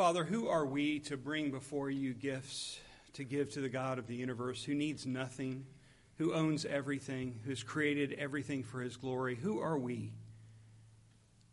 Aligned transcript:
Father, 0.00 0.24
who 0.24 0.48
are 0.48 0.64
we 0.64 0.98
to 0.98 1.18
bring 1.18 1.50
before 1.50 1.90
you 1.90 2.14
gifts 2.14 2.80
to 3.12 3.22
give 3.22 3.50
to 3.50 3.60
the 3.60 3.68
God 3.68 3.98
of 3.98 4.06
the 4.06 4.14
universe 4.14 4.64
who 4.64 4.74
needs 4.74 5.04
nothing, 5.04 5.66
who 6.16 6.32
owns 6.32 6.64
everything, 6.64 7.38
who's 7.44 7.62
created 7.62 8.16
everything 8.18 8.62
for 8.62 8.80
his 8.80 8.96
glory? 8.96 9.34
Who 9.34 9.60
are 9.60 9.76
we? 9.76 10.14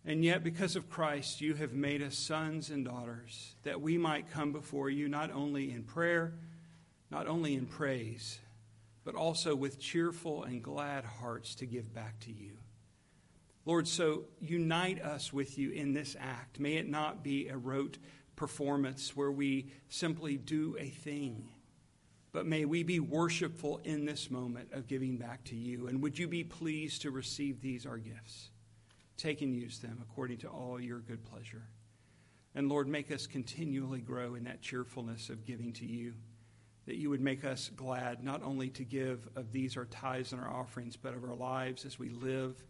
And 0.05 0.23
yet, 0.23 0.46
because 0.46 0.78
of 0.78 0.89
Christ, 0.89 1.41
you 1.41 1.55
have 1.55 1.73
made 1.73 2.02
us 2.02 2.18
sons 2.18 2.70
and 2.70 2.86
daughters 2.86 3.54
that 3.63 3.81
we 3.81 3.97
might 3.97 4.32
come 4.32 4.54
before 4.54 4.89
you 4.89 5.09
not 5.09 5.29
only 5.29 5.70
in 5.73 5.84
prayer, 5.84 6.34
not 7.11 7.27
only 7.27 7.54
in 7.54 7.66
praise, 7.66 8.39
but 9.04 9.14
also 9.14 9.57
with 9.57 9.77
cheerful 9.77 10.45
and 10.45 10.64
glad 10.64 11.04
hearts 11.04 11.54
to 11.55 11.66
give 11.66 11.93
back 11.93 12.18
to 12.21 12.32
you. 12.32 12.52
Lord, 13.66 13.86
so 13.86 14.23
unite 14.39 15.02
us 15.02 15.34
with 15.34 15.57
you 15.57 15.71
in 15.71 15.91
this 15.91 16.16
act. 16.18 16.57
May 16.57 16.75
it 16.75 16.88
not 16.88 17.21
be 17.21 17.50
a 17.50 17.57
rote 17.57 17.98
performance 18.38 19.16
where 19.16 19.32
we 19.32 19.68
simply 19.90 20.38
do 20.38 20.78
a 20.80 20.88
thing. 20.88 21.50
But 22.32 22.45
may 22.45 22.64
we 22.64 22.84
be 22.84 23.02
worshipful 23.02 23.82
in 23.84 24.05
this 24.05 24.32
moment 24.32 24.70
of 24.72 24.88
giving 24.88 25.18
back 25.18 25.44
to 25.45 25.55
you. 25.55 25.88
And 25.88 26.02
would 26.02 26.18
you 26.18 26.28
be 26.28 26.44
pleased 26.44 27.02
to 27.02 27.12
receive 27.12 27.62
these, 27.62 27.86
our 27.86 27.98
gifts? 27.98 28.52
Take 29.18 29.42
and 29.42 29.55
use 29.55 29.80
them 29.80 29.98
according 30.02 30.38
to 30.40 30.48
all 30.48 30.80
your 30.80 31.00
good 31.00 31.26
pleasure. 31.26 31.64
And 32.54 32.70
Lord, 32.70 32.88
make 32.88 33.12
us 33.12 33.28
continually 33.28 34.02
grow 34.02 34.36
in 34.36 34.44
that 34.45 34.62
cheerfulness 34.62 35.30
of 35.30 35.45
giving 35.45 35.73
to 35.73 35.86
you. 35.86 36.14
That 36.86 36.98
you 36.98 37.09
would 37.09 37.22
make 37.22 37.44
us 37.44 37.70
glad 37.76 38.23
not 38.23 38.44
only 38.44 38.70
to 38.70 38.84
give 38.84 39.28
of 39.36 39.52
these 39.52 39.76
our 39.76 39.86
tithes 39.86 40.31
and 40.31 40.42
our 40.42 40.50
offerings, 40.50 40.95
but 40.95 41.14
of 41.14 41.23
our 41.23 41.36
lives 41.36 41.86
as 41.86 42.00
we 42.00 42.09
live, 42.09 42.64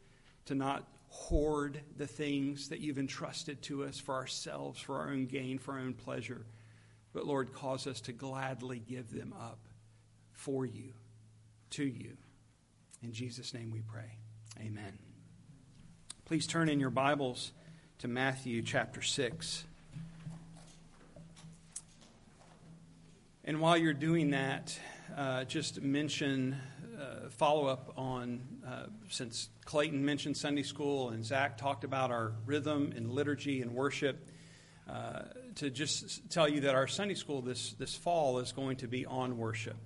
to 0.45 0.55
not 0.55 0.88
hoard 1.09 1.81
the 1.97 2.07
things 2.07 2.70
that 2.70 2.79
you've 2.79 2.99
entrusted 2.99 3.61
to 3.63 3.84
us 3.84 3.99
for 3.99 4.16
ourselves, 4.16 4.79
for 4.79 4.97
our 4.97 5.09
own 5.09 5.25
gain, 5.25 5.59
for 5.59 5.73
our 5.73 5.80
own 5.80 5.93
pleasure. 5.93 6.45
But 7.13 7.25
Lord, 7.25 7.53
cause 7.53 7.88
us 7.88 8.02
to 8.02 8.11
gladly 8.11 8.80
give 8.80 9.11
them 9.11 9.33
up 9.39 9.59
for 10.33 10.66
you, 10.66 10.94
to 11.72 11.83
you. 11.83 12.17
In 13.02 13.13
Jesus' 13.13 13.53
name 13.53 13.72
we 13.72 13.81
pray. 13.81 14.17
Amen. 14.59 14.97
Please 16.25 16.45
turn 16.45 16.69
in 16.69 16.80
your 16.80 16.89
Bibles 16.89 17.52
to 18.00 18.08
Matthew 18.08 18.61
chapter 18.61 19.02
6. 19.02 19.63
And 23.45 23.61
while 23.61 23.78
you're 23.78 23.94
doing 23.94 24.31
that, 24.31 24.78
uh, 25.16 25.45
just 25.45 25.81
mention 25.81 26.58
uh, 27.00 27.30
follow 27.30 27.67
up 27.67 27.94
on 27.95 28.41
uh, 28.67 28.87
since 29.07 29.49
Clayton 29.65 30.03
mentioned 30.03 30.35
Sunday 30.35 30.63
school 30.63 31.09
and 31.09 31.25
Zach 31.25 31.57
talked 31.57 31.83
about 31.83 32.11
our 32.11 32.33
rhythm 32.45 32.91
and 32.95 33.11
liturgy 33.11 33.61
and 33.61 33.71
worship. 33.73 34.29
Uh, 34.89 35.23
to 35.55 35.69
just 35.69 36.29
tell 36.29 36.47
you 36.47 36.61
that 36.61 36.75
our 36.75 36.88
Sunday 36.88 37.13
school 37.13 37.41
this, 37.41 37.73
this 37.73 37.95
fall 37.95 38.39
is 38.39 38.51
going 38.51 38.77
to 38.77 38.88
be 38.88 39.05
on 39.05 39.38
worship. 39.38 39.77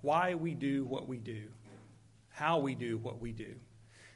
Why 0.00 0.34
we 0.34 0.54
do 0.54 0.84
what 0.84 1.08
we 1.08 1.18
do, 1.18 1.48
how 2.28 2.58
we 2.58 2.74
do 2.74 2.96
what 2.96 3.20
we 3.20 3.32
do. 3.32 3.54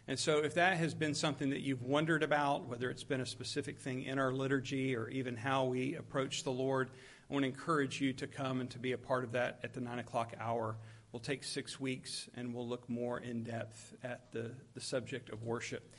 And 0.06 0.18
so, 0.18 0.38
if 0.38 0.54
that 0.54 0.78
has 0.78 0.94
been 0.94 1.14
something 1.14 1.50
that 1.50 1.60
you've 1.60 1.82
wondered 1.82 2.22
about, 2.22 2.66
whether 2.66 2.88
it's 2.88 3.04
been 3.04 3.20
a 3.20 3.26
specific 3.26 3.78
thing 3.78 4.04
in 4.04 4.18
our 4.18 4.32
liturgy 4.32 4.96
or 4.96 5.08
even 5.08 5.36
how 5.36 5.64
we 5.66 5.96
approach 5.96 6.44
the 6.44 6.50
Lord, 6.50 6.90
I 7.28 7.32
want 7.34 7.42
to 7.42 7.48
encourage 7.48 8.00
you 8.00 8.14
to 8.14 8.26
come 8.26 8.60
and 8.60 8.70
to 8.70 8.78
be 8.78 8.92
a 8.92 8.98
part 8.98 9.24
of 9.24 9.32
that 9.32 9.60
at 9.62 9.74
the 9.74 9.82
9 9.82 9.98
o'clock 9.98 10.34
hour. 10.40 10.76
We'll 11.12 11.20
take 11.20 11.42
six 11.42 11.80
weeks 11.80 12.28
and 12.34 12.54
we'll 12.54 12.68
look 12.68 12.88
more 12.88 13.18
in 13.18 13.42
depth 13.42 13.94
at 14.04 14.30
the, 14.32 14.50
the 14.74 14.80
subject 14.80 15.30
of 15.30 15.42
worship. 15.42 15.94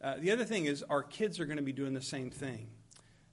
Uh, 0.00 0.16
the 0.18 0.30
other 0.30 0.44
thing 0.44 0.66
is, 0.66 0.82
our 0.84 1.02
kids 1.02 1.40
are 1.40 1.44
going 1.44 1.56
to 1.56 1.62
be 1.62 1.72
doing 1.72 1.94
the 1.94 2.02
same 2.02 2.30
thing. 2.30 2.68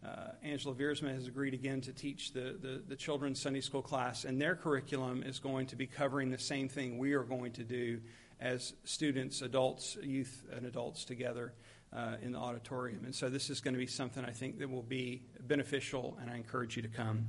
Uh, 0.05 0.29
Angela 0.43 0.73
Viersma 0.73 1.13
has 1.13 1.27
agreed 1.27 1.53
again 1.53 1.81
to 1.81 1.91
teach 1.91 2.31
the, 2.31 2.57
the, 2.61 2.81
the, 2.87 2.95
children's 2.95 3.41
Sunday 3.41 3.59
school 3.59 3.81
class, 3.81 4.23
and 4.23 4.41
their 4.41 4.55
curriculum 4.55 5.23
is 5.23 5.39
going 5.39 5.67
to 5.67 5.75
be 5.75 5.85
covering 5.85 6.29
the 6.29 6.37
same 6.37 6.69
thing 6.69 6.97
we 6.97 7.13
are 7.13 7.23
going 7.23 7.51
to 7.51 7.63
do 7.63 7.99
as 8.39 8.73
students, 8.85 9.41
adults, 9.41 9.97
youth, 10.01 10.45
and 10.55 10.65
adults 10.65 11.03
together 11.03 11.53
uh, 11.91 12.15
in 12.21 12.31
the 12.31 12.39
auditorium. 12.39 13.03
And 13.03 13.13
so 13.13 13.29
this 13.29 13.49
is 13.49 13.59
going 13.59 13.73
to 13.73 13.79
be 13.79 13.87
something 13.87 14.23
I 14.23 14.31
think 14.31 14.59
that 14.59 14.69
will 14.69 14.83
be 14.83 15.23
beneficial, 15.41 16.17
and 16.21 16.29
I 16.29 16.35
encourage 16.35 16.77
you 16.77 16.81
to 16.81 16.87
come 16.87 17.27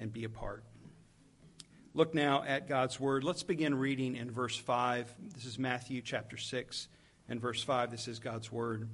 and 0.00 0.12
be 0.12 0.24
a 0.24 0.28
part. 0.28 0.64
Look 1.96 2.12
now 2.12 2.42
at 2.42 2.68
God's 2.68 2.98
Word. 2.98 3.22
Let's 3.22 3.44
begin 3.44 3.76
reading 3.76 4.16
in 4.16 4.28
verse 4.28 4.56
5. 4.56 5.14
This 5.32 5.44
is 5.44 5.60
Matthew 5.60 6.02
chapter 6.02 6.36
6 6.36 6.88
and 7.28 7.40
verse 7.40 7.62
5. 7.62 7.92
This 7.92 8.08
is 8.08 8.18
God's 8.18 8.50
Word. 8.50 8.88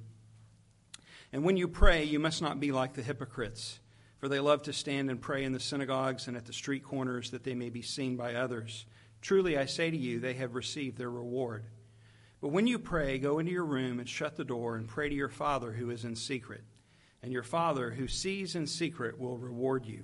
And 1.33 1.43
when 1.43 1.57
you 1.57 1.67
pray, 1.67 2.03
you 2.03 2.19
must 2.19 2.43
not 2.43 2.59
be 2.59 2.71
like 2.71 2.93
the 2.93 3.01
hypocrites, 3.01 3.79
for 4.19 4.29
they 4.29 4.39
love 4.39 4.61
to 4.63 4.73
stand 4.73 5.09
and 5.09 5.19
pray 5.19 5.43
in 5.43 5.51
the 5.51 5.59
synagogues 5.59 6.27
and 6.27 6.37
at 6.37 6.45
the 6.45 6.53
street 6.53 6.83
corners 6.83 7.31
that 7.31 7.43
they 7.43 7.55
may 7.55 7.71
be 7.71 7.81
seen 7.81 8.17
by 8.17 8.35
others. 8.35 8.85
Truly, 9.19 9.57
I 9.57 9.65
say 9.65 9.89
to 9.89 9.97
you, 9.97 10.19
they 10.19 10.35
have 10.35 10.53
received 10.53 10.99
their 10.99 11.09
reward. 11.09 11.65
But 12.39 12.49
when 12.49 12.67
you 12.67 12.77
pray, 12.77 13.17
go 13.17 13.39
into 13.39 13.51
your 13.51 13.65
room 13.65 13.99
and 13.99 14.07
shut 14.07 14.35
the 14.35 14.45
door 14.45 14.75
and 14.75 14.87
pray 14.87 15.09
to 15.09 15.15
your 15.15 15.27
Father 15.27 15.71
who 15.71 15.89
is 15.89 16.05
in 16.05 16.15
secret. 16.15 16.61
And 17.23 17.33
your 17.33 17.41
Father 17.41 17.89
who 17.89 18.07
sees 18.07 18.53
in 18.55 18.67
secret 18.67 19.17
will 19.17 19.39
reward 19.39 19.87
you. 19.87 20.03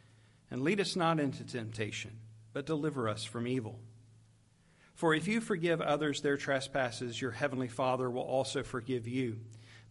and 0.51 0.61
lead 0.61 0.79
us 0.79 0.95
not 0.95 1.19
into 1.19 1.43
temptation, 1.43 2.11
but 2.53 2.65
deliver 2.65 3.09
us 3.09 3.23
from 3.23 3.47
evil. 3.47 3.79
For 4.93 5.15
if 5.15 5.27
you 5.27 5.41
forgive 5.41 5.81
others 5.81 6.21
their 6.21 6.37
trespasses, 6.37 7.19
your 7.19 7.31
heavenly 7.31 7.69
Father 7.69 8.09
will 8.11 8.21
also 8.21 8.61
forgive 8.61 9.07
you. 9.07 9.37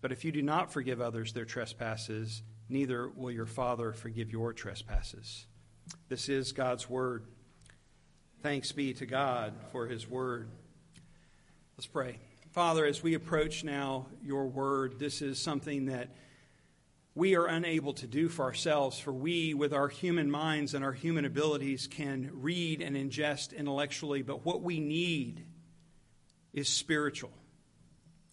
But 0.01 0.13
if 0.13 0.25
you 0.25 0.31
do 0.31 0.43
not 0.43 0.73
forgive 0.73 1.01
others 1.01 1.33
their 1.33 1.45
trespasses, 1.45 2.43
neither 2.69 3.09
will 3.09 3.33
your 3.33 3.47
Father 3.47 3.93
forgive 3.93 4.31
your 4.31 4.53
trespasses. 4.53 5.47
This 6.09 6.29
is 6.29 6.53
God's 6.53 6.89
word. 6.89 7.25
Thanks 8.43 8.71
be 8.73 8.95
to 8.95 9.07
God 9.07 9.55
for 9.73 9.87
his 9.87 10.09
word. 10.09 10.49
Let's 11.77 11.87
pray. 11.87 12.19
Father, 12.53 12.85
as 12.85 13.03
we 13.03 13.15
approach 13.15 13.65
now 13.65 14.07
your 14.23 14.47
word, 14.47 14.99
this 14.99 15.23
is 15.23 15.39
something 15.39 15.87
that 15.87 16.09
we 17.21 17.37
are 17.37 17.45
unable 17.45 17.93
to 17.93 18.07
do 18.07 18.31
for 18.31 18.47
ourselves, 18.47 18.99
for 18.99 19.13
we, 19.13 19.53
with 19.53 19.75
our 19.75 19.89
human 19.89 20.31
minds 20.31 20.73
and 20.73 20.83
our 20.83 20.95
human 20.95 21.27
abilities, 21.27 21.87
can 21.87 22.31
read 22.33 22.81
and 22.81 22.97
ingest 22.97 23.55
intellectually, 23.55 24.23
but 24.23 24.47
what 24.47 24.63
we 24.63 24.81
need 24.81 25.45
is 26.55 26.67
spiritual. 26.67 27.31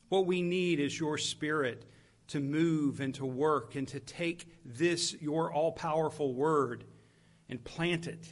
What 0.08 0.26
we 0.26 0.42
need 0.42 0.80
is 0.80 0.98
your 0.98 1.18
spirit 1.18 1.84
to 2.28 2.40
move 2.40 3.02
and 3.02 3.14
to 3.16 3.26
work 3.26 3.76
and 3.76 3.86
to 3.90 4.00
take 4.00 4.48
this, 4.64 5.14
your 5.20 5.52
all 5.52 5.74
powerful 5.74 6.34
word, 6.34 6.86
and 7.50 7.62
plant 7.62 8.08
it 8.08 8.26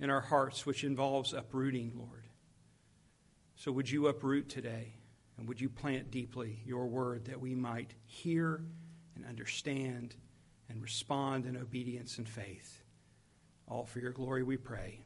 in 0.00 0.10
our 0.10 0.22
hearts, 0.22 0.66
which 0.66 0.82
involves 0.82 1.32
uprooting, 1.32 1.92
Lord. 1.94 2.26
So, 3.54 3.70
would 3.70 3.88
you 3.88 4.08
uproot 4.08 4.48
today? 4.48 4.94
And 5.38 5.46
would 5.46 5.60
you 5.60 5.68
plant 5.68 6.10
deeply 6.10 6.62
your 6.66 6.88
word 6.88 7.26
that 7.26 7.40
we 7.40 7.54
might 7.54 7.94
hear? 8.06 8.64
And 9.16 9.24
understand 9.26 10.14
and 10.68 10.82
respond 10.82 11.46
in 11.46 11.56
obedience 11.56 12.18
and 12.18 12.28
faith. 12.28 12.82
All 13.68 13.84
for 13.84 14.00
your 14.00 14.12
glory 14.12 14.42
we 14.42 14.56
pray. 14.56 15.00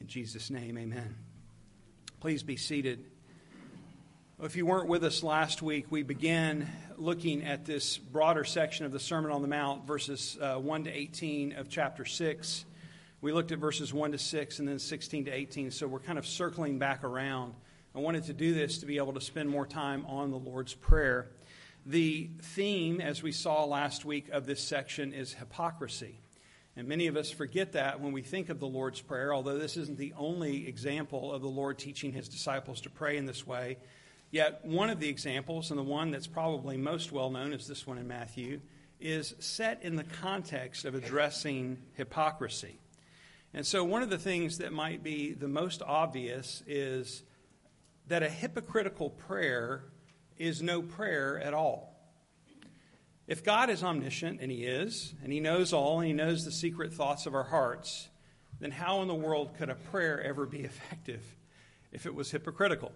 In 0.00 0.06
Jesus' 0.06 0.50
name, 0.50 0.78
amen. 0.78 1.16
Please 2.20 2.42
be 2.42 2.56
seated. 2.56 3.04
If 4.40 4.54
you 4.54 4.66
weren't 4.66 4.88
with 4.88 5.02
us 5.02 5.24
last 5.24 5.62
week, 5.62 5.86
we 5.90 6.04
began 6.04 6.68
looking 6.96 7.44
at 7.44 7.64
this 7.64 7.98
broader 7.98 8.44
section 8.44 8.86
of 8.86 8.92
the 8.92 9.00
Sermon 9.00 9.32
on 9.32 9.42
the 9.42 9.48
Mount, 9.48 9.84
verses 9.84 10.38
uh, 10.40 10.56
1 10.56 10.84
to 10.84 10.90
18 10.90 11.54
of 11.54 11.68
chapter 11.68 12.04
6. 12.04 12.64
We 13.20 13.32
looked 13.32 13.50
at 13.50 13.58
verses 13.58 13.92
1 13.92 14.12
to 14.12 14.18
6 14.18 14.58
and 14.60 14.68
then 14.68 14.78
16 14.78 15.24
to 15.24 15.32
18, 15.32 15.72
so 15.72 15.88
we're 15.88 15.98
kind 15.98 16.18
of 16.18 16.26
circling 16.26 16.78
back 16.78 17.02
around. 17.02 17.54
I 17.96 17.98
wanted 17.98 18.24
to 18.24 18.32
do 18.32 18.54
this 18.54 18.78
to 18.78 18.86
be 18.86 18.98
able 18.98 19.14
to 19.14 19.20
spend 19.20 19.48
more 19.48 19.66
time 19.66 20.06
on 20.06 20.30
the 20.30 20.38
Lord's 20.38 20.74
Prayer. 20.74 21.30
The 21.86 22.30
theme, 22.42 23.00
as 23.00 23.22
we 23.22 23.32
saw 23.32 23.64
last 23.64 24.04
week, 24.04 24.28
of 24.30 24.46
this 24.46 24.62
section 24.62 25.12
is 25.12 25.32
hypocrisy. 25.32 26.20
And 26.76 26.86
many 26.86 27.08
of 27.08 27.16
us 27.16 27.30
forget 27.30 27.72
that 27.72 28.00
when 28.00 28.12
we 28.12 28.22
think 28.22 28.50
of 28.50 28.60
the 28.60 28.66
Lord's 28.68 29.00
Prayer, 29.00 29.34
although 29.34 29.58
this 29.58 29.76
isn't 29.76 29.98
the 29.98 30.14
only 30.16 30.68
example 30.68 31.32
of 31.32 31.42
the 31.42 31.48
Lord 31.48 31.78
teaching 31.78 32.12
his 32.12 32.28
disciples 32.28 32.80
to 32.82 32.90
pray 32.90 33.16
in 33.16 33.26
this 33.26 33.46
way. 33.46 33.78
Yet, 34.30 34.64
one 34.64 34.90
of 34.90 35.00
the 35.00 35.08
examples, 35.08 35.70
and 35.70 35.78
the 35.78 35.82
one 35.82 36.10
that's 36.10 36.26
probably 36.26 36.76
most 36.76 37.10
well 37.10 37.30
known, 37.30 37.52
is 37.52 37.66
this 37.66 37.86
one 37.86 37.98
in 37.98 38.06
Matthew, 38.06 38.60
is 39.00 39.34
set 39.38 39.82
in 39.82 39.96
the 39.96 40.04
context 40.04 40.84
of 40.84 40.94
addressing 40.94 41.78
hypocrisy. 41.94 42.78
And 43.54 43.66
so, 43.66 43.82
one 43.82 44.02
of 44.02 44.10
the 44.10 44.18
things 44.18 44.58
that 44.58 44.72
might 44.72 45.02
be 45.02 45.32
the 45.32 45.48
most 45.48 45.82
obvious 45.82 46.62
is 46.66 47.22
that 48.08 48.22
a 48.22 48.28
hypocritical 48.28 49.10
prayer 49.10 49.84
is 50.38 50.62
no 50.62 50.82
prayer 50.82 51.38
at 51.40 51.54
all. 51.54 51.94
If 53.26 53.44
God 53.44 53.68
is 53.68 53.82
omniscient, 53.84 54.40
and 54.40 54.50
He 54.50 54.64
is, 54.64 55.14
and 55.22 55.32
He 55.32 55.40
knows 55.40 55.72
all, 55.72 55.98
and 56.00 56.06
He 56.06 56.14
knows 56.14 56.44
the 56.44 56.52
secret 56.52 56.92
thoughts 56.92 57.26
of 57.26 57.34
our 57.34 57.44
hearts, 57.44 58.08
then 58.60 58.70
how 58.70 59.02
in 59.02 59.08
the 59.08 59.14
world 59.14 59.54
could 59.58 59.68
a 59.68 59.74
prayer 59.74 60.20
ever 60.22 60.46
be 60.46 60.60
effective 60.64 61.22
if 61.92 62.06
it 62.06 62.14
was 62.14 62.30
hypocritical? 62.30 62.92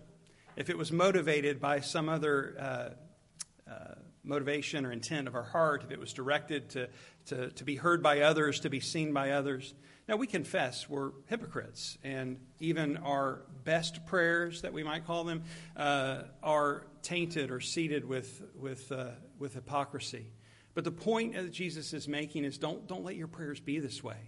If 0.56 0.70
it 0.70 0.76
was 0.76 0.92
motivated 0.92 1.60
by 1.60 1.80
some 1.80 2.08
other 2.08 2.54
uh, 2.58 3.70
uh, 3.70 3.94
motivation 4.24 4.86
or 4.86 4.92
intent 4.92 5.28
of 5.28 5.34
our 5.34 5.42
heart, 5.42 5.82
if 5.84 5.90
it 5.90 5.98
was 5.98 6.12
directed 6.12 6.70
to, 6.70 6.88
to, 7.26 7.50
to 7.50 7.64
be 7.64 7.76
heard 7.76 8.02
by 8.02 8.20
others, 8.20 8.60
to 8.60 8.70
be 8.70 8.80
seen 8.80 9.12
by 9.12 9.30
others. 9.30 9.74
Now, 10.12 10.18
we 10.18 10.26
confess 10.26 10.90
we're 10.90 11.12
hypocrites, 11.28 11.96
and 12.04 12.36
even 12.60 12.98
our 12.98 13.44
best 13.64 14.04
prayers, 14.04 14.60
that 14.60 14.74
we 14.74 14.82
might 14.82 15.06
call 15.06 15.24
them, 15.24 15.42
uh, 15.74 16.24
are 16.42 16.84
tainted 17.00 17.50
or 17.50 17.60
seeded 17.60 18.04
with, 18.04 18.42
with, 18.54 18.92
uh, 18.92 19.12
with 19.38 19.54
hypocrisy. 19.54 20.26
But 20.74 20.84
the 20.84 20.90
point 20.90 21.32
that 21.32 21.50
Jesus 21.50 21.94
is 21.94 22.08
making 22.08 22.44
is 22.44 22.58
don't, 22.58 22.86
don't 22.86 23.04
let 23.04 23.16
your 23.16 23.26
prayers 23.26 23.58
be 23.58 23.78
this 23.78 24.04
way. 24.04 24.18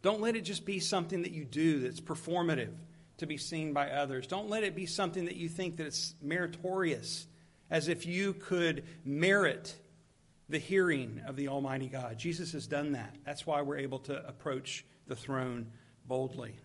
Don't 0.00 0.22
let 0.22 0.36
it 0.36 0.40
just 0.40 0.64
be 0.64 0.80
something 0.80 1.20
that 1.20 1.32
you 1.32 1.44
do 1.44 1.80
that's 1.80 2.00
performative 2.00 2.72
to 3.18 3.26
be 3.26 3.36
seen 3.36 3.74
by 3.74 3.90
others. 3.90 4.26
Don't 4.26 4.48
let 4.48 4.64
it 4.64 4.74
be 4.74 4.86
something 4.86 5.26
that 5.26 5.36
you 5.36 5.50
think 5.50 5.76
that 5.76 5.86
it's 5.86 6.14
meritorious, 6.22 7.26
as 7.68 7.88
if 7.88 8.06
you 8.06 8.32
could 8.32 8.84
merit 9.04 9.76
the 10.48 10.58
hearing 10.58 11.20
of 11.26 11.36
the 11.36 11.48
Almighty 11.48 11.88
God. 11.88 12.16
Jesus 12.16 12.52
has 12.52 12.66
done 12.66 12.92
that. 12.92 13.14
That's 13.26 13.46
why 13.46 13.60
we're 13.60 13.76
able 13.76 13.98
to 13.98 14.26
approach 14.26 14.86
the 15.06 15.16
throne 15.16 15.72
boldly. 16.06 16.56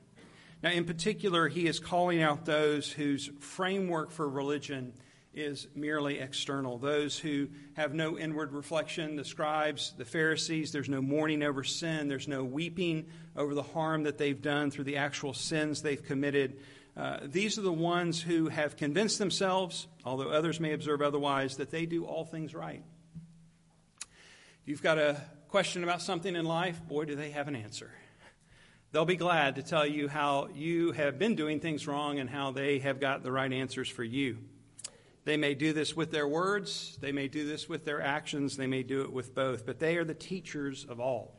Now, 0.64 0.72
in 0.72 0.86
particular, 0.86 1.48
he 1.48 1.68
is 1.68 1.80
calling 1.80 2.22
out 2.22 2.46
those 2.46 2.92
whose 2.92 3.30
framework 3.40 4.12
for 4.12 4.30
religion 4.30 4.94
is 5.34 5.68
merely 5.76 6.20
external. 6.20 6.78
Those 6.78 7.18
who 7.18 7.48
have 7.74 7.94
no 7.94 8.18
inward 8.18 8.52
reflection, 8.52 9.16
the 9.16 9.24
scribes, 9.24 9.94
the 9.98 10.06
Pharisees, 10.06 10.72
there's 10.72 10.90
no 10.90 11.02
mourning 11.02 11.42
over 11.42 11.64
sin, 11.64 12.08
there's 12.08 12.28
no 12.28 12.44
weeping 12.44 13.08
over 13.36 13.56
the 13.56 13.64
harm 13.64 14.04
that 14.04 14.18
they've 14.18 14.42
done 14.42 14.72
through 14.72 14.84
the 14.84 14.98
actual 14.98 15.34
sins 15.34 15.82
they've 15.82 16.04
committed. 16.04 16.60
Uh, 16.98 17.20
these 17.24 17.58
are 17.58 17.62
the 17.62 17.72
ones 17.72 18.22
who 18.22 18.50
have 18.50 18.76
convinced 18.76 19.18
themselves, 19.18 19.88
although 20.04 20.30
others 20.30 20.60
may 20.60 20.74
observe 20.74 21.02
otherwise, 21.02 21.56
that 21.58 21.72
they 21.72 21.86
do 21.86 22.06
all 22.06 22.26
things 22.26 22.54
right. 22.54 22.84
You've 24.66 24.84
got 24.84 24.98
a 24.98 25.20
question 25.48 25.84
about 25.84 26.02
something 26.02 26.36
in 26.36 26.46
life, 26.46 26.86
boy, 26.88 27.06
do 27.06 27.16
they 27.16 27.32
have 27.32 27.48
an 27.48 27.56
answer. 27.56 27.90
They'll 28.92 29.06
be 29.06 29.16
glad 29.16 29.56
to 29.56 29.64
tell 29.64 29.86
you 29.86 30.10
how 30.10 30.50
you 30.54 30.92
have 30.92 31.18
been 31.18 31.36
doing 31.36 31.62
things 31.62 31.88
wrong 31.88 32.20
and 32.20 32.30
how 32.30 32.52
they 32.52 32.80
have 32.80 33.00
got 33.00 33.24
the 33.24 33.32
right 33.32 33.52
answers 33.52 33.88
for 33.88 34.04
you. 34.04 34.40
They 35.24 35.38
may 35.38 35.54
do 35.54 35.72
this 35.72 35.96
with 35.96 36.12
their 36.12 36.28
words, 36.28 36.98
they 37.00 37.14
may 37.14 37.30
do 37.30 37.48
this 37.48 37.70
with 37.70 37.86
their 37.86 38.02
actions, 38.02 38.58
they 38.58 38.68
may 38.68 38.84
do 38.84 39.02
it 39.02 39.14
with 39.14 39.34
both, 39.34 39.66
but 39.66 39.80
they 39.80 39.96
are 39.96 40.04
the 40.04 40.14
teachers 40.14 40.84
of 40.84 41.00
all. 41.00 41.38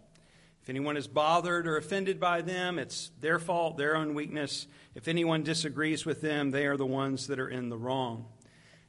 If 0.63 0.71
anyone 0.71 0.97
is 0.97 1.07
bothered 1.07 1.67
or 1.67 1.77
offended 1.77 2.19
by 2.19 2.41
them, 2.41 2.79
it's 2.79 3.11
their 3.21 3.39
fault, 3.39 3.77
their 3.77 3.97
own 3.97 4.15
weakness. 4.15 4.67
If 4.95 5.07
anyone 5.07 5.43
disagrees 5.43 6.07
with 6.07 6.23
them, 6.23 6.53
they 6.53 6.67
are 6.67 6.79
the 6.79 6.87
ones 6.87 7.27
that 7.27 7.39
are 7.39 7.51
in 7.51 7.69
the 7.69 7.77
wrong. 7.77 8.27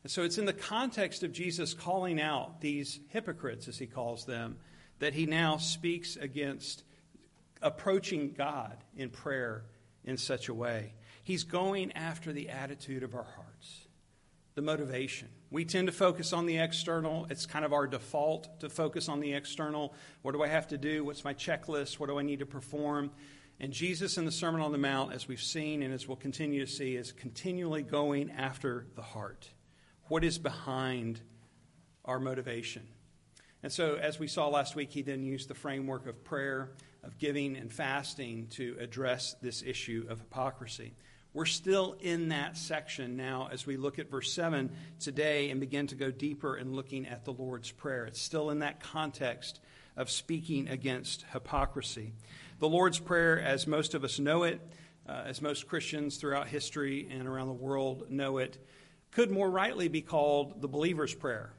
And 0.03 0.11
so 0.11 0.23
it's 0.23 0.37
in 0.37 0.45
the 0.45 0.53
context 0.53 1.23
of 1.23 1.33
Jesus 1.33 1.73
calling 1.73 2.21
out 2.21 2.61
these 2.61 3.01
hypocrites, 3.09 3.67
as 3.67 3.77
he 3.77 3.87
calls 3.87 4.25
them, 4.25 4.55
that 4.99 5.15
he 5.15 5.25
now 5.25 5.57
speaks 5.57 6.15
against 6.15 6.83
approaching 7.63 8.33
God 8.37 8.77
in 8.95 9.09
prayer 9.09 9.63
in 10.03 10.17
such 10.17 10.49
a 10.49 10.53
way. 10.53 10.93
He's 11.23 11.43
going 11.43 11.93
after 11.93 12.33
the 12.33 12.49
attitude 12.49 13.03
of 13.03 13.15
our 13.15 13.23
hearts, 13.23 13.87
the 14.55 14.61
motivation. 14.61 15.29
We 15.49 15.65
tend 15.65 15.87
to 15.87 15.93
focus 15.93 16.33
on 16.33 16.45
the 16.45 16.57
external. 16.57 17.25
It's 17.29 17.45
kind 17.45 17.63
of 17.63 17.73
our 17.73 17.87
default 17.87 18.59
to 18.59 18.69
focus 18.69 19.07
on 19.07 19.21
the 19.21 19.33
external. 19.33 19.93
What 20.21 20.33
do 20.33 20.43
I 20.43 20.47
have 20.47 20.67
to 20.69 20.77
do? 20.77 21.05
What's 21.05 21.23
my 21.23 21.33
checklist? 21.33 21.99
What 21.99 22.09
do 22.09 22.19
I 22.19 22.23
need 22.23 22.39
to 22.39 22.45
perform? 22.45 23.11
And 23.59 23.71
Jesus 23.71 24.17
in 24.17 24.25
the 24.25 24.31
Sermon 24.31 24.61
on 24.61 24.71
the 24.71 24.77
Mount, 24.77 25.13
as 25.13 25.27
we've 25.27 25.41
seen 25.41 25.83
and 25.83 25.93
as 25.93 26.07
we'll 26.07 26.17
continue 26.17 26.65
to 26.65 26.71
see, 26.71 26.95
is 26.95 27.11
continually 27.11 27.83
going 27.83 28.31
after 28.31 28.87
the 28.95 29.01
heart. 29.01 29.49
What 30.09 30.23
is 30.23 30.37
behind 30.37 31.21
our 32.03 32.19
motivation? 32.19 32.85
And 33.61 33.71
so, 33.71 33.95
as 33.95 34.19
we 34.19 34.27
saw 34.27 34.49
last 34.49 34.75
week, 34.75 34.91
he 34.91 35.01
then 35.01 35.23
used 35.23 35.47
the 35.47 35.53
framework 35.53 36.05
of 36.07 36.23
prayer 36.25 36.71
of 37.03 37.17
giving 37.17 37.57
and 37.57 37.71
fasting 37.71 38.47
to 38.51 38.77
address 38.79 39.35
this 39.41 39.61
issue 39.61 40.05
of 40.09 40.19
hypocrisy. 40.19 40.93
We're 41.33 41.45
still 41.45 41.95
in 41.99 42.29
that 42.29 42.57
section 42.57 43.17
now 43.17 43.49
as 43.51 43.65
we 43.65 43.75
look 43.75 43.97
at 43.97 44.11
verse 44.11 44.31
7 44.31 44.69
today 44.99 45.49
and 45.49 45.59
begin 45.59 45.87
to 45.87 45.95
go 45.95 46.11
deeper 46.11 46.55
in 46.55 46.73
looking 46.73 47.07
at 47.07 47.25
the 47.25 47.33
Lord's 47.33 47.71
Prayer. 47.71 48.05
It's 48.05 48.21
still 48.21 48.51
in 48.51 48.59
that 48.59 48.79
context 48.79 49.59
of 49.97 50.11
speaking 50.11 50.69
against 50.69 51.25
hypocrisy. 51.33 52.13
The 52.59 52.69
Lord's 52.69 52.99
Prayer, 52.99 53.41
as 53.41 53.65
most 53.65 53.95
of 53.95 54.03
us 54.03 54.19
know 54.19 54.43
it, 54.43 54.61
uh, 55.09 55.23
as 55.25 55.41
most 55.41 55.67
Christians 55.67 56.17
throughout 56.17 56.47
history 56.47 57.07
and 57.11 57.27
around 57.27 57.47
the 57.47 57.53
world 57.53 58.11
know 58.11 58.37
it, 58.37 58.57
could 59.11 59.31
more 59.31 59.49
rightly 59.49 59.87
be 59.87 60.01
called 60.01 60.61
the 60.61 60.67
believer's 60.67 61.13
prayer 61.13 61.51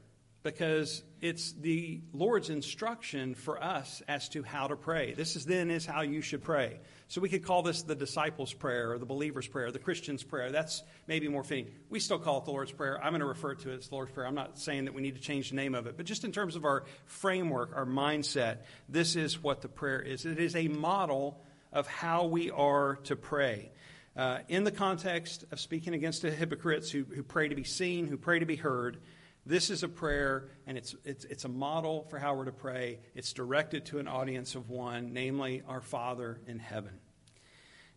because 0.45 1.01
it's 1.21 1.53
the 1.53 2.01
Lord's 2.13 2.51
instruction 2.51 3.33
for 3.33 3.61
us 3.61 4.03
as 4.07 4.29
to 4.29 4.43
how 4.43 4.67
to 4.67 4.75
pray. 4.75 5.15
This 5.15 5.35
is 5.35 5.43
then 5.43 5.71
is 5.71 5.87
how 5.87 6.01
you 6.01 6.21
should 6.21 6.43
pray. 6.43 6.79
So 7.07 7.19
we 7.19 7.29
could 7.29 7.43
call 7.43 7.63
this 7.63 7.81
the 7.81 7.95
disciples' 7.95 8.53
prayer 8.53 8.91
or 8.91 8.99
the 8.99 9.07
believer's 9.07 9.47
prayer, 9.47 9.71
the 9.71 9.79
Christian's 9.79 10.21
prayer. 10.21 10.51
That's 10.51 10.83
maybe 11.07 11.27
more 11.27 11.43
fitting. 11.43 11.71
We 11.89 11.99
still 11.99 12.19
call 12.19 12.37
it 12.37 12.45
the 12.45 12.51
Lord's 12.51 12.71
prayer. 12.71 13.03
I'm 13.03 13.09
going 13.09 13.21
to 13.21 13.25
refer 13.25 13.55
to 13.55 13.71
it 13.71 13.77
as 13.79 13.87
the 13.87 13.95
Lord's 13.95 14.11
prayer. 14.11 14.27
I'm 14.27 14.35
not 14.35 14.59
saying 14.59 14.85
that 14.85 14.93
we 14.93 15.01
need 15.01 15.15
to 15.15 15.21
change 15.21 15.49
the 15.49 15.55
name 15.55 15.73
of 15.73 15.87
it, 15.87 15.97
but 15.97 16.05
just 16.05 16.23
in 16.23 16.31
terms 16.31 16.55
of 16.55 16.63
our 16.63 16.83
framework, 17.07 17.75
our 17.75 17.87
mindset, 17.87 18.57
this 18.87 19.15
is 19.15 19.41
what 19.41 19.63
the 19.63 19.67
prayer 19.67 19.99
is. 19.99 20.27
It 20.27 20.39
is 20.39 20.55
a 20.55 20.67
model 20.67 21.43
of 21.73 21.87
how 21.87 22.25
we 22.25 22.51
are 22.51 22.97
to 23.05 23.15
pray. 23.15 23.71
Uh, 24.15 24.39
in 24.47 24.63
the 24.63 24.71
context 24.71 25.43
of 25.51 25.59
speaking 25.59 25.95
against 25.95 26.21
the 26.21 26.29
hypocrites 26.29 26.91
who, 26.91 27.03
who 27.03 27.23
pray 27.23 27.47
to 27.47 27.55
be 27.55 27.63
seen, 27.63 28.05
who 28.05 28.15
pray 28.15 28.37
to 28.37 28.45
be 28.45 28.55
heard, 28.55 28.99
this 29.45 29.69
is 29.69 29.83
a 29.83 29.87
prayer, 29.87 30.49
and 30.65 30.77
it's, 30.77 30.95
it's, 31.03 31.23
it's 31.25 31.45
a 31.45 31.49
model 31.49 32.07
for 32.09 32.17
how 32.17 32.33
we're 32.33 32.45
to 32.45 32.51
pray. 32.51 32.99
It's 33.13 33.31
directed 33.31 33.85
to 33.87 33.99
an 33.99 34.07
audience 34.07 34.55
of 34.55 34.69
one, 34.69 35.13
namely 35.13 35.61
our 35.67 35.81
Father 35.81 36.39
in 36.47 36.57
heaven. 36.57 36.99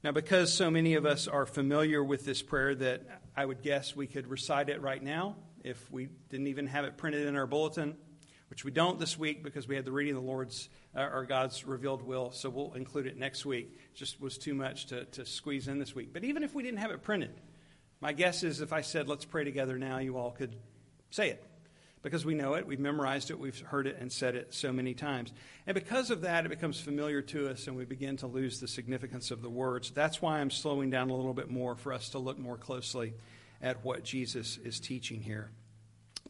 Now, 0.04 0.12
because 0.12 0.52
so 0.52 0.70
many 0.70 0.94
of 0.94 1.06
us 1.06 1.26
are 1.26 1.46
familiar 1.46 2.04
with 2.04 2.24
this 2.24 2.42
prayer, 2.42 2.74
that 2.74 3.22
I 3.36 3.44
would 3.44 3.62
guess 3.62 3.96
we 3.96 4.06
could 4.06 4.26
recite 4.28 4.68
it 4.68 4.82
right 4.82 5.02
now 5.02 5.36
if 5.64 5.90
we 5.90 6.08
didn't 6.28 6.48
even 6.48 6.66
have 6.66 6.84
it 6.84 6.96
printed 6.96 7.26
in 7.26 7.34
our 7.34 7.46
bulletin, 7.46 7.96
which 8.50 8.64
we 8.64 8.70
don't 8.70 8.98
this 8.98 9.18
week 9.18 9.42
because 9.42 9.66
we 9.66 9.74
had 9.74 9.84
the 9.84 9.92
reading 9.92 10.14
of 10.14 10.22
the 10.22 10.28
Lord's 10.28 10.68
uh, 10.94 11.00
or 11.00 11.24
God's 11.24 11.66
revealed 11.66 12.02
will, 12.02 12.30
so 12.30 12.48
we'll 12.50 12.74
include 12.74 13.06
it 13.06 13.16
next 13.16 13.44
week. 13.44 13.78
Just 13.94 14.20
was 14.20 14.38
too 14.38 14.54
much 14.54 14.86
to, 14.86 15.04
to 15.06 15.24
squeeze 15.26 15.66
in 15.66 15.78
this 15.78 15.94
week. 15.94 16.12
But 16.12 16.24
even 16.24 16.42
if 16.42 16.54
we 16.54 16.62
didn't 16.62 16.78
have 16.78 16.90
it 16.90 17.02
printed, 17.02 17.32
my 18.00 18.12
guess 18.12 18.42
is 18.44 18.60
if 18.60 18.72
I 18.72 18.82
said, 18.82 19.08
let's 19.08 19.24
pray 19.24 19.44
together 19.44 19.78
now, 19.78 19.98
you 19.98 20.16
all 20.16 20.30
could 20.30 20.54
say 21.10 21.30
it 21.30 21.44
because 22.02 22.24
we 22.24 22.34
know 22.34 22.54
it, 22.54 22.66
we've 22.66 22.78
memorized 22.78 23.30
it, 23.30 23.38
we've 23.38 23.58
heard 23.60 23.86
it 23.86 23.96
and 23.98 24.10
said 24.10 24.34
it 24.34 24.54
so 24.54 24.72
many 24.72 24.94
times. 24.94 25.32
And 25.66 25.74
because 25.74 26.10
of 26.10 26.22
that, 26.22 26.46
it 26.46 26.48
becomes 26.48 26.80
familiar 26.80 27.22
to 27.22 27.48
us 27.48 27.66
and 27.66 27.76
we 27.76 27.84
begin 27.84 28.16
to 28.18 28.26
lose 28.26 28.60
the 28.60 28.68
significance 28.68 29.30
of 29.30 29.42
the 29.42 29.50
words. 29.50 29.90
That's 29.90 30.22
why 30.22 30.38
I'm 30.38 30.50
slowing 30.50 30.90
down 30.90 31.10
a 31.10 31.16
little 31.16 31.34
bit 31.34 31.50
more 31.50 31.74
for 31.74 31.92
us 31.92 32.10
to 32.10 32.18
look 32.18 32.38
more 32.38 32.56
closely 32.56 33.14
at 33.60 33.84
what 33.84 34.04
Jesus 34.04 34.58
is 34.58 34.78
teaching 34.78 35.20
here. 35.20 35.50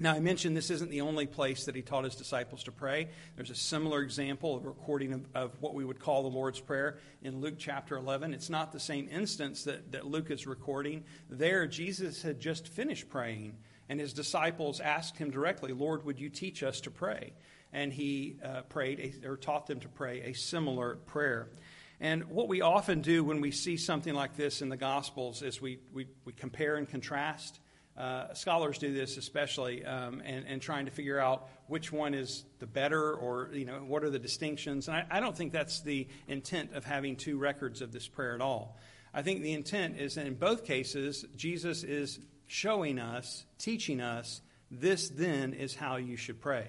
Now, 0.00 0.14
I 0.14 0.20
mentioned 0.20 0.56
this 0.56 0.70
isn't 0.70 0.92
the 0.92 1.00
only 1.00 1.26
place 1.26 1.64
that 1.64 1.74
he 1.74 1.82
taught 1.82 2.04
his 2.04 2.14
disciples 2.14 2.62
to 2.64 2.72
pray. 2.72 3.08
There's 3.34 3.50
a 3.50 3.56
similar 3.56 4.00
example 4.00 4.56
of 4.56 4.64
recording 4.64 5.12
of, 5.12 5.26
of, 5.34 5.60
what 5.60 5.74
we 5.74 5.84
would 5.84 5.98
call 5.98 6.22
the 6.22 6.28
Lord's 6.28 6.60
Prayer 6.60 6.98
in 7.20 7.40
Luke 7.40 7.56
chapter 7.58 7.96
11. 7.96 8.32
It's 8.32 8.48
not 8.48 8.72
the 8.72 8.78
same 8.78 9.08
instance 9.10 9.64
that, 9.64 9.90
that 9.90 10.06
Luke 10.06 10.30
is 10.30 10.46
recording. 10.46 11.02
There, 11.28 11.66
Jesus 11.66 12.22
had 12.22 12.38
just 12.38 12.68
finished 12.68 13.10
praying 13.10 13.56
and 13.88 14.00
his 14.00 14.12
disciples 14.12 14.80
asked 14.80 15.16
him 15.16 15.30
directly, 15.30 15.72
Lord, 15.72 16.04
would 16.04 16.20
you 16.20 16.28
teach 16.28 16.62
us 16.62 16.80
to 16.82 16.90
pray? 16.90 17.32
And 17.72 17.92
he 17.92 18.36
uh, 18.44 18.62
prayed, 18.62 19.20
a, 19.24 19.28
or 19.28 19.36
taught 19.36 19.66
them 19.66 19.80
to 19.80 19.88
pray 19.88 20.22
a 20.22 20.32
similar 20.32 20.96
prayer. 20.96 21.48
And 22.00 22.24
what 22.30 22.48
we 22.48 22.60
often 22.60 23.02
do 23.02 23.24
when 23.24 23.40
we 23.40 23.50
see 23.50 23.76
something 23.76 24.14
like 24.14 24.36
this 24.36 24.62
in 24.62 24.68
the 24.68 24.76
Gospels 24.76 25.42
is 25.42 25.60
we, 25.60 25.80
we, 25.92 26.06
we 26.24 26.32
compare 26.32 26.76
and 26.76 26.88
contrast. 26.88 27.60
Uh, 27.96 28.32
scholars 28.32 28.78
do 28.78 28.94
this 28.94 29.16
especially, 29.16 29.84
um, 29.84 30.22
and, 30.24 30.46
and 30.46 30.62
trying 30.62 30.84
to 30.84 30.92
figure 30.92 31.18
out 31.18 31.48
which 31.66 31.90
one 31.90 32.14
is 32.14 32.44
the 32.60 32.66
better 32.66 33.12
or, 33.14 33.50
you 33.52 33.64
know, 33.64 33.78
what 33.78 34.04
are 34.04 34.10
the 34.10 34.20
distinctions. 34.20 34.86
And 34.86 34.96
I, 34.96 35.06
I 35.10 35.20
don't 35.20 35.36
think 35.36 35.52
that's 35.52 35.80
the 35.80 36.06
intent 36.28 36.74
of 36.74 36.84
having 36.84 37.16
two 37.16 37.38
records 37.38 37.82
of 37.82 37.90
this 37.90 38.06
prayer 38.06 38.34
at 38.36 38.40
all. 38.40 38.78
I 39.12 39.22
think 39.22 39.42
the 39.42 39.52
intent 39.52 39.98
is 39.98 40.14
that 40.14 40.26
in 40.26 40.34
both 40.34 40.64
cases, 40.64 41.24
Jesus 41.34 41.82
is 41.82 42.20
showing 42.48 42.98
us, 42.98 43.44
teaching 43.58 44.00
us, 44.00 44.40
this 44.70 45.08
then 45.08 45.54
is 45.54 45.74
how 45.74 45.96
you 45.96 46.16
should 46.16 46.40
pray. 46.40 46.66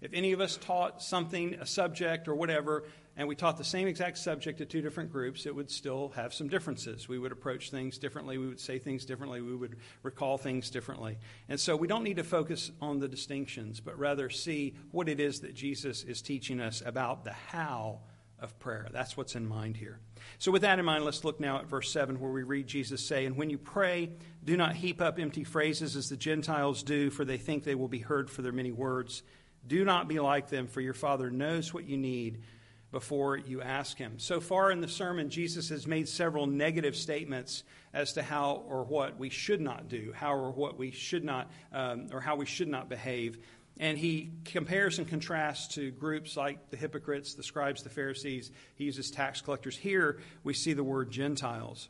If 0.00 0.12
any 0.14 0.32
of 0.32 0.40
us 0.40 0.56
taught 0.56 1.02
something, 1.02 1.54
a 1.54 1.66
subject 1.66 2.28
or 2.28 2.34
whatever, 2.34 2.84
and 3.16 3.28
we 3.28 3.36
taught 3.36 3.58
the 3.58 3.64
same 3.64 3.86
exact 3.86 4.18
subject 4.18 4.58
to 4.58 4.64
two 4.64 4.80
different 4.80 5.12
groups, 5.12 5.46
it 5.46 5.54
would 5.54 5.70
still 5.70 6.10
have 6.16 6.32
some 6.32 6.48
differences. 6.48 7.08
We 7.08 7.18
would 7.18 7.30
approach 7.30 7.70
things 7.70 7.98
differently, 7.98 8.38
we 8.38 8.48
would 8.48 8.60
say 8.60 8.78
things 8.78 9.04
differently, 9.04 9.40
we 9.40 9.54
would 9.54 9.76
recall 10.02 10.38
things 10.38 10.70
differently. 10.70 11.18
And 11.48 11.60
so 11.60 11.76
we 11.76 11.88
don't 11.88 12.04
need 12.04 12.16
to 12.16 12.24
focus 12.24 12.70
on 12.80 13.00
the 13.00 13.08
distinctions, 13.08 13.80
but 13.80 13.98
rather 13.98 14.30
see 14.30 14.74
what 14.90 15.08
it 15.08 15.20
is 15.20 15.40
that 15.40 15.54
Jesus 15.54 16.04
is 16.04 16.22
teaching 16.22 16.60
us 16.60 16.82
about 16.84 17.24
the 17.24 17.32
how 17.32 18.00
of 18.42 18.58
prayer. 18.58 18.88
That's 18.92 19.16
what's 19.16 19.34
in 19.34 19.46
mind 19.46 19.76
here. 19.76 20.00
So, 20.38 20.50
with 20.50 20.62
that 20.62 20.78
in 20.78 20.84
mind, 20.84 21.04
let's 21.04 21.24
look 21.24 21.40
now 21.40 21.58
at 21.58 21.66
verse 21.66 21.90
7, 21.92 22.20
where 22.20 22.30
we 22.30 22.42
read 22.42 22.66
Jesus 22.66 23.06
say, 23.06 23.24
And 23.24 23.36
when 23.36 23.50
you 23.50 23.58
pray, 23.58 24.10
do 24.44 24.56
not 24.56 24.74
heap 24.74 25.00
up 25.00 25.18
empty 25.18 25.44
phrases 25.44 25.96
as 25.96 26.08
the 26.08 26.16
Gentiles 26.16 26.82
do, 26.82 27.10
for 27.10 27.24
they 27.24 27.38
think 27.38 27.64
they 27.64 27.74
will 27.74 27.88
be 27.88 28.00
heard 28.00 28.28
for 28.28 28.42
their 28.42 28.52
many 28.52 28.72
words. 28.72 29.22
Do 29.66 29.84
not 29.84 30.08
be 30.08 30.18
like 30.18 30.48
them, 30.48 30.66
for 30.66 30.80
your 30.80 30.94
Father 30.94 31.30
knows 31.30 31.72
what 31.72 31.86
you 31.86 31.96
need 31.96 32.42
before 32.90 33.38
you 33.38 33.62
ask 33.62 33.96
Him. 33.96 34.18
So 34.18 34.40
far 34.40 34.70
in 34.70 34.80
the 34.80 34.88
sermon, 34.88 35.30
Jesus 35.30 35.70
has 35.70 35.86
made 35.86 36.08
several 36.08 36.46
negative 36.46 36.94
statements 36.94 37.64
as 37.94 38.12
to 38.14 38.22
how 38.22 38.64
or 38.68 38.84
what 38.84 39.18
we 39.18 39.30
should 39.30 39.60
not 39.60 39.88
do, 39.88 40.12
how 40.14 40.34
or 40.34 40.50
what 40.50 40.78
we 40.78 40.90
should 40.90 41.24
not, 41.24 41.50
um, 41.72 42.08
or 42.12 42.20
how 42.20 42.36
we 42.36 42.46
should 42.46 42.68
not 42.68 42.88
behave. 42.88 43.38
And 43.78 43.98
he 43.98 44.30
compares 44.44 44.98
and 44.98 45.08
contrasts 45.08 45.74
to 45.74 45.90
groups 45.90 46.36
like 46.36 46.70
the 46.70 46.76
hypocrites, 46.76 47.34
the 47.34 47.42
scribes, 47.42 47.82
the 47.82 47.90
Pharisees. 47.90 48.50
He 48.74 48.84
uses 48.84 49.10
tax 49.10 49.40
collectors. 49.40 49.76
Here 49.76 50.18
we 50.44 50.54
see 50.54 50.72
the 50.72 50.84
word 50.84 51.10
Gentiles. 51.10 51.88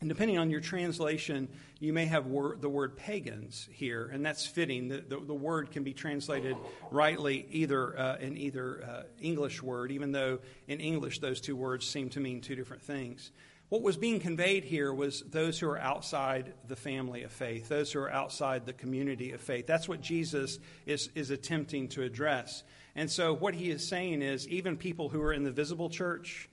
And 0.00 0.08
depending 0.08 0.38
on 0.38 0.50
your 0.50 0.60
translation, 0.60 1.48
you 1.78 1.92
may 1.92 2.06
have 2.06 2.26
wor- 2.26 2.56
the 2.58 2.70
word 2.70 2.96
pagans 2.96 3.68
here, 3.70 4.08
and 4.10 4.24
that's 4.24 4.46
fitting. 4.46 4.88
The, 4.88 5.04
the, 5.06 5.20
the 5.20 5.34
word 5.34 5.72
can 5.72 5.84
be 5.84 5.92
translated 5.92 6.56
rightly 6.90 7.46
either 7.50 7.98
uh, 7.98 8.16
in 8.16 8.38
either 8.38 8.82
uh, 8.82 9.02
English 9.20 9.62
word, 9.62 9.92
even 9.92 10.12
though 10.12 10.38
in 10.68 10.80
English 10.80 11.18
those 11.18 11.38
two 11.38 11.54
words 11.54 11.86
seem 11.86 12.08
to 12.10 12.20
mean 12.20 12.40
two 12.40 12.56
different 12.56 12.82
things. 12.82 13.30
What 13.70 13.82
was 13.82 13.96
being 13.96 14.18
conveyed 14.18 14.64
here 14.64 14.92
was 14.92 15.22
those 15.30 15.60
who 15.60 15.68
are 15.68 15.78
outside 15.78 16.54
the 16.66 16.74
family 16.74 17.22
of 17.22 17.30
faith, 17.30 17.68
those 17.68 17.92
who 17.92 18.00
are 18.00 18.10
outside 18.10 18.66
the 18.66 18.72
community 18.72 19.30
of 19.30 19.40
faith. 19.40 19.68
That's 19.68 19.88
what 19.88 20.00
Jesus 20.00 20.58
is, 20.86 21.08
is 21.14 21.30
attempting 21.30 21.86
to 21.90 22.02
address. 22.02 22.64
And 22.96 23.08
so, 23.08 23.32
what 23.32 23.54
he 23.54 23.70
is 23.70 23.88
saying 23.88 24.22
is 24.22 24.48
even 24.48 24.76
people 24.76 25.08
who 25.08 25.22
are 25.22 25.32
in 25.32 25.44
the 25.44 25.52
visible 25.52 25.88
church 25.88 26.48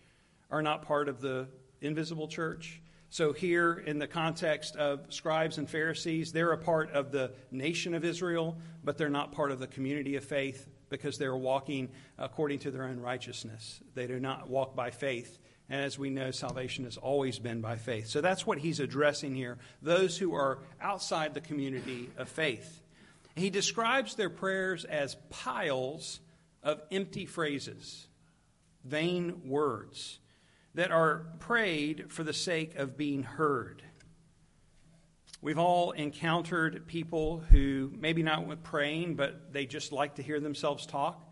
are 0.51 0.62
not 0.62 0.83
part 0.83 1.09
of 1.09 1.19
the 1.19 1.47
invisible 1.81 2.27
church. 2.27 2.83
So, 3.09 3.33
here 3.33 3.74
in 3.74 3.97
the 3.97 4.05
context 4.05 4.75
of 4.75 5.12
scribes 5.12 5.57
and 5.57 5.67
Pharisees, 5.67 6.31
they're 6.31 6.51
a 6.51 6.57
part 6.57 6.91
of 6.91 7.12
the 7.12 7.31
nation 7.50 7.95
of 7.95 8.05
Israel, 8.05 8.59
but 8.83 9.00
they're 9.00 9.09
not 9.09 9.31
part 9.31 9.50
of 9.50 9.57
the 9.57 9.65
community 9.65 10.17
of 10.17 10.24
faith 10.24 10.67
because 10.91 11.17
they're 11.17 11.36
walking 11.36 11.89
according 12.19 12.59
to 12.59 12.69
their 12.69 12.83
own 12.83 13.00
righteousness. 13.00 13.81
They 13.95 14.05
do 14.05 14.19
not 14.19 14.51
walk 14.51 14.75
by 14.75 14.91
faith. 14.91 15.39
And 15.69 15.81
as 15.81 16.00
we 16.00 16.09
know, 16.09 16.31
salvation 16.31 16.86
has 16.86 16.97
always 16.97 17.39
been 17.39 17.59
by 17.59 17.75
faith. 17.75 18.07
So 18.07 18.21
that's 18.21 18.47
what 18.47 18.57
he's 18.57 18.79
addressing 18.79 19.36
here 19.36 19.57
those 19.81 20.17
who 20.17 20.33
are 20.33 20.59
outside 20.81 21.33
the 21.33 21.41
community 21.41 22.09
of 22.17 22.29
faith. 22.29 22.81
He 23.36 23.50
describes 23.50 24.15
their 24.15 24.29
prayers 24.29 24.86
as 24.86 25.15
piles 25.29 26.19
of 26.63 26.81
empty 26.91 27.25
phrases, 27.25 28.07
vain 28.83 29.41
words 29.47 30.19
that 30.74 30.91
are 30.91 31.25
prayed 31.39 32.12
for 32.12 32.24
the 32.24 32.33
sake 32.33 32.75
of 32.75 32.97
being 32.97 33.24
heard. 33.24 33.83
We've 35.41 35.59
all 35.59 35.91
encountered 35.91 36.88
people 36.88 37.43
who 37.51 37.91
maybe 37.95 38.24
not 38.24 38.47
with 38.47 38.63
praying, 38.63 39.15
but 39.15 39.53
they 39.53 39.65
just 39.65 39.91
like 39.91 40.15
to 40.15 40.24
hear 40.24 40.39
themselves 40.39 40.86
talk. 40.86 41.24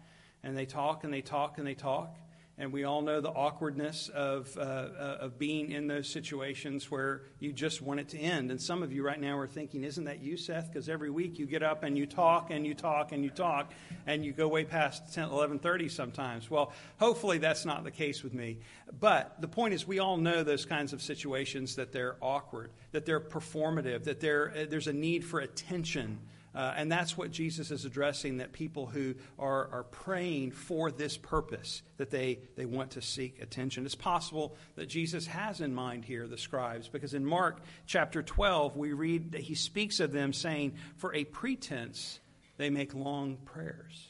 And 0.43 0.55
they 0.55 0.65
talk 0.65 1.03
and 1.03 1.13
they 1.13 1.21
talk 1.21 1.57
and 1.57 1.65
they 1.65 1.73
talk. 1.73 2.15
And 2.57 2.71
we 2.71 2.85
all 2.85 3.01
know 3.01 3.19
the 3.19 3.31
awkwardness 3.31 4.07
of, 4.07 4.55
uh, 4.57 4.61
uh, 4.61 5.17
of 5.19 5.37
being 5.37 5.71
in 5.71 5.87
those 5.87 6.07
situations 6.07 6.89
where 6.89 7.23
you 7.37 7.51
just 7.51 7.81
want 7.81 7.99
it 7.99 8.07
to 8.09 8.17
end. 8.17 8.49
And 8.49 8.61
some 8.61 8.81
of 8.81 8.93
you 8.93 9.03
right 9.03 9.19
now 9.19 9.37
are 9.37 9.47
thinking, 9.47 9.83
isn't 9.83 10.05
that 10.05 10.19
you, 10.19 10.37
Seth? 10.37 10.71
Because 10.71 10.87
every 10.87 11.09
week 11.09 11.37
you 11.37 11.47
get 11.47 11.63
up 11.63 11.83
and 11.83 11.97
you 11.97 12.05
talk 12.05 12.51
and 12.51 12.65
you 12.65 12.73
talk 12.73 13.11
and 13.11 13.25
you 13.25 13.29
talk 13.29 13.73
and 14.07 14.23
you 14.23 14.31
go 14.31 14.47
way 14.47 14.63
past 14.63 15.13
10, 15.13 15.27
11.30 15.27 15.91
sometimes. 15.91 16.49
Well, 16.49 16.71
hopefully 16.97 17.39
that's 17.39 17.65
not 17.65 17.83
the 17.83 17.91
case 17.91 18.23
with 18.23 18.33
me. 18.33 18.59
But 19.01 19.41
the 19.41 19.49
point 19.49 19.73
is 19.73 19.85
we 19.85 19.99
all 19.99 20.15
know 20.15 20.41
those 20.41 20.65
kinds 20.65 20.93
of 20.93 21.01
situations 21.01 21.75
that 21.75 21.91
they're 21.91 22.15
awkward, 22.21 22.71
that 22.93 23.05
they're 23.05 23.19
performative, 23.19 24.05
that 24.05 24.23
uh, 24.23 24.65
there's 24.69 24.87
a 24.87 24.93
need 24.93 25.25
for 25.25 25.41
attention 25.41 26.19
uh, 26.55 26.73
and 26.77 26.89
that's 26.89 27.17
what 27.17 27.31
Jesus 27.31 27.69
is 27.69 27.83
addressing 27.83 28.37
that 28.37 28.53
people 28.53 28.85
who 28.85 29.15
are, 29.37 29.67
are 29.71 29.83
praying 29.83 30.51
for 30.51 30.89
this 30.89 31.17
purpose, 31.17 31.81
that 31.97 32.09
they, 32.09 32.39
they 32.55 32.65
want 32.65 32.91
to 32.91 33.01
seek 33.01 33.41
attention. 33.41 33.85
It's 33.85 33.93
possible 33.93 34.55
that 34.75 34.87
Jesus 34.87 35.27
has 35.27 35.59
in 35.59 35.75
mind 35.75 36.05
here 36.05 36.27
the 36.27 36.37
scribes, 36.37 36.87
because 36.87 37.13
in 37.13 37.25
Mark 37.25 37.59
chapter 37.85 38.23
12, 38.23 38.77
we 38.77 38.93
read 38.93 39.33
that 39.33 39.41
he 39.41 39.53
speaks 39.53 39.99
of 39.99 40.13
them 40.13 40.31
saying, 40.31 40.75
For 40.95 41.13
a 41.13 41.25
pretense, 41.25 42.21
they 42.55 42.69
make 42.69 42.93
long 42.93 43.37
prayers. 43.43 44.07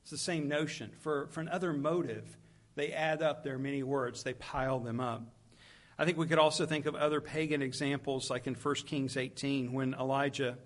It's 0.00 0.10
the 0.10 0.16
same 0.16 0.48
notion. 0.48 0.92
For, 1.00 1.26
for 1.28 1.42
another 1.42 1.74
motive, 1.74 2.24
they 2.74 2.92
add 2.92 3.20
up 3.20 3.44
their 3.44 3.58
many 3.58 3.82
words, 3.82 4.22
they 4.22 4.32
pile 4.34 4.80
them 4.80 4.98
up. 4.98 5.24
I 5.98 6.06
think 6.06 6.16
we 6.16 6.26
could 6.26 6.38
also 6.38 6.64
think 6.64 6.86
of 6.86 6.94
other 6.94 7.20
pagan 7.20 7.60
examples, 7.60 8.30
like 8.30 8.46
in 8.46 8.54
1 8.54 8.74
Kings 8.86 9.18
18, 9.18 9.74
when 9.74 9.92
Elijah 9.92 10.56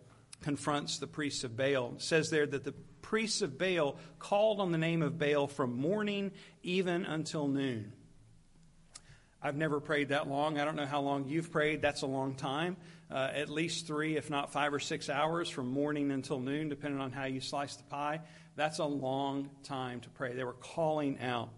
confronts 0.43 0.99
the 0.99 1.07
priests 1.07 1.45
of 1.45 1.57
Baal. 1.57 1.95
It 1.97 2.02
says 2.02 2.31
there 2.31 2.47
that 2.47 2.64
the 2.64 2.75
priests 3.02 3.43
of 3.43 3.59
Baal 3.59 3.97
called 4.19 4.61
on 4.61 4.73
the 4.73 4.78
name 4.78 5.02
of 5.02 5.19
Baal 5.19 5.47
from 5.47 5.76
morning 5.76 6.33
even 6.62 7.05
until 7.05 7.49
noon. 7.49 7.93
I've 9.43 9.57
never 9.57 9.81
prayed 9.81 10.09
that 10.09 10.28
long. 10.28 10.59
I 10.59 10.64
don't 10.64 10.76
know 10.76 10.87
how 10.87 11.00
long 11.00 11.28
you've 11.28 11.52
prayed. 11.52 11.83
That's 11.83 12.02
a 12.02 12.07
long 12.07 12.35
time. 12.35 12.76
Uh, 13.09 13.31
at 13.33 13.49
least 13.49 13.87
three, 13.87 14.16
if 14.16 14.28
not 14.28 14.52
five 14.52 14.75
or 14.75 14.81
six 14.81 15.09
hours 15.09 15.49
from 15.49 15.69
morning 15.69 16.11
until 16.11 16.40
noon, 16.40 16.69
depending 16.69 17.00
on 17.00 17.12
how 17.12 17.26
you 17.26 17.40
slice 17.40 17.76
the 17.76 17.85
pie. 17.85 18.21
That's 18.57 18.81
a 18.81 18.85
long 18.85 19.50
time 19.62 20.00
to 20.00 20.09
pray. 20.09 20.33
They 20.33 20.43
were 20.43 20.55
calling 20.55 21.21
out. 21.21 21.50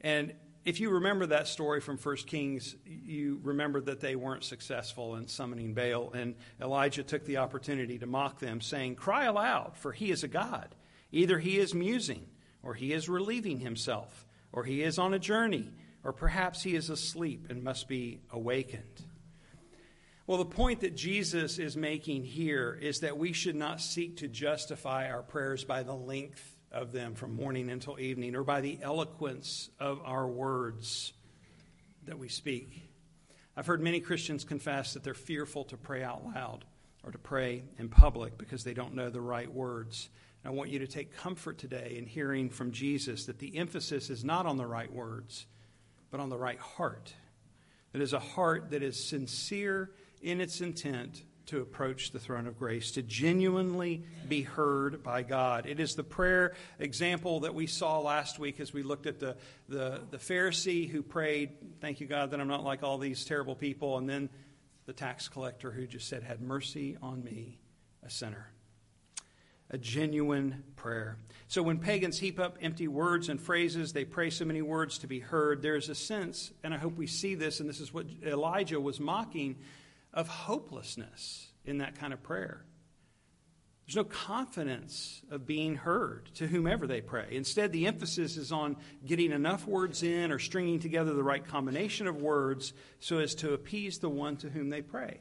And 0.00 0.32
if 0.64 0.80
you 0.80 0.90
remember 0.90 1.26
that 1.26 1.48
story 1.48 1.80
from 1.80 1.96
1 1.96 2.16
Kings, 2.26 2.76
you 2.84 3.40
remember 3.42 3.80
that 3.82 4.00
they 4.00 4.16
weren't 4.16 4.44
successful 4.44 5.16
in 5.16 5.26
summoning 5.26 5.74
Baal, 5.74 6.12
and 6.12 6.34
Elijah 6.60 7.02
took 7.02 7.24
the 7.24 7.38
opportunity 7.38 7.98
to 7.98 8.06
mock 8.06 8.38
them, 8.38 8.60
saying, 8.60 8.96
Cry 8.96 9.24
aloud, 9.24 9.76
for 9.76 9.92
he 9.92 10.10
is 10.10 10.24
a 10.24 10.28
God. 10.28 10.74
Either 11.10 11.38
he 11.38 11.58
is 11.58 11.74
musing, 11.74 12.26
or 12.62 12.74
he 12.74 12.92
is 12.92 13.08
relieving 13.08 13.60
himself, 13.60 14.26
or 14.52 14.64
he 14.64 14.82
is 14.82 14.98
on 14.98 15.14
a 15.14 15.18
journey, 15.18 15.70
or 16.04 16.12
perhaps 16.12 16.62
he 16.62 16.74
is 16.74 16.90
asleep 16.90 17.46
and 17.48 17.62
must 17.62 17.88
be 17.88 18.20
awakened. 18.30 19.04
Well, 20.26 20.38
the 20.38 20.44
point 20.44 20.80
that 20.80 20.94
Jesus 20.94 21.58
is 21.58 21.74
making 21.74 22.24
here 22.24 22.78
is 22.78 23.00
that 23.00 23.16
we 23.16 23.32
should 23.32 23.56
not 23.56 23.80
seek 23.80 24.18
to 24.18 24.28
justify 24.28 25.08
our 25.10 25.22
prayers 25.22 25.64
by 25.64 25.82
the 25.82 25.94
length 25.94 26.57
of 26.72 26.92
them 26.92 27.14
from 27.14 27.34
morning 27.34 27.70
until 27.70 27.98
evening, 27.98 28.36
or 28.36 28.44
by 28.44 28.60
the 28.60 28.78
eloquence 28.82 29.70
of 29.80 30.00
our 30.04 30.26
words 30.26 31.12
that 32.06 32.18
we 32.18 32.28
speak. 32.28 32.82
I've 33.56 33.66
heard 33.66 33.80
many 33.80 34.00
Christians 34.00 34.44
confess 34.44 34.94
that 34.94 35.02
they're 35.02 35.14
fearful 35.14 35.64
to 35.64 35.76
pray 35.76 36.02
out 36.02 36.24
loud 36.24 36.64
or 37.04 37.10
to 37.10 37.18
pray 37.18 37.64
in 37.78 37.88
public 37.88 38.38
because 38.38 38.64
they 38.64 38.74
don't 38.74 38.94
know 38.94 39.10
the 39.10 39.20
right 39.20 39.52
words. 39.52 40.10
And 40.44 40.52
I 40.52 40.56
want 40.56 40.70
you 40.70 40.78
to 40.80 40.86
take 40.86 41.16
comfort 41.16 41.58
today 41.58 41.96
in 41.98 42.06
hearing 42.06 42.50
from 42.50 42.70
Jesus 42.70 43.26
that 43.26 43.38
the 43.38 43.56
emphasis 43.56 44.10
is 44.10 44.24
not 44.24 44.46
on 44.46 44.56
the 44.56 44.66
right 44.66 44.92
words, 44.92 45.46
but 46.10 46.20
on 46.20 46.28
the 46.28 46.38
right 46.38 46.58
heart. 46.58 47.12
That 47.92 48.02
is 48.02 48.12
a 48.12 48.20
heart 48.20 48.70
that 48.70 48.82
is 48.82 49.02
sincere 49.02 49.90
in 50.22 50.40
its 50.40 50.60
intent 50.60 51.22
to 51.48 51.60
approach 51.60 52.10
the 52.10 52.18
throne 52.18 52.46
of 52.46 52.58
grace, 52.58 52.92
to 52.92 53.02
genuinely 53.02 54.04
be 54.28 54.42
heard 54.42 55.02
by 55.02 55.22
God. 55.22 55.66
It 55.66 55.80
is 55.80 55.94
the 55.94 56.04
prayer 56.04 56.54
example 56.78 57.40
that 57.40 57.54
we 57.54 57.66
saw 57.66 58.00
last 58.00 58.38
week 58.38 58.60
as 58.60 58.72
we 58.72 58.82
looked 58.82 59.06
at 59.06 59.18
the, 59.18 59.36
the, 59.68 60.00
the 60.10 60.18
Pharisee 60.18 60.88
who 60.88 61.02
prayed, 61.02 61.50
Thank 61.80 62.00
you, 62.00 62.06
God, 62.06 62.30
that 62.30 62.40
I'm 62.40 62.48
not 62.48 62.64
like 62.64 62.82
all 62.82 62.98
these 62.98 63.24
terrible 63.24 63.54
people, 63.54 63.98
and 63.98 64.08
then 64.08 64.28
the 64.86 64.92
tax 64.92 65.28
collector 65.28 65.70
who 65.70 65.86
just 65.86 66.08
said, 66.08 66.22
Had 66.22 66.40
mercy 66.40 66.96
on 67.02 67.24
me, 67.24 67.58
a 68.02 68.10
sinner. 68.10 68.50
A 69.70 69.76
genuine 69.76 70.64
prayer. 70.76 71.18
So 71.46 71.62
when 71.62 71.78
pagans 71.78 72.18
heap 72.18 72.40
up 72.40 72.56
empty 72.62 72.88
words 72.88 73.28
and 73.28 73.38
phrases, 73.38 73.92
they 73.92 74.06
pray 74.06 74.30
so 74.30 74.46
many 74.46 74.62
words 74.62 74.96
to 74.98 75.06
be 75.06 75.20
heard, 75.20 75.60
there 75.60 75.76
is 75.76 75.90
a 75.90 75.94
sense, 75.94 76.52
and 76.64 76.72
I 76.72 76.78
hope 76.78 76.96
we 76.96 77.06
see 77.06 77.34
this, 77.34 77.60
and 77.60 77.68
this 77.68 77.80
is 77.80 77.92
what 77.92 78.06
Elijah 78.24 78.80
was 78.80 78.98
mocking 78.98 79.56
of 80.12 80.28
hopelessness 80.28 81.48
in 81.64 81.78
that 81.78 81.98
kind 81.98 82.12
of 82.12 82.22
prayer. 82.22 82.64
There's 83.86 83.96
no 83.96 84.04
confidence 84.04 85.22
of 85.30 85.46
being 85.46 85.74
heard 85.74 86.28
to 86.34 86.46
whomever 86.46 86.86
they 86.86 87.00
pray. 87.00 87.28
Instead, 87.30 87.72
the 87.72 87.86
emphasis 87.86 88.36
is 88.36 88.52
on 88.52 88.76
getting 89.06 89.32
enough 89.32 89.66
words 89.66 90.02
in 90.02 90.30
or 90.30 90.38
stringing 90.38 90.78
together 90.78 91.14
the 91.14 91.22
right 91.22 91.42
combination 91.42 92.06
of 92.06 92.20
words 92.20 92.74
so 93.00 93.16
as 93.16 93.34
to 93.36 93.54
appease 93.54 93.98
the 93.98 94.10
one 94.10 94.36
to 94.36 94.50
whom 94.50 94.68
they 94.68 94.82
pray. 94.82 95.20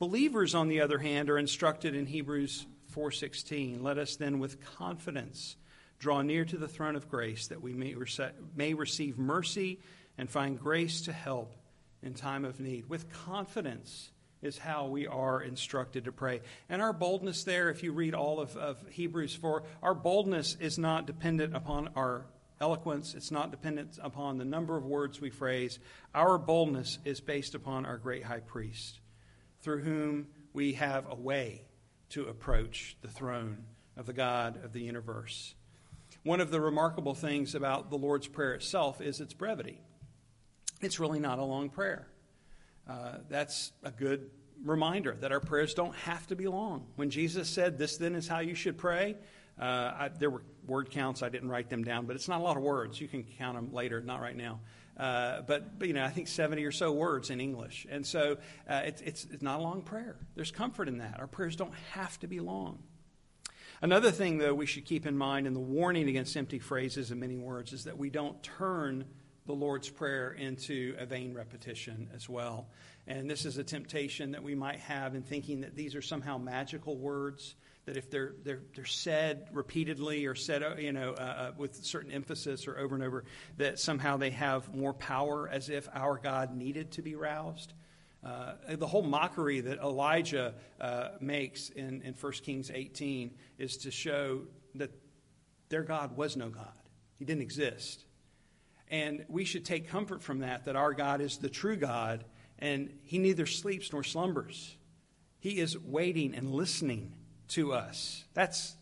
Believers, 0.00 0.56
on 0.56 0.66
the 0.66 0.80
other 0.80 0.98
hand, 0.98 1.30
are 1.30 1.38
instructed 1.38 1.94
in 1.94 2.06
Hebrews 2.06 2.66
4:16, 2.92 3.82
let 3.82 3.98
us 3.98 4.16
then 4.16 4.40
with 4.40 4.60
confidence 4.60 5.56
draw 5.98 6.22
near 6.22 6.44
to 6.44 6.58
the 6.58 6.68
throne 6.68 6.96
of 6.96 7.08
grace 7.08 7.46
that 7.46 7.62
we 7.62 7.72
may, 7.72 7.94
rece- 7.94 8.32
may 8.56 8.74
receive 8.74 9.16
mercy 9.16 9.80
and 10.18 10.28
find 10.28 10.58
grace 10.58 11.02
to 11.02 11.12
help 11.12 11.54
in 12.04 12.14
time 12.14 12.44
of 12.44 12.60
need. 12.60 12.88
With 12.88 13.12
confidence 13.12 14.10
is 14.42 14.58
how 14.58 14.86
we 14.86 15.06
are 15.06 15.42
instructed 15.42 16.04
to 16.04 16.12
pray. 16.12 16.40
And 16.68 16.82
our 16.82 16.92
boldness 16.92 17.44
there, 17.44 17.70
if 17.70 17.82
you 17.82 17.92
read 17.92 18.14
all 18.14 18.40
of, 18.40 18.56
of 18.56 18.78
Hebrews 18.90 19.34
4, 19.34 19.62
our 19.82 19.94
boldness 19.94 20.56
is 20.60 20.78
not 20.78 21.06
dependent 21.06 21.56
upon 21.56 21.88
our 21.96 22.26
eloquence, 22.60 23.14
it's 23.14 23.30
not 23.30 23.50
dependent 23.50 23.98
upon 24.02 24.38
the 24.38 24.44
number 24.44 24.76
of 24.76 24.84
words 24.84 25.20
we 25.20 25.30
phrase. 25.30 25.78
Our 26.14 26.38
boldness 26.38 26.98
is 27.04 27.20
based 27.20 27.54
upon 27.54 27.84
our 27.84 27.98
great 27.98 28.22
high 28.22 28.40
priest, 28.40 29.00
through 29.62 29.82
whom 29.82 30.28
we 30.52 30.74
have 30.74 31.06
a 31.10 31.16
way 31.16 31.62
to 32.10 32.26
approach 32.26 32.96
the 33.02 33.08
throne 33.08 33.64
of 33.96 34.06
the 34.06 34.12
God 34.12 34.62
of 34.64 34.72
the 34.72 34.80
universe. 34.80 35.54
One 36.22 36.40
of 36.40 36.50
the 36.50 36.60
remarkable 36.60 37.14
things 37.14 37.54
about 37.54 37.90
the 37.90 37.98
Lord's 37.98 38.28
Prayer 38.28 38.54
itself 38.54 39.00
is 39.00 39.20
its 39.20 39.34
brevity. 39.34 39.80
It's 40.84 41.00
really 41.00 41.18
not 41.18 41.38
a 41.38 41.44
long 41.44 41.70
prayer. 41.70 42.06
Uh, 42.86 43.16
that's 43.30 43.72
a 43.82 43.90
good 43.90 44.30
reminder 44.62 45.16
that 45.20 45.32
our 45.32 45.40
prayers 45.40 45.72
don't 45.72 45.94
have 45.96 46.26
to 46.26 46.36
be 46.36 46.46
long. 46.46 46.86
When 46.96 47.08
Jesus 47.08 47.48
said, 47.48 47.78
This 47.78 47.96
then 47.96 48.14
is 48.14 48.28
how 48.28 48.40
you 48.40 48.54
should 48.54 48.76
pray, 48.76 49.16
uh, 49.58 49.64
I, 49.64 50.10
there 50.18 50.28
were 50.28 50.42
word 50.66 50.90
counts. 50.90 51.22
I 51.22 51.30
didn't 51.30 51.48
write 51.48 51.70
them 51.70 51.84
down, 51.84 52.04
but 52.04 52.16
it's 52.16 52.28
not 52.28 52.40
a 52.40 52.44
lot 52.44 52.58
of 52.58 52.62
words. 52.62 53.00
You 53.00 53.08
can 53.08 53.24
count 53.38 53.56
them 53.56 53.72
later, 53.72 54.02
not 54.02 54.20
right 54.20 54.36
now. 54.36 54.60
Uh, 54.96 55.40
but, 55.42 55.78
but, 55.78 55.88
you 55.88 55.94
know, 55.94 56.04
I 56.04 56.10
think 56.10 56.28
70 56.28 56.62
or 56.64 56.70
so 56.70 56.92
words 56.92 57.30
in 57.30 57.40
English. 57.40 57.86
And 57.90 58.06
so 58.06 58.36
uh, 58.68 58.82
it's, 58.84 59.00
it's, 59.00 59.26
it's 59.32 59.42
not 59.42 59.60
a 59.60 59.62
long 59.62 59.82
prayer. 59.82 60.16
There's 60.36 60.52
comfort 60.52 60.86
in 60.88 60.98
that. 60.98 61.18
Our 61.18 61.26
prayers 61.26 61.56
don't 61.56 61.74
have 61.92 62.18
to 62.20 62.26
be 62.26 62.40
long. 62.40 62.78
Another 63.82 64.10
thing, 64.10 64.38
though, 64.38 64.54
we 64.54 64.66
should 64.66 64.84
keep 64.84 65.06
in 65.06 65.16
mind 65.16 65.46
in 65.46 65.54
the 65.54 65.60
warning 65.60 66.08
against 66.08 66.36
empty 66.36 66.58
phrases 66.58 67.10
and 67.10 67.20
many 67.20 67.36
words 67.36 67.72
is 67.72 67.84
that 67.84 67.98
we 67.98 68.10
don't 68.10 68.40
turn 68.42 69.04
the 69.46 69.52
Lord's 69.52 69.90
Prayer 69.90 70.32
into 70.32 70.94
a 70.98 71.06
vain 71.06 71.34
repetition 71.34 72.08
as 72.14 72.28
well. 72.28 72.68
And 73.06 73.28
this 73.28 73.44
is 73.44 73.58
a 73.58 73.64
temptation 73.64 74.32
that 74.32 74.42
we 74.42 74.54
might 74.54 74.80
have 74.80 75.14
in 75.14 75.22
thinking 75.22 75.60
that 75.60 75.76
these 75.76 75.94
are 75.94 76.02
somehow 76.02 76.38
magical 76.38 76.96
words, 76.96 77.54
that 77.84 77.98
if 77.98 78.10
they're, 78.10 78.32
they're, 78.42 78.62
they're 78.74 78.86
said 78.86 79.48
repeatedly 79.52 80.24
or 80.24 80.34
said 80.34 80.62
uh, 80.62 80.76
you 80.76 80.92
know, 80.92 81.12
uh, 81.12 81.20
uh, 81.20 81.52
with 81.58 81.74
certain 81.84 82.10
emphasis 82.10 82.66
or 82.66 82.78
over 82.78 82.94
and 82.94 83.04
over, 83.04 83.24
that 83.58 83.78
somehow 83.78 84.16
they 84.16 84.30
have 84.30 84.74
more 84.74 84.94
power 84.94 85.48
as 85.48 85.68
if 85.68 85.88
our 85.92 86.16
God 86.16 86.56
needed 86.56 86.92
to 86.92 87.02
be 87.02 87.14
roused. 87.14 87.74
Uh, 88.24 88.54
the 88.76 88.86
whole 88.86 89.02
mockery 89.02 89.60
that 89.60 89.78
Elijah 89.80 90.54
uh, 90.80 91.08
makes 91.20 91.68
in, 91.68 92.00
in 92.00 92.14
1 92.14 92.32
Kings 92.32 92.70
18 92.72 93.34
is 93.58 93.76
to 93.76 93.90
show 93.90 94.40
that 94.76 94.90
their 95.68 95.82
God 95.82 96.16
was 96.16 96.34
no 96.34 96.48
God. 96.48 96.72
He 97.18 97.26
didn't 97.26 97.42
exist. 97.42 98.06
And 98.90 99.24
we 99.28 99.44
should 99.44 99.64
take 99.64 99.88
comfort 99.88 100.22
from 100.22 100.40
that, 100.40 100.66
that 100.66 100.76
our 100.76 100.92
God 100.92 101.20
is 101.20 101.38
the 101.38 101.48
true 101.48 101.76
God, 101.76 102.24
and 102.58 102.92
He 103.04 103.18
neither 103.18 103.46
sleeps 103.46 103.92
nor 103.92 104.04
slumbers. 104.04 104.76
He 105.40 105.58
is 105.58 105.78
waiting 105.78 106.34
and 106.34 106.50
listening 106.52 107.12
to 107.48 107.72
us. 107.72 108.24
That's 108.34 108.74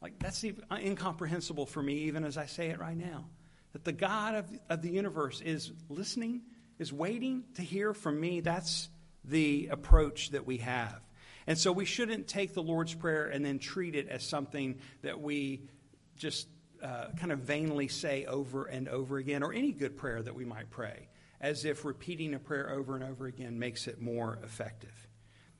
like 0.00 0.18
that's 0.18 0.44
uh, 0.44 0.76
incomprehensible 0.76 1.66
for 1.66 1.82
me, 1.82 1.94
even 2.04 2.24
as 2.24 2.36
I 2.36 2.46
say 2.46 2.68
it 2.68 2.78
right 2.78 2.96
now. 2.96 3.24
That 3.72 3.84
the 3.84 3.92
God 3.92 4.34
of, 4.34 4.46
of 4.68 4.82
the 4.82 4.90
universe 4.90 5.40
is 5.40 5.72
listening, 5.88 6.42
is 6.78 6.92
waiting 6.92 7.44
to 7.54 7.62
hear 7.62 7.92
from 7.92 8.20
me. 8.20 8.40
That's 8.40 8.88
the 9.24 9.68
approach 9.70 10.30
that 10.30 10.46
we 10.46 10.58
have. 10.58 11.00
And 11.46 11.58
so 11.58 11.72
we 11.72 11.84
shouldn't 11.84 12.26
take 12.26 12.54
the 12.54 12.62
Lord's 12.62 12.94
Prayer 12.94 13.26
and 13.26 13.44
then 13.44 13.58
treat 13.58 13.94
it 13.94 14.08
as 14.08 14.24
something 14.24 14.78
that 15.02 15.20
we 15.20 15.62
just 16.16 16.48
uh, 16.86 17.08
kind 17.16 17.32
of 17.32 17.40
vainly 17.40 17.88
say 17.88 18.24
over 18.26 18.66
and 18.66 18.88
over 18.88 19.18
again, 19.18 19.42
or 19.42 19.52
any 19.52 19.72
good 19.72 19.96
prayer 19.96 20.22
that 20.22 20.34
we 20.34 20.44
might 20.44 20.70
pray, 20.70 21.08
as 21.40 21.64
if 21.64 21.84
repeating 21.84 22.32
a 22.34 22.38
prayer 22.38 22.70
over 22.70 22.94
and 22.94 23.02
over 23.02 23.26
again 23.26 23.58
makes 23.58 23.88
it 23.88 24.00
more 24.00 24.38
effective. 24.44 25.08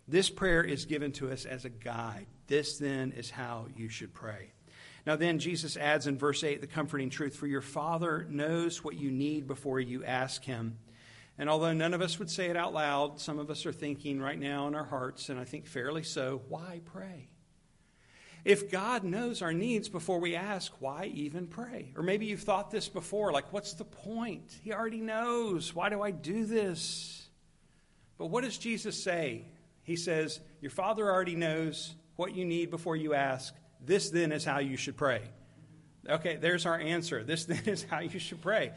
This 0.06 0.30
prayer 0.30 0.62
is 0.62 0.84
given 0.84 1.10
to 1.12 1.32
us 1.32 1.44
as 1.44 1.64
a 1.64 1.68
guide. 1.68 2.26
This 2.46 2.78
then 2.78 3.10
is 3.10 3.28
how 3.28 3.66
you 3.74 3.88
should 3.88 4.14
pray. 4.14 4.52
Now, 5.04 5.16
then, 5.16 5.40
Jesus 5.40 5.76
adds 5.76 6.06
in 6.06 6.16
verse 6.16 6.44
8 6.44 6.60
the 6.60 6.66
comforting 6.68 7.10
truth 7.10 7.34
For 7.34 7.48
your 7.48 7.60
Father 7.60 8.24
knows 8.28 8.84
what 8.84 8.96
you 8.96 9.10
need 9.10 9.48
before 9.48 9.80
you 9.80 10.04
ask 10.04 10.44
Him. 10.44 10.78
And 11.38 11.50
although 11.50 11.72
none 11.72 11.92
of 11.92 12.02
us 12.02 12.20
would 12.20 12.30
say 12.30 12.46
it 12.46 12.56
out 12.56 12.72
loud, 12.72 13.20
some 13.20 13.40
of 13.40 13.50
us 13.50 13.66
are 13.66 13.72
thinking 13.72 14.20
right 14.20 14.38
now 14.38 14.68
in 14.68 14.76
our 14.76 14.84
hearts, 14.84 15.28
and 15.28 15.40
I 15.40 15.44
think 15.44 15.66
fairly 15.66 16.04
so, 16.04 16.42
why 16.48 16.80
pray? 16.84 17.28
If 18.46 18.70
God 18.70 19.02
knows 19.02 19.42
our 19.42 19.52
needs 19.52 19.88
before 19.88 20.20
we 20.20 20.36
ask, 20.36 20.72
why 20.78 21.10
even 21.12 21.48
pray? 21.48 21.92
Or 21.96 22.04
maybe 22.04 22.26
you've 22.26 22.42
thought 22.42 22.70
this 22.70 22.88
before 22.88 23.32
like, 23.32 23.52
what's 23.52 23.72
the 23.72 23.84
point? 23.84 24.56
He 24.62 24.72
already 24.72 25.00
knows. 25.00 25.74
Why 25.74 25.88
do 25.88 26.00
I 26.00 26.12
do 26.12 26.44
this? 26.44 27.28
But 28.18 28.26
what 28.26 28.44
does 28.44 28.56
Jesus 28.56 29.02
say? 29.02 29.46
He 29.82 29.96
says, 29.96 30.38
Your 30.60 30.70
Father 30.70 31.10
already 31.10 31.34
knows 31.34 31.96
what 32.14 32.36
you 32.36 32.44
need 32.44 32.70
before 32.70 32.94
you 32.94 33.14
ask. 33.14 33.52
This 33.84 34.10
then 34.10 34.30
is 34.30 34.44
how 34.44 34.60
you 34.60 34.76
should 34.76 34.96
pray. 34.96 35.22
Okay, 36.08 36.36
there's 36.36 36.66
our 36.66 36.78
answer. 36.78 37.24
This 37.24 37.44
then 37.46 37.64
is 37.66 37.82
how 37.82 37.98
you 37.98 38.20
should 38.20 38.42
pray. 38.42 38.70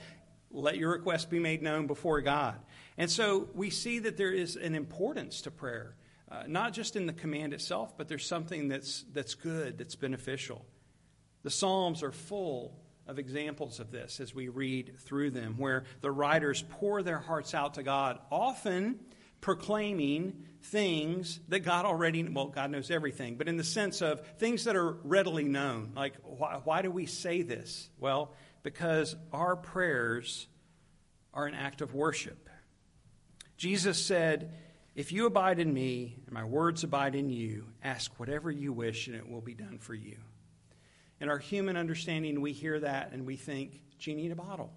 Let 0.50 0.78
your 0.78 0.94
request 0.94 1.30
be 1.30 1.38
made 1.38 1.62
known 1.62 1.86
before 1.86 2.22
God. 2.22 2.56
And 2.98 3.10
so 3.10 3.48
we 3.54 3.70
see 3.70 4.00
that 4.00 4.18
there 4.18 4.32
is 4.32 4.56
an 4.56 4.74
importance 4.74 5.42
to 5.42 5.52
prayer. 5.52 5.94
Uh, 6.32 6.44
not 6.48 6.74
just 6.74 6.96
in 6.96 7.08
the 7.08 7.14
command 7.14 7.54
itself, 7.54 7.98
but 7.98 8.08
there's 8.08 8.26
something 8.26 8.68
that's, 8.68 9.04
that's 9.14 9.34
good, 9.34 9.78
that's 9.78 9.96
beneficial. 9.96 10.64
The 11.42 11.50
Psalms 11.50 12.04
are 12.04 12.12
full 12.12 12.78
of 13.08 13.18
examples 13.18 13.80
of 13.80 13.92
this 13.92 14.20
as 14.20 14.36
we 14.36 14.50
read 14.50 14.94
through 15.00 15.32
them, 15.32 15.56
where 15.58 15.86
the 16.02 16.12
writers 16.12 16.64
pour 16.70 17.02
their 17.02 17.18
hearts 17.18 17.56
out 17.56 17.74
to 17.76 17.84
God, 17.84 18.20
often 18.32 19.00
proclaiming 19.42 20.46
things 20.62 21.40
that 21.48 21.62
God 21.62 21.86
already, 21.86 22.22
well, 22.24 22.50
God 22.50 22.70
knows 22.70 22.92
everything, 22.92 23.36
but 23.36 23.48
in 23.48 23.58
the 23.58 23.64
sense 23.64 24.02
of 24.02 24.22
things 24.38 24.66
that 24.66 24.76
are 24.76 24.92
readily 25.04 25.46
known. 25.46 25.94
Like, 25.96 26.14
why, 26.24 26.60
why 26.64 26.82
do 26.84 26.92
we 26.92 27.08
say 27.08 27.42
this? 27.42 27.90
Well, 28.00 28.36
because 28.62 29.16
our 29.32 29.56
prayers 29.56 30.48
are 31.34 31.48
an 31.48 31.56
act 31.56 31.82
of 31.82 31.96
worship. 31.96 32.50
Jesus 33.58 34.04
said, 34.04 34.54
if 34.96 35.12
you 35.12 35.26
abide 35.26 35.60
in 35.60 35.74
me 35.74 36.18
and 36.26 36.34
my 36.34 36.44
words 36.44 36.84
abide 36.84 37.16
in 37.16 37.30
you, 37.30 37.66
ask 37.84 38.20
whatever 38.20 38.52
you 38.52 38.74
wish 38.74 39.08
and 39.08 39.16
it 39.16 39.30
will 39.30 39.42
be 39.42 39.54
done 39.54 39.78
for 39.78 39.94
you. 39.94 40.18
In 41.22 41.30
our 41.30 41.38
human 41.38 41.78
understanding, 41.78 42.42
we 42.42 42.54
hear 42.54 42.80
that 42.80 43.12
and 43.12 43.26
we 43.26 43.36
think, 43.36 43.82
genie 43.98 44.26
in 44.26 44.32
a 44.32 44.36
bottle. 44.36 44.72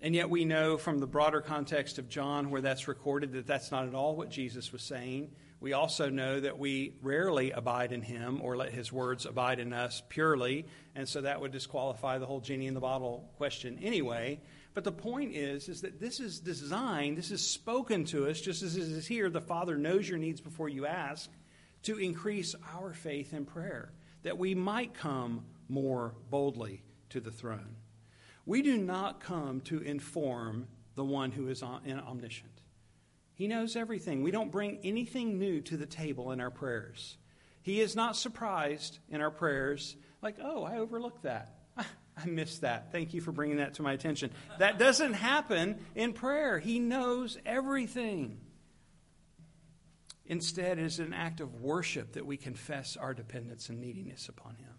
And 0.00 0.14
yet 0.14 0.28
we 0.28 0.44
know 0.44 0.76
from 0.76 0.98
the 0.98 1.06
broader 1.06 1.40
context 1.40 1.98
of 1.98 2.08
John, 2.08 2.50
where 2.50 2.60
that's 2.60 2.86
recorded, 2.86 3.32
that 3.32 3.46
that's 3.46 3.70
not 3.70 3.88
at 3.88 3.94
all 3.94 4.14
what 4.14 4.30
Jesus 4.30 4.72
was 4.72 4.82
saying. 4.82 5.30
We 5.58 5.72
also 5.72 6.10
know 6.10 6.38
that 6.38 6.58
we 6.58 6.96
rarely 7.00 7.50
abide 7.50 7.92
in 7.92 8.02
him 8.02 8.40
or 8.42 8.56
let 8.56 8.72
his 8.72 8.92
words 8.92 9.24
abide 9.24 9.58
in 9.58 9.72
us 9.72 10.02
purely, 10.10 10.66
and 10.94 11.08
so 11.08 11.22
that 11.22 11.40
would 11.40 11.50
disqualify 11.50 12.18
the 12.18 12.26
whole 12.26 12.40
genie 12.40 12.66
in 12.66 12.74
the 12.74 12.80
bottle 12.80 13.30
question 13.38 13.78
anyway. 13.82 14.38
But 14.76 14.84
the 14.84 14.92
point 14.92 15.34
is, 15.34 15.70
is 15.70 15.80
that 15.80 16.00
this 16.00 16.20
is 16.20 16.38
designed, 16.38 17.16
this 17.16 17.30
is 17.30 17.40
spoken 17.40 18.04
to 18.04 18.28
us, 18.28 18.38
just 18.38 18.62
as 18.62 18.76
it 18.76 18.82
is 18.82 19.06
here. 19.06 19.30
The 19.30 19.40
Father 19.40 19.78
knows 19.78 20.06
your 20.06 20.18
needs 20.18 20.42
before 20.42 20.68
you 20.68 20.84
ask, 20.84 21.30
to 21.84 21.96
increase 21.96 22.54
our 22.74 22.92
faith 22.92 23.32
in 23.32 23.46
prayer, 23.46 23.94
that 24.22 24.36
we 24.36 24.54
might 24.54 24.92
come 24.92 25.46
more 25.70 26.14
boldly 26.28 26.82
to 27.08 27.20
the 27.20 27.30
throne. 27.30 27.76
We 28.44 28.60
do 28.60 28.76
not 28.76 29.18
come 29.20 29.62
to 29.62 29.80
inform 29.80 30.66
the 30.94 31.06
one 31.06 31.30
who 31.30 31.48
is 31.48 31.62
omniscient. 31.62 32.60
He 33.32 33.48
knows 33.48 33.76
everything. 33.76 34.22
We 34.22 34.30
don't 34.30 34.52
bring 34.52 34.80
anything 34.84 35.38
new 35.38 35.62
to 35.62 35.78
the 35.78 35.86
table 35.86 36.32
in 36.32 36.40
our 36.42 36.50
prayers. 36.50 37.16
He 37.62 37.80
is 37.80 37.96
not 37.96 38.14
surprised 38.14 38.98
in 39.08 39.22
our 39.22 39.30
prayers, 39.30 39.96
like, 40.20 40.36
oh, 40.38 40.64
I 40.64 40.76
overlooked 40.76 41.22
that. 41.22 41.55
I 42.16 42.26
missed 42.26 42.62
that. 42.62 42.92
Thank 42.92 43.12
you 43.12 43.20
for 43.20 43.30
bringing 43.32 43.58
that 43.58 43.74
to 43.74 43.82
my 43.82 43.92
attention. 43.92 44.30
That 44.58 44.78
doesn't 44.78 45.12
happen 45.12 45.78
in 45.94 46.14
prayer. 46.14 46.58
He 46.58 46.78
knows 46.78 47.36
everything. 47.44 48.40
Instead, 50.24 50.78
it 50.78 50.84
is 50.84 50.98
an 50.98 51.12
act 51.12 51.40
of 51.40 51.60
worship 51.60 52.14
that 52.14 52.26
we 52.26 52.36
confess 52.36 52.96
our 52.96 53.14
dependence 53.14 53.68
and 53.68 53.80
neediness 53.80 54.28
upon 54.28 54.56
Him. 54.56 54.72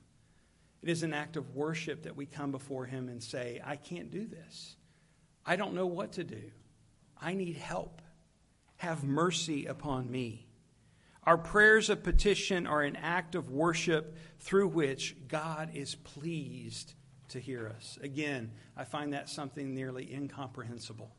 It 0.82 0.90
is 0.90 1.04
an 1.04 1.14
act 1.14 1.38
of 1.38 1.56
worship 1.56 2.04
that 2.04 2.16
we 2.16 2.26
come 2.26 2.52
before 2.52 2.86
Him 2.86 3.08
and 3.08 3.22
say, 3.22 3.62
I 3.64 3.76
can't 3.76 4.12
do 4.12 4.28
this. 4.28 4.76
I 5.46 5.56
don't 5.56 5.74
know 5.74 5.88
what 5.88 6.14
to 6.14 6.24
do. 6.24 6.52
I 7.22 7.34
need 7.34 7.58
help. 7.58 8.02
Have 8.78 9.04
mercy 9.04 9.66
upon 9.66 10.12
me. 10.12 10.48
Our 11.24 11.38
prayers 11.38 11.90
of 11.90 12.04
petition 12.04 12.68
are 12.68 12.82
an 12.82 12.96
act 12.96 13.36
of 13.36 13.50
worship 13.50 14.18
through 14.40 14.70
which 14.70 15.16
God 15.28 15.72
is 15.74 15.96
pleased 15.96 16.94
to 17.30 17.40
hear 17.40 17.68
us. 17.76 17.98
Again, 18.02 18.52
I 18.76 18.84
find 18.84 19.14
that 19.14 19.30
something 19.30 19.74
nearly 19.74 20.14
incomprehensible. 20.14 21.16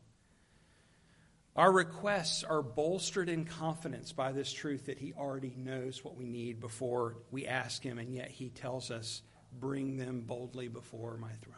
Our 1.55 1.71
requests 1.71 2.43
are 2.43 2.61
bolstered 2.61 3.27
in 3.27 3.43
confidence 3.43 4.13
by 4.13 4.31
this 4.31 4.51
truth 4.51 4.85
that 4.85 4.99
He 4.99 5.13
already 5.13 5.53
knows 5.57 6.03
what 6.03 6.15
we 6.15 6.25
need 6.25 6.59
before 6.59 7.17
we 7.31 7.45
ask 7.47 7.83
Him, 7.83 7.97
and 7.97 8.13
yet 8.13 8.29
He 8.29 8.49
tells 8.49 8.91
us, 8.91 9.23
Bring 9.51 9.97
them 9.97 10.21
boldly 10.21 10.67
before 10.67 11.17
my 11.17 11.31
throne. 11.41 11.55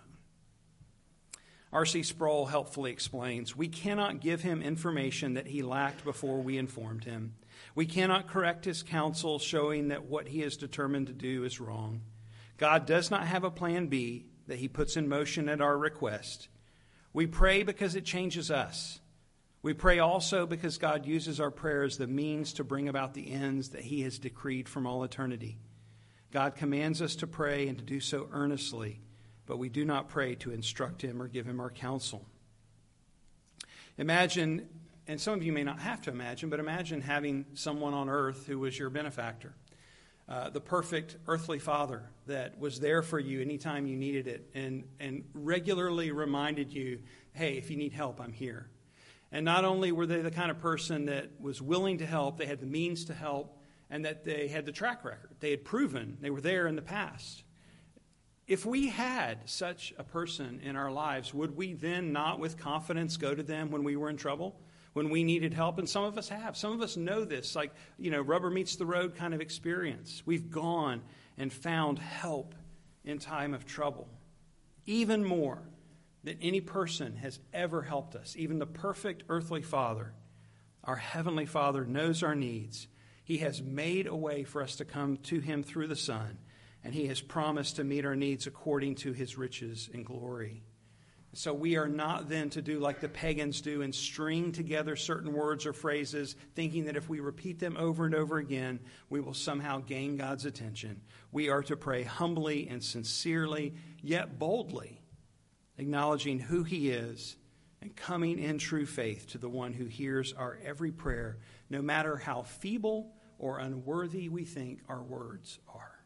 R.C. 1.73 2.03
Sproul 2.03 2.47
helpfully 2.47 2.91
explains 2.91 3.55
We 3.55 3.67
cannot 3.67 4.21
give 4.21 4.41
Him 4.41 4.61
information 4.61 5.35
that 5.35 5.47
He 5.47 5.61
lacked 5.61 6.03
before 6.03 6.41
we 6.41 6.57
informed 6.57 7.03
Him. 7.03 7.35
We 7.75 7.85
cannot 7.85 8.27
correct 8.27 8.65
His 8.65 8.81
counsel, 8.81 9.39
showing 9.39 9.89
that 9.89 10.05
what 10.05 10.29
He 10.29 10.41
is 10.41 10.57
determined 10.57 11.07
to 11.07 11.13
do 11.13 11.43
is 11.43 11.59
wrong. 11.59 12.01
God 12.57 12.85
does 12.85 13.11
not 13.11 13.27
have 13.27 13.43
a 13.43 13.51
plan 13.51 13.87
B 13.87 14.25
that 14.51 14.59
He 14.59 14.67
puts 14.67 14.97
in 14.97 15.07
motion 15.07 15.47
at 15.47 15.61
our 15.61 15.77
request. 15.77 16.49
We 17.13 17.25
pray 17.25 17.63
because 17.63 17.95
it 17.95 18.03
changes 18.03 18.51
us. 18.51 18.99
We 19.63 19.73
pray 19.73 19.99
also 19.99 20.45
because 20.45 20.77
God 20.77 21.05
uses 21.05 21.39
our 21.39 21.51
prayer 21.51 21.83
as 21.83 21.97
the 21.97 22.05
means 22.05 22.51
to 22.53 22.65
bring 22.65 22.89
about 22.89 23.13
the 23.13 23.31
ends 23.31 23.69
that 23.69 23.83
He 23.83 24.01
has 24.01 24.19
decreed 24.19 24.67
from 24.67 24.85
all 24.85 25.05
eternity. 25.05 25.57
God 26.33 26.55
commands 26.55 27.01
us 27.01 27.15
to 27.17 27.27
pray 27.27 27.69
and 27.69 27.77
to 27.77 27.83
do 27.85 28.01
so 28.01 28.27
earnestly, 28.33 28.99
but 29.45 29.57
we 29.57 29.69
do 29.69 29.85
not 29.85 30.09
pray 30.09 30.35
to 30.35 30.51
instruct 30.51 31.01
Him 31.01 31.21
or 31.21 31.29
give 31.29 31.45
Him 31.45 31.61
our 31.61 31.71
counsel. 31.71 32.25
Imagine, 33.97 34.67
and 35.07 35.21
some 35.21 35.33
of 35.33 35.43
you 35.43 35.53
may 35.53 35.63
not 35.63 35.79
have 35.79 36.01
to 36.01 36.09
imagine, 36.09 36.49
but 36.49 36.59
imagine 36.59 36.99
having 36.99 37.45
someone 37.53 37.93
on 37.93 38.09
earth 38.09 38.47
who 38.47 38.59
was 38.59 38.77
your 38.77 38.89
benefactor. 38.89 39.53
Uh, 40.29 40.49
the 40.49 40.61
perfect 40.61 41.17
earthly 41.27 41.59
father 41.59 42.03
that 42.25 42.57
was 42.57 42.79
there 42.79 43.01
for 43.01 43.19
you 43.19 43.41
anytime 43.41 43.85
you 43.85 43.97
needed 43.97 44.27
it 44.27 44.49
and, 44.53 44.85
and 44.99 45.25
regularly 45.33 46.11
reminded 46.11 46.71
you, 46.71 46.99
hey, 47.33 47.57
if 47.57 47.69
you 47.69 47.75
need 47.75 47.91
help, 47.91 48.21
I'm 48.21 48.31
here. 48.31 48.69
And 49.31 49.43
not 49.43 49.65
only 49.65 49.91
were 49.91 50.05
they 50.05 50.21
the 50.21 50.31
kind 50.31 50.51
of 50.51 50.59
person 50.59 51.05
that 51.05 51.31
was 51.39 51.61
willing 51.61 51.97
to 51.97 52.05
help, 52.05 52.37
they 52.37 52.45
had 52.45 52.59
the 52.59 52.65
means 52.65 53.05
to 53.05 53.13
help, 53.13 53.57
and 53.89 54.05
that 54.05 54.23
they 54.23 54.47
had 54.47 54.65
the 54.65 54.71
track 54.71 55.03
record. 55.03 55.31
They 55.39 55.51
had 55.51 55.65
proven 55.65 56.17
they 56.21 56.29
were 56.29 56.41
there 56.41 56.67
in 56.67 56.75
the 56.75 56.81
past. 56.81 57.43
If 58.47 58.65
we 58.65 58.89
had 58.89 59.49
such 59.49 59.93
a 59.97 60.03
person 60.03 60.59
in 60.63 60.75
our 60.75 60.91
lives, 60.91 61.33
would 61.33 61.55
we 61.55 61.73
then 61.73 62.11
not 62.11 62.39
with 62.39 62.57
confidence 62.57 63.17
go 63.17 63.33
to 63.33 63.43
them 63.43 63.71
when 63.71 63.83
we 63.83 63.95
were 63.95 64.09
in 64.09 64.17
trouble? 64.17 64.59
When 64.93 65.09
we 65.09 65.23
needed 65.23 65.53
help? 65.53 65.77
And 65.77 65.87
some 65.87 66.03
of 66.03 66.17
us 66.17 66.29
have. 66.29 66.57
Some 66.57 66.73
of 66.73 66.81
us 66.81 66.97
know 66.97 67.23
this, 67.23 67.55
like, 67.55 67.71
you 67.97 68.11
know, 68.11 68.21
rubber 68.21 68.49
meets 68.49 68.75
the 68.75 68.85
road 68.85 69.15
kind 69.15 69.33
of 69.33 69.41
experience. 69.41 70.21
We've 70.25 70.51
gone 70.51 71.01
and 71.37 71.51
found 71.51 71.99
help 71.99 72.55
in 73.05 73.17
time 73.17 73.53
of 73.53 73.65
trouble. 73.65 74.09
Even 74.85 75.23
more, 75.23 75.63
than 76.23 76.37
any 76.41 76.61
person 76.61 77.15
has 77.17 77.39
ever 77.53 77.81
helped 77.81 78.15
us, 78.15 78.35
even 78.37 78.59
the 78.59 78.65
perfect 78.65 79.23
earthly 79.29 79.61
Father. 79.61 80.13
Our 80.83 80.95
Heavenly 80.95 81.45
Father 81.45 81.85
knows 81.85 82.23
our 82.23 82.35
needs. 82.35 82.87
He 83.23 83.39
has 83.39 83.61
made 83.61 84.07
a 84.07 84.15
way 84.15 84.43
for 84.43 84.61
us 84.61 84.75
to 84.77 84.85
come 84.85 85.17
to 85.23 85.39
Him 85.39 85.63
through 85.63 85.87
the 85.87 85.95
Son, 85.95 86.37
and 86.83 86.93
He 86.93 87.07
has 87.07 87.21
promised 87.21 87.77
to 87.77 87.83
meet 87.83 88.05
our 88.05 88.15
needs 88.15 88.47
according 88.47 88.95
to 88.95 89.13
His 89.13 89.37
riches 89.37 89.89
and 89.93 90.05
glory. 90.05 90.63
So 91.33 91.53
we 91.53 91.77
are 91.77 91.87
not 91.87 92.27
then 92.27 92.49
to 92.51 92.61
do 92.61 92.79
like 92.79 92.99
the 92.99 93.07
pagans 93.07 93.61
do 93.61 93.81
and 93.83 93.95
string 93.95 94.51
together 94.51 94.97
certain 94.97 95.31
words 95.31 95.65
or 95.65 95.71
phrases, 95.71 96.35
thinking 96.55 96.85
that 96.85 96.97
if 96.97 97.07
we 97.07 97.21
repeat 97.21 97.57
them 97.57 97.77
over 97.77 98.05
and 98.05 98.13
over 98.13 98.37
again, 98.37 98.79
we 99.09 99.21
will 99.21 99.33
somehow 99.33 99.79
gain 99.79 100.17
God's 100.17 100.45
attention. 100.45 101.01
We 101.31 101.49
are 101.49 101.63
to 101.63 101.77
pray 101.77 102.03
humbly 102.03 102.67
and 102.69 102.83
sincerely, 102.83 103.75
yet 104.01 104.37
boldly 104.37 105.01
acknowledging 105.77 106.39
who 106.39 106.63
He 106.63 106.89
is, 106.89 107.35
and 107.81 107.95
coming 107.95 108.37
in 108.37 108.59
true 108.59 108.85
faith 108.85 109.27
to 109.29 109.39
the 109.39 109.49
one 109.49 109.73
who 109.73 109.85
hears 109.85 110.33
our 110.33 110.59
every 110.63 110.91
prayer, 110.91 111.39
no 111.69 111.81
matter 111.81 112.15
how 112.15 112.43
feeble 112.43 113.13
or 113.39 113.57
unworthy 113.57 114.29
we 114.29 114.45
think 114.45 114.81
our 114.87 115.01
words 115.01 115.57
are. 115.73 115.99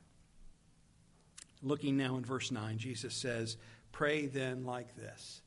Looking 1.62 1.98
now 1.98 2.16
in 2.16 2.24
verse 2.24 2.52
9, 2.52 2.78
Jesus 2.78 3.14
says, 3.14 3.58
Pray 3.96 4.26
then 4.26 4.66
like 4.66 4.94
this. 4.98 5.42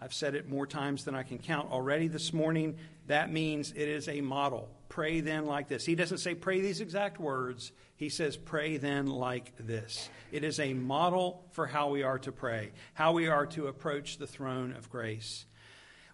I've 0.00 0.14
said 0.14 0.34
it 0.34 0.48
more 0.48 0.66
times 0.66 1.04
than 1.04 1.14
I 1.14 1.22
can 1.22 1.36
count 1.36 1.70
already 1.70 2.08
this 2.08 2.32
morning. 2.32 2.78
That 3.08 3.30
means 3.30 3.74
it 3.76 3.88
is 3.88 4.08
a 4.08 4.22
model. 4.22 4.70
Pray 4.88 5.20
then 5.20 5.44
like 5.44 5.68
this. 5.68 5.84
He 5.84 5.94
doesn't 5.94 6.16
say 6.16 6.34
pray 6.34 6.62
these 6.62 6.80
exact 6.80 7.20
words. 7.20 7.72
He 7.96 8.08
says 8.08 8.38
pray 8.38 8.78
then 8.78 9.06
like 9.06 9.52
this. 9.58 10.08
It 10.32 10.44
is 10.44 10.60
a 10.60 10.72
model 10.72 11.44
for 11.50 11.66
how 11.66 11.90
we 11.90 12.02
are 12.02 12.18
to 12.20 12.32
pray, 12.32 12.72
how 12.94 13.12
we 13.12 13.28
are 13.28 13.44
to 13.48 13.66
approach 13.66 14.16
the 14.16 14.26
throne 14.26 14.72
of 14.72 14.88
grace. 14.88 15.44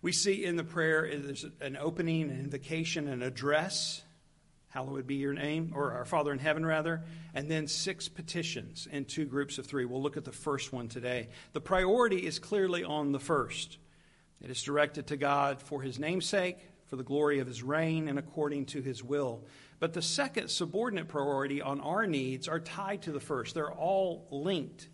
We 0.02 0.10
see 0.10 0.44
in 0.44 0.56
the 0.56 0.64
prayer 0.64 1.08
there's 1.08 1.46
an 1.60 1.76
opening, 1.76 2.30
an 2.30 2.40
invocation, 2.40 3.06
an 3.06 3.22
address. 3.22 4.02
Hallowed 4.70 5.06
be 5.06 5.16
your 5.16 5.34
name, 5.34 5.72
or 5.74 5.92
our 5.92 6.04
Father 6.04 6.32
in 6.32 6.38
heaven, 6.38 6.64
rather, 6.64 7.02
and 7.34 7.50
then 7.50 7.66
six 7.66 8.08
petitions 8.08 8.86
in 8.90 9.04
two 9.04 9.24
groups 9.24 9.58
of 9.58 9.66
three. 9.66 9.84
We'll 9.84 10.00
look 10.00 10.16
at 10.16 10.24
the 10.24 10.32
first 10.32 10.72
one 10.72 10.88
today. 10.88 11.28
The 11.52 11.60
priority 11.60 12.24
is 12.24 12.38
clearly 12.38 12.84
on 12.84 13.10
the 13.10 13.18
first. 13.18 13.78
It 14.40 14.48
is 14.48 14.62
directed 14.62 15.08
to 15.08 15.16
God 15.16 15.60
for 15.60 15.82
his 15.82 15.98
namesake, 15.98 16.58
for 16.86 16.94
the 16.94 17.02
glory 17.02 17.40
of 17.40 17.48
his 17.48 17.64
reign, 17.64 18.08
and 18.08 18.16
according 18.16 18.66
to 18.66 18.80
his 18.80 19.02
will. 19.02 19.44
But 19.80 19.92
the 19.92 20.02
second 20.02 20.50
subordinate 20.50 21.08
priority 21.08 21.60
on 21.60 21.80
our 21.80 22.06
needs 22.06 22.46
are 22.46 22.60
tied 22.60 23.02
to 23.02 23.12
the 23.12 23.20
first. 23.20 23.54
They're 23.54 23.72
all 23.72 24.28
linked, 24.30 24.88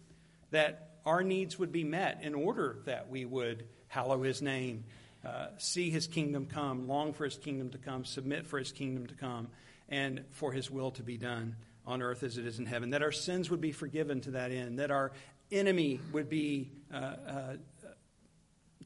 that 0.52 1.00
our 1.04 1.22
needs 1.22 1.58
would 1.58 1.70
be 1.70 1.84
met 1.84 2.20
in 2.22 2.34
order 2.34 2.78
that 2.86 3.10
we 3.10 3.26
would 3.26 3.66
hallow 3.88 4.22
his 4.22 4.40
name, 4.40 4.84
uh, 5.24 5.48
see 5.58 5.90
his 5.90 6.06
kingdom 6.06 6.46
come, 6.46 6.88
long 6.88 7.12
for 7.12 7.24
his 7.24 7.36
kingdom 7.36 7.70
to 7.70 7.78
come, 7.78 8.04
submit 8.04 8.46
for 8.46 8.58
his 8.58 8.72
kingdom 8.72 9.06
to 9.06 9.14
come, 9.14 9.48
and 9.88 10.24
for 10.30 10.52
his 10.52 10.70
will 10.70 10.90
to 10.92 11.02
be 11.02 11.16
done 11.16 11.56
on 11.86 12.02
earth 12.02 12.22
as 12.22 12.38
it 12.38 12.46
is 12.46 12.58
in 12.58 12.66
heaven. 12.66 12.90
That 12.90 13.02
our 13.02 13.12
sins 13.12 13.50
would 13.50 13.60
be 13.60 13.72
forgiven 13.72 14.20
to 14.22 14.32
that 14.32 14.50
end, 14.50 14.78
that 14.78 14.90
our 14.90 15.12
enemy 15.50 16.00
would 16.12 16.28
be 16.28 16.72
uh, 16.92 16.96
uh, 16.96 17.56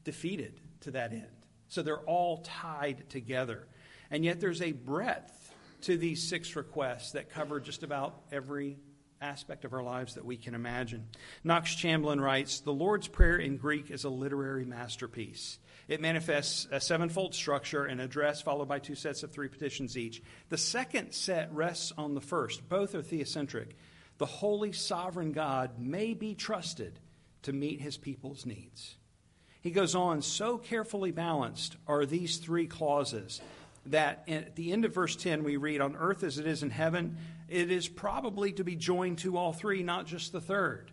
defeated 0.03 0.59
to 0.81 0.91
that 0.91 1.11
end. 1.11 1.27
So 1.67 1.81
they're 1.81 1.97
all 1.99 2.37
tied 2.39 3.09
together. 3.09 3.67
And 4.09 4.25
yet 4.25 4.39
there's 4.39 4.61
a 4.61 4.71
breadth 4.73 5.53
to 5.81 5.97
these 5.97 6.27
six 6.27 6.55
requests 6.55 7.11
that 7.11 7.29
cover 7.29 7.59
just 7.59 7.83
about 7.83 8.21
every 8.31 8.77
aspect 9.21 9.65
of 9.65 9.73
our 9.73 9.83
lives 9.83 10.15
that 10.15 10.25
we 10.25 10.35
can 10.35 10.55
imagine. 10.55 11.07
Knox 11.43 11.75
Chamberlain 11.75 12.19
writes 12.19 12.59
The 12.59 12.73
Lord's 12.73 13.07
Prayer 13.07 13.37
in 13.37 13.57
Greek 13.57 13.91
is 13.91 14.03
a 14.03 14.09
literary 14.09 14.65
masterpiece. 14.65 15.59
It 15.91 15.99
manifests 15.99 16.69
a 16.71 16.79
sevenfold 16.79 17.35
structure, 17.35 17.83
an 17.83 17.99
address 17.99 18.41
followed 18.41 18.69
by 18.69 18.79
two 18.79 18.95
sets 18.95 19.23
of 19.23 19.31
three 19.31 19.49
petitions 19.49 19.97
each. 19.97 20.23
The 20.47 20.57
second 20.57 21.11
set 21.11 21.53
rests 21.53 21.91
on 21.97 22.15
the 22.15 22.21
first. 22.21 22.69
Both 22.69 22.95
are 22.95 23.01
theocentric. 23.01 23.71
The 24.17 24.25
holy 24.25 24.71
sovereign 24.71 25.33
God 25.33 25.79
may 25.79 26.13
be 26.13 26.33
trusted 26.33 26.97
to 27.41 27.51
meet 27.51 27.81
his 27.81 27.97
people's 27.97 28.45
needs. 28.45 28.95
He 29.59 29.71
goes 29.71 29.93
on, 29.93 30.21
so 30.21 30.57
carefully 30.57 31.11
balanced 31.11 31.75
are 31.85 32.05
these 32.05 32.37
three 32.37 32.67
clauses 32.67 33.41
that 33.87 34.23
at 34.29 34.55
the 34.55 34.71
end 34.71 34.85
of 34.85 34.93
verse 34.93 35.17
10 35.17 35.43
we 35.43 35.57
read, 35.57 35.81
On 35.81 35.97
earth 35.97 36.23
as 36.23 36.39
it 36.39 36.47
is 36.47 36.63
in 36.63 36.69
heaven, 36.69 37.17
it 37.49 37.69
is 37.69 37.89
probably 37.89 38.53
to 38.53 38.63
be 38.63 38.77
joined 38.77 39.17
to 39.17 39.35
all 39.35 39.51
three, 39.51 39.83
not 39.83 40.05
just 40.05 40.31
the 40.31 40.39
third. 40.39 40.89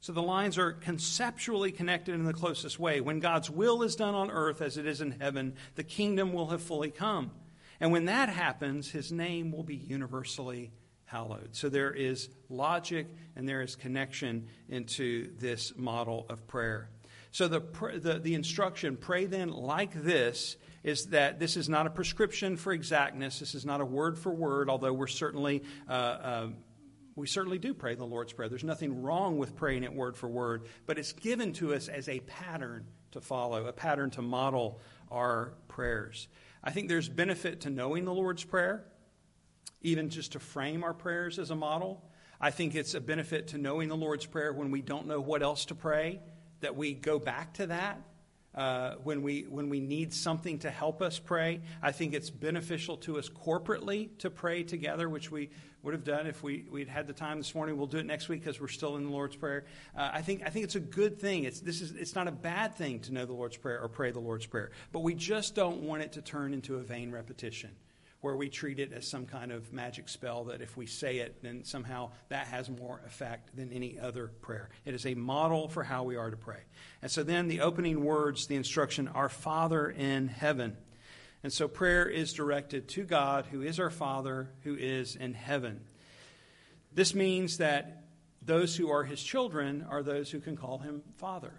So 0.00 0.12
the 0.12 0.22
lines 0.22 0.58
are 0.58 0.72
conceptually 0.72 1.72
connected 1.72 2.14
in 2.14 2.24
the 2.24 2.32
closest 2.32 2.78
way. 2.78 3.00
When 3.00 3.18
God's 3.18 3.50
will 3.50 3.82
is 3.82 3.96
done 3.96 4.14
on 4.14 4.30
earth 4.30 4.62
as 4.62 4.76
it 4.76 4.86
is 4.86 5.00
in 5.00 5.12
heaven, 5.12 5.54
the 5.74 5.82
kingdom 5.82 6.32
will 6.32 6.48
have 6.48 6.62
fully 6.62 6.90
come. 6.90 7.32
And 7.80 7.92
when 7.92 8.04
that 8.06 8.28
happens, 8.28 8.90
his 8.90 9.10
name 9.12 9.50
will 9.50 9.64
be 9.64 9.76
universally 9.76 10.70
hallowed. 11.04 11.48
So 11.52 11.68
there 11.68 11.92
is 11.92 12.28
logic 12.48 13.06
and 13.34 13.48
there 13.48 13.62
is 13.62 13.74
connection 13.74 14.46
into 14.68 15.30
this 15.38 15.72
model 15.76 16.26
of 16.28 16.46
prayer. 16.46 16.90
So 17.30 17.48
the, 17.48 17.60
the, 18.00 18.18
the 18.18 18.34
instruction, 18.34 18.96
pray 18.96 19.26
then 19.26 19.48
like 19.48 19.92
this, 19.94 20.56
is 20.84 21.06
that 21.06 21.38
this 21.38 21.56
is 21.56 21.68
not 21.68 21.86
a 21.86 21.90
prescription 21.90 22.56
for 22.56 22.72
exactness. 22.72 23.40
This 23.40 23.54
is 23.54 23.66
not 23.66 23.80
a 23.80 23.84
word 23.84 24.16
for 24.16 24.32
word, 24.32 24.70
although 24.70 24.92
we're 24.92 25.06
certainly. 25.08 25.62
Uh, 25.88 25.92
uh, 25.92 26.48
we 27.18 27.26
certainly 27.26 27.58
do 27.58 27.74
pray 27.74 27.94
the 27.94 28.04
Lord's 28.04 28.32
Prayer. 28.32 28.48
There's 28.48 28.64
nothing 28.64 29.02
wrong 29.02 29.38
with 29.38 29.56
praying 29.56 29.82
it 29.82 29.92
word 29.92 30.16
for 30.16 30.28
word, 30.28 30.66
but 30.86 30.98
it's 30.98 31.12
given 31.12 31.52
to 31.54 31.74
us 31.74 31.88
as 31.88 32.08
a 32.08 32.20
pattern 32.20 32.86
to 33.10 33.20
follow, 33.20 33.66
a 33.66 33.72
pattern 33.72 34.10
to 34.10 34.22
model 34.22 34.80
our 35.10 35.54
prayers. 35.66 36.28
I 36.62 36.70
think 36.70 36.88
there's 36.88 37.08
benefit 37.08 37.62
to 37.62 37.70
knowing 37.70 38.04
the 38.04 38.14
Lord's 38.14 38.44
Prayer, 38.44 38.84
even 39.82 40.10
just 40.10 40.32
to 40.32 40.38
frame 40.38 40.84
our 40.84 40.94
prayers 40.94 41.38
as 41.38 41.50
a 41.50 41.56
model. 41.56 42.04
I 42.40 42.50
think 42.50 42.74
it's 42.74 42.94
a 42.94 43.00
benefit 43.00 43.48
to 43.48 43.58
knowing 43.58 43.88
the 43.88 43.96
Lord's 43.96 44.26
Prayer 44.26 44.52
when 44.52 44.70
we 44.70 44.80
don't 44.80 45.06
know 45.06 45.20
what 45.20 45.42
else 45.42 45.64
to 45.66 45.74
pray, 45.74 46.20
that 46.60 46.76
we 46.76 46.94
go 46.94 47.18
back 47.18 47.54
to 47.54 47.66
that 47.66 48.00
uh, 48.54 48.94
when, 49.04 49.22
we, 49.22 49.42
when 49.42 49.68
we 49.68 49.80
need 49.80 50.12
something 50.12 50.58
to 50.60 50.70
help 50.70 51.02
us 51.02 51.18
pray. 51.18 51.60
I 51.82 51.92
think 51.92 52.14
it's 52.14 52.30
beneficial 52.30 52.96
to 52.98 53.18
us 53.18 53.28
corporately 53.28 54.10
to 54.18 54.30
pray 54.30 54.62
together, 54.62 55.08
which 55.08 55.30
we 55.30 55.50
would 55.82 55.94
have 55.94 56.04
done 56.04 56.26
if 56.26 56.42
we, 56.42 56.64
we'd 56.70 56.88
had 56.88 57.06
the 57.06 57.12
time 57.12 57.38
this 57.38 57.54
morning. 57.54 57.76
We'll 57.76 57.86
do 57.86 57.98
it 57.98 58.06
next 58.06 58.28
week 58.28 58.40
because 58.40 58.60
we're 58.60 58.68
still 58.68 58.96
in 58.96 59.04
the 59.04 59.10
Lord's 59.10 59.36
Prayer. 59.36 59.64
Uh, 59.96 60.10
I, 60.12 60.22
think, 60.22 60.42
I 60.44 60.50
think 60.50 60.64
it's 60.64 60.74
a 60.74 60.80
good 60.80 61.20
thing. 61.20 61.44
It's, 61.44 61.60
this 61.60 61.80
is, 61.80 61.92
it's 61.92 62.14
not 62.14 62.26
a 62.26 62.32
bad 62.32 62.74
thing 62.74 63.00
to 63.00 63.12
know 63.12 63.26
the 63.26 63.32
Lord's 63.32 63.56
Prayer 63.56 63.80
or 63.80 63.88
pray 63.88 64.10
the 64.10 64.18
Lord's 64.18 64.46
Prayer, 64.46 64.70
but 64.92 65.00
we 65.00 65.14
just 65.14 65.54
don't 65.54 65.82
want 65.82 66.02
it 66.02 66.12
to 66.12 66.22
turn 66.22 66.52
into 66.52 66.76
a 66.76 66.82
vain 66.82 67.12
repetition 67.12 67.70
where 68.20 68.36
we 68.36 68.48
treat 68.48 68.80
it 68.80 68.92
as 68.92 69.06
some 69.06 69.26
kind 69.26 69.52
of 69.52 69.72
magic 69.72 70.08
spell 70.08 70.44
that 70.44 70.60
if 70.60 70.76
we 70.76 70.86
say 70.86 71.18
it, 71.18 71.40
then 71.42 71.64
somehow 71.64 72.10
that 72.28 72.48
has 72.48 72.68
more 72.68 73.00
effect 73.06 73.54
than 73.56 73.72
any 73.72 73.98
other 73.98 74.28
prayer. 74.40 74.70
It 74.84 74.94
is 74.94 75.06
a 75.06 75.14
model 75.14 75.68
for 75.68 75.84
how 75.84 76.02
we 76.02 76.16
are 76.16 76.30
to 76.30 76.36
pray. 76.36 76.60
And 77.00 77.10
so 77.10 77.22
then 77.22 77.46
the 77.46 77.60
opening 77.60 78.04
words, 78.04 78.46
the 78.46 78.56
instruction, 78.56 79.06
Our 79.08 79.28
Father 79.28 79.88
in 79.88 80.26
heaven. 80.28 80.76
And 81.44 81.52
so 81.52 81.68
prayer 81.68 82.06
is 82.06 82.32
directed 82.32 82.88
to 82.90 83.04
God, 83.04 83.46
who 83.46 83.62
is 83.62 83.78
our 83.78 83.90
Father, 83.90 84.50
who 84.64 84.74
is 84.74 85.14
in 85.14 85.34
heaven. 85.34 85.82
This 86.92 87.14
means 87.14 87.58
that 87.58 88.02
those 88.42 88.74
who 88.74 88.90
are 88.90 89.04
his 89.04 89.22
children 89.22 89.86
are 89.88 90.02
those 90.02 90.30
who 90.30 90.40
can 90.40 90.56
call 90.56 90.78
him 90.78 91.02
Father. 91.18 91.52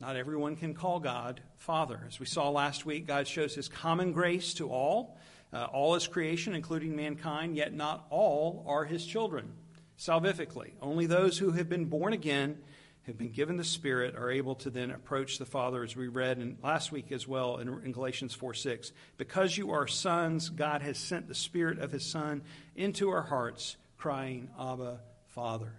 Not 0.00 0.14
everyone 0.14 0.54
can 0.54 0.74
call 0.74 1.00
God 1.00 1.40
Father. 1.56 2.04
As 2.06 2.20
we 2.20 2.26
saw 2.26 2.50
last 2.50 2.86
week, 2.86 3.06
God 3.06 3.26
shows 3.26 3.54
his 3.54 3.68
common 3.68 4.12
grace 4.12 4.54
to 4.54 4.68
all 4.68 5.18
uh, 5.52 5.64
all 5.72 5.94
is 5.94 6.06
creation, 6.06 6.54
including 6.54 6.96
mankind, 6.96 7.56
yet 7.56 7.72
not 7.72 8.06
all 8.10 8.64
are 8.66 8.84
his 8.84 9.06
children, 9.06 9.52
salvifically. 9.98 10.72
Only 10.82 11.06
those 11.06 11.38
who 11.38 11.52
have 11.52 11.68
been 11.68 11.86
born 11.86 12.12
again, 12.12 12.58
have 13.02 13.16
been 13.16 13.30
given 13.30 13.56
the 13.56 13.64
Spirit, 13.64 14.16
are 14.16 14.30
able 14.30 14.56
to 14.56 14.70
then 14.70 14.90
approach 14.90 15.38
the 15.38 15.46
Father, 15.46 15.84
as 15.84 15.94
we 15.94 16.08
read 16.08 16.38
in, 16.38 16.58
last 16.62 16.90
week 16.90 17.12
as 17.12 17.28
well 17.28 17.58
in, 17.58 17.68
in 17.84 17.92
Galatians 17.92 18.34
4 18.34 18.54
6. 18.54 18.92
Because 19.16 19.56
you 19.56 19.70
are 19.70 19.86
sons, 19.86 20.48
God 20.48 20.82
has 20.82 20.98
sent 20.98 21.28
the 21.28 21.34
Spirit 21.34 21.78
of 21.78 21.92
his 21.92 22.04
Son 22.04 22.42
into 22.74 23.10
our 23.10 23.22
hearts, 23.22 23.76
crying, 23.96 24.50
Abba, 24.58 25.00
Father. 25.28 25.72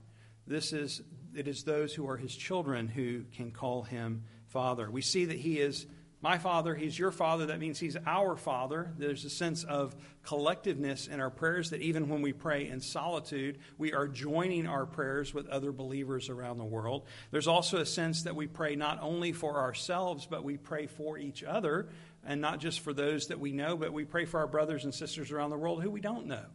This 0.48 0.72
is, 0.72 1.02
it 1.36 1.48
is 1.48 1.64
those 1.64 1.94
who 1.94 2.08
are 2.10 2.16
his 2.16 2.34
children 2.34 2.88
who 2.88 3.26
can 3.36 3.52
call 3.52 3.84
him 3.84 4.24
Father. 4.48 4.90
We 4.90 5.02
see 5.02 5.26
that 5.26 5.38
he 5.38 5.60
is 5.60 5.86
my 6.20 6.40
father, 6.40 6.74
he's 6.74 6.98
your 6.98 7.12
father. 7.12 7.48
That 7.48 7.60
means 7.60 7.80
he's 7.80 7.98
our 8.08 8.36
father. 8.36 8.92
There's 8.98 9.24
a 9.24 9.30
sense 9.30 9.64
of 9.64 9.96
collectiveness 10.26 11.08
in 11.08 11.20
our 11.20 11.30
prayers 11.30 11.70
that 11.70 11.82
even 11.82 12.10
when 12.10 12.24
we 12.24 12.34
pray 12.34 12.68
in 12.68 12.82
solitude, 12.82 13.60
we 13.78 13.94
are 13.94 14.08
joining 14.08 14.66
our 14.66 14.88
prayers 14.88 15.32
with 15.32 15.48
other 15.48 15.72
believers 15.72 16.30
around 16.30 16.58
the 16.58 16.66
world. 16.66 17.06
There's 17.30 17.48
also 17.48 17.78
a 17.78 17.86
sense 17.86 18.24
that 18.24 18.36
we 18.36 18.48
pray 18.48 18.76
not 18.76 19.00
only 19.02 19.32
for 19.32 19.60
ourselves, 19.60 20.26
but 20.26 20.44
we 20.44 20.58
pray 20.58 20.88
for 20.88 21.20
each 21.20 21.44
other, 21.44 21.90
and 22.26 22.42
not 22.42 22.60
just 22.60 22.80
for 22.80 22.94
those 22.94 23.28
that 23.28 23.40
we 23.40 23.52
know, 23.52 23.78
but 23.78 23.94
we 23.94 24.04
pray 24.04 24.26
for 24.26 24.40
our 24.40 24.48
brothers 24.48 24.86
and 24.86 24.94
sisters 24.94 25.32
around 25.32 25.52
the 25.52 25.58
world 25.58 25.84
who 25.84 25.92
we 25.92 26.02
don't 26.02 26.26
know. 26.26 26.46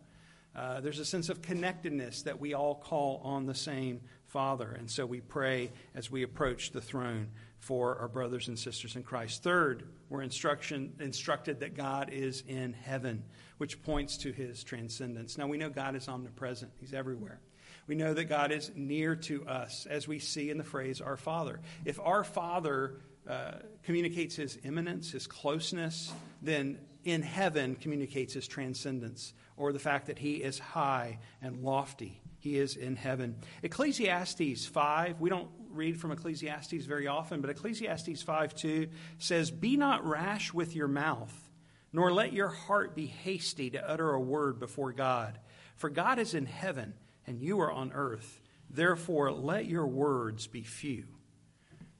Uh, 0.56 0.80
there's 0.80 0.98
a 0.98 1.04
sense 1.04 1.28
of 1.28 1.40
connectedness 1.40 2.22
that 2.22 2.40
we 2.40 2.52
all 2.52 2.74
call 2.74 3.20
on 3.24 3.46
the 3.46 3.54
same 3.54 4.00
Father. 4.26 4.70
And 4.70 4.90
so 4.90 5.04
we 5.04 5.20
pray 5.20 5.70
as 5.94 6.10
we 6.10 6.22
approach 6.22 6.72
the 6.72 6.80
throne 6.80 7.28
for 7.62 7.96
our 8.00 8.08
brothers 8.08 8.48
and 8.48 8.58
sisters 8.58 8.96
in 8.96 9.04
Christ. 9.04 9.44
Third, 9.44 9.84
we're 10.08 10.22
instruction, 10.22 10.92
instructed 10.98 11.60
that 11.60 11.76
God 11.76 12.10
is 12.12 12.42
in 12.48 12.72
heaven, 12.72 13.22
which 13.58 13.80
points 13.84 14.16
to 14.18 14.32
his 14.32 14.64
transcendence. 14.64 15.38
Now, 15.38 15.46
we 15.46 15.58
know 15.58 15.70
God 15.70 15.94
is 15.94 16.08
omnipresent, 16.08 16.72
he's 16.80 16.92
everywhere. 16.92 17.40
We 17.86 17.94
know 17.94 18.14
that 18.14 18.24
God 18.24 18.50
is 18.50 18.72
near 18.74 19.14
to 19.14 19.46
us, 19.46 19.86
as 19.86 20.08
we 20.08 20.18
see 20.18 20.50
in 20.50 20.58
the 20.58 20.64
phrase 20.64 21.00
our 21.00 21.16
Father. 21.16 21.60
If 21.84 22.00
our 22.00 22.24
Father 22.24 22.96
uh, 23.28 23.52
communicates 23.84 24.34
his 24.34 24.58
immanence, 24.64 25.12
his 25.12 25.28
closeness, 25.28 26.12
then 26.42 26.78
in 27.04 27.22
heaven 27.22 27.76
communicates 27.76 28.34
his 28.34 28.48
transcendence, 28.48 29.34
or 29.56 29.72
the 29.72 29.78
fact 29.78 30.08
that 30.08 30.18
he 30.18 30.34
is 30.34 30.58
high 30.58 31.20
and 31.40 31.62
lofty. 31.62 32.20
He 32.40 32.58
is 32.58 32.74
in 32.74 32.96
heaven. 32.96 33.36
Ecclesiastes 33.62 34.66
5, 34.66 35.20
we 35.20 35.30
don't 35.30 35.48
read 35.74 36.00
from 36.00 36.12
Ecclesiastes 36.12 36.84
very 36.84 37.06
often, 37.06 37.40
but 37.40 37.50
Ecclesiastes 37.50 38.22
5 38.22 38.54
2 38.54 38.88
says, 39.18 39.50
Be 39.50 39.76
not 39.76 40.06
rash 40.06 40.52
with 40.52 40.74
your 40.74 40.88
mouth, 40.88 41.50
nor 41.92 42.12
let 42.12 42.32
your 42.32 42.48
heart 42.48 42.94
be 42.94 43.06
hasty 43.06 43.70
to 43.70 43.90
utter 43.90 44.12
a 44.12 44.20
word 44.20 44.58
before 44.58 44.92
God. 44.92 45.38
For 45.76 45.90
God 45.90 46.18
is 46.18 46.34
in 46.34 46.46
heaven, 46.46 46.94
and 47.26 47.40
you 47.40 47.60
are 47.60 47.72
on 47.72 47.92
earth. 47.92 48.40
Therefore, 48.70 49.32
let 49.32 49.66
your 49.66 49.86
words 49.86 50.46
be 50.46 50.62
few. 50.62 51.04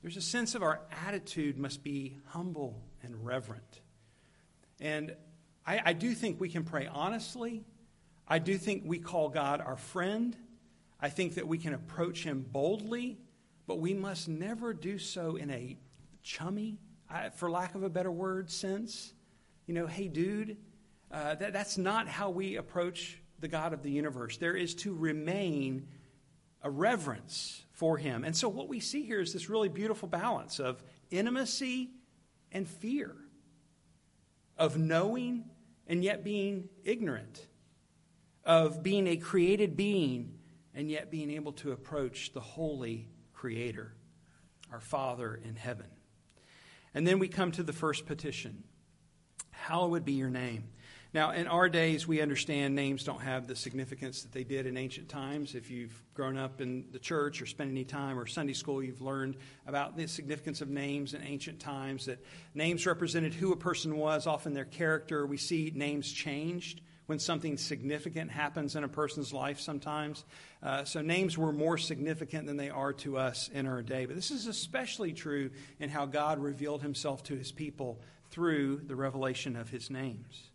There's 0.03 0.17
a 0.17 0.23
sense 0.23 0.55
of 0.55 0.63
our 0.63 0.81
attitude 1.07 1.59
must 1.59 1.85
be 1.85 2.17
humble 2.27 2.83
and 3.03 3.25
reverent. 3.25 3.81
And 4.81 5.15
I, 5.67 5.81
I 5.87 5.93
do 5.93 6.13
think 6.15 6.41
we 6.41 6.49
can 6.49 6.65
pray 6.65 6.89
honestly. 6.91 7.63
I 8.27 8.39
do 8.39 8.59
think 8.59 8.83
we 8.85 8.99
call 8.99 9.29
God 9.29 9.61
our 9.61 9.77
friend. 9.77 10.37
I 11.01 11.09
think 11.09 11.35
that 11.35 11.47
we 11.47 11.59
can 11.59 11.75
approach 11.75 12.25
him 12.25 12.45
boldly 12.51 13.19
but 13.67 13.79
we 13.79 13.95
must 13.95 14.29
never 14.29 14.73
do 14.73 14.99
so 14.99 15.37
in 15.37 15.51
a 15.51 15.77
chummy, 16.23 16.79
for 17.37 17.51
lack 17.51 17.75
of 17.75 17.83
a 17.83 17.91
better 17.91 18.11
word, 18.11 18.51
sense. 18.51 19.13
You 19.67 19.75
know, 19.75 19.87
hey, 19.87 20.09
dude, 20.09 20.57
uh, 21.11 21.35
that, 21.37 21.53
that's 21.53 21.79
not 21.79 22.09
how 22.09 22.31
we 22.31 22.57
approach 22.57 23.21
the 23.39 23.49
God 23.49 23.73
of 23.73 23.83
the 23.83 23.91
universe. 23.91 24.39
There 24.39 24.57
is 24.57 24.75
to 24.77 24.95
remain 24.95 25.89
a 26.63 26.71
reverence 26.71 27.65
for 27.73 27.99
him. 27.99 28.25
And 28.25 28.37
so, 28.37 28.49
what 28.49 28.69
we 28.69 28.81
see 28.81 29.05
here 29.05 29.21
is 29.21 29.33
this 29.33 29.49
really 29.49 29.69
beautiful 29.69 30.09
balance 30.09 30.61
of 30.61 30.83
intimacy 31.11 31.91
and 32.51 32.69
fear, 32.69 33.15
of 34.57 34.79
knowing 34.79 35.45
and 35.87 36.03
yet 36.03 36.25
being 36.25 36.69
ignorant, 36.85 37.47
of 38.45 38.83
being 38.83 39.07
a 39.07 39.17
created 39.17 39.77
being 39.77 40.39
and 40.75 40.91
yet 40.91 41.11
being 41.11 41.31
able 41.31 41.53
to 41.53 41.73
approach 41.73 42.33
the 42.33 42.41
holy 42.41 43.09
Creator, 43.43 43.93
our 44.71 44.79
Father 44.79 45.35
in 45.35 45.57
heaven. 45.57 45.87
And 46.95 47.05
then 47.05 47.19
we 47.19 47.27
come 47.27 47.51
to 47.51 47.65
the 47.65 47.73
first 47.73 48.07
petition 48.07 48.63
Hallowed 49.51 50.05
be 50.05 50.13
your 50.13 50.31
name. 50.31 50.69
Now, 51.13 51.33
in 51.33 51.49
our 51.49 51.69
days, 51.69 52.07
we 52.07 52.21
understand 52.21 52.77
names 52.77 53.03
don't 53.03 53.21
have 53.21 53.49
the 53.49 53.57
significance 53.57 54.23
that 54.23 54.31
they 54.31 54.45
did 54.45 54.67
in 54.67 54.77
ancient 54.77 55.09
times. 55.09 55.57
If 55.57 55.73
you've 55.73 56.05
grown 56.15 56.39
up 56.39 56.61
in 56.61 56.85
the 56.93 57.01
church 57.01 57.43
or 57.43 57.47
spent 57.47 57.73
any 57.73 57.85
time 57.85 58.17
or 58.17 58.27
Sunday 58.29 58.53
school, 58.53 58.81
you've 58.81 59.03
learned 59.03 59.37
about 59.67 59.97
the 59.97 60.07
significance 60.07 60.61
of 60.61 60.69
names 60.69 61.13
in 61.13 61.23
ancient 61.23 61.59
times, 61.59 62.07
that 62.07 62.25
names 62.55 62.87
represented 62.87 63.35
who 63.35 63.53
a 63.53 63.57
person 63.57 63.97
was, 63.97 64.29
often 64.29 64.55
their 64.55 64.65
character. 64.65 65.27
We 65.27 65.37
see 65.37 65.73
names 65.75 66.13
changed 66.13 66.81
when 67.13 67.19
something 67.19 67.59
significant 67.59 68.31
happens 68.31 68.75
in 68.75 68.85
a 68.85 68.89
person's 68.89 69.35
life 69.35 69.61
sometimes. 69.61 70.25
Uh, 70.63 70.83
so 70.83 71.03
names 71.03 71.37
were 71.37 71.53
more 71.53 71.77
significant 71.77 72.47
than 72.47 72.57
they 72.57 72.71
are 72.71 72.95
to 72.95 73.19
us 73.19 73.51
in 73.53 73.67
our 73.67 73.83
day. 73.83 74.07
But 74.07 74.17
this 74.17 74.31
is 74.31 74.47
especially 74.47 75.13
true 75.13 75.51
in 75.79 75.91
how 75.91 76.07
God 76.07 76.39
revealed 76.39 76.81
himself 76.81 77.23
to 77.25 77.37
his 77.37 77.53
people 77.53 78.01
through 78.31 78.79
the 78.87 78.97
revelation 78.97 79.57
of 79.57 79.69
his 79.69 79.91
names. 79.91 80.49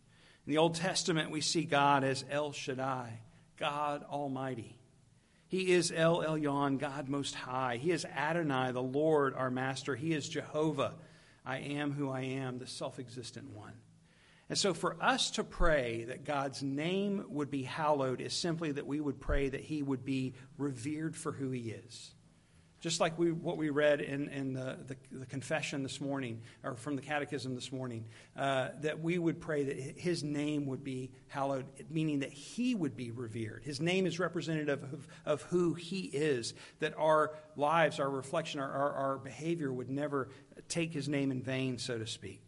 In 0.48 0.54
the 0.54 0.58
Old 0.58 0.74
Testament, 0.74 1.30
we 1.30 1.42
see 1.42 1.64
God 1.64 2.04
as 2.04 2.26
El 2.28 2.54
Shaddai, 2.54 3.20
God 3.58 4.04
Almighty. 4.10 4.80
He 5.50 5.74
is 5.74 5.94
El 5.96 6.24
Elyon, 6.24 6.80
God 6.80 7.08
Most 7.08 7.36
High. 7.36 7.78
He 7.78 7.92
is 7.92 8.04
Adonai, 8.04 8.72
the 8.72 8.82
Lord, 8.82 9.36
our 9.36 9.52
Master. 9.52 9.96
He 9.96 10.12
is 10.12 10.28
Jehovah, 10.28 10.96
I 11.46 11.58
am 11.60 11.92
who 11.92 12.10
I 12.10 12.22
am, 12.22 12.58
the 12.58 12.66
self 12.66 12.98
existent 12.98 13.56
one. 13.56 13.74
And 14.50 14.58
so, 14.58 14.74
for 14.74 14.96
us 15.02 15.32
to 15.32 15.44
pray 15.44 16.06
that 16.06 16.24
God's 16.24 16.64
name 16.64 17.26
would 17.28 17.52
be 17.52 17.64
hallowed 17.64 18.22
is 18.22 18.34
simply 18.34 18.72
that 18.72 18.88
we 18.88 19.02
would 19.02 19.20
pray 19.20 19.50
that 19.50 19.62
He 19.62 19.84
would 19.84 20.06
be 20.06 20.36
revered 20.58 21.18
for 21.18 21.34
who 21.34 21.52
He 21.52 21.70
is. 21.70 22.14
Just 22.80 23.02
like 23.02 23.18
we, 23.18 23.32
what 23.32 23.58
we 23.58 23.72
read 23.72 24.02
in, 24.02 24.30
in 24.30 24.54
the, 24.54 24.78
the, 24.86 24.96
the 25.12 25.26
confession 25.26 25.84
this 25.84 26.00
morning, 26.00 26.44
or 26.64 26.76
from 26.76 26.96
the 26.96 27.02
catechism 27.02 27.56
this 27.56 27.74
morning, 27.74 28.06
uh, 28.38 28.70
that 28.82 29.02
we 29.02 29.18
would 29.18 29.42
pray 29.42 29.64
that 29.64 30.00
His 30.00 30.24
name 30.24 30.66
would 30.68 30.84
be 30.84 31.12
hallowed, 31.28 31.66
meaning 31.90 32.20
that 32.20 32.32
He 32.32 32.74
would 32.74 32.96
be 32.96 33.12
revered. 33.12 33.64
His 33.66 33.82
name 33.82 34.06
is 34.06 34.18
representative 34.18 34.82
of, 34.82 35.08
of 35.26 35.42
who 35.42 35.74
He 35.74 36.02
is, 36.02 36.54
that 36.80 36.94
our 36.98 37.34
lives, 37.58 38.00
our 38.00 38.10
reflection, 38.10 38.62
our, 38.62 38.72
our, 38.72 38.94
our 38.94 39.18
behavior 39.18 39.74
would 39.74 39.90
never 39.90 40.30
take 40.70 40.94
His 40.94 41.10
name 41.10 41.32
in 41.32 41.42
vain, 41.42 41.80
so 41.80 41.98
to 41.98 42.08
speak. 42.08 42.47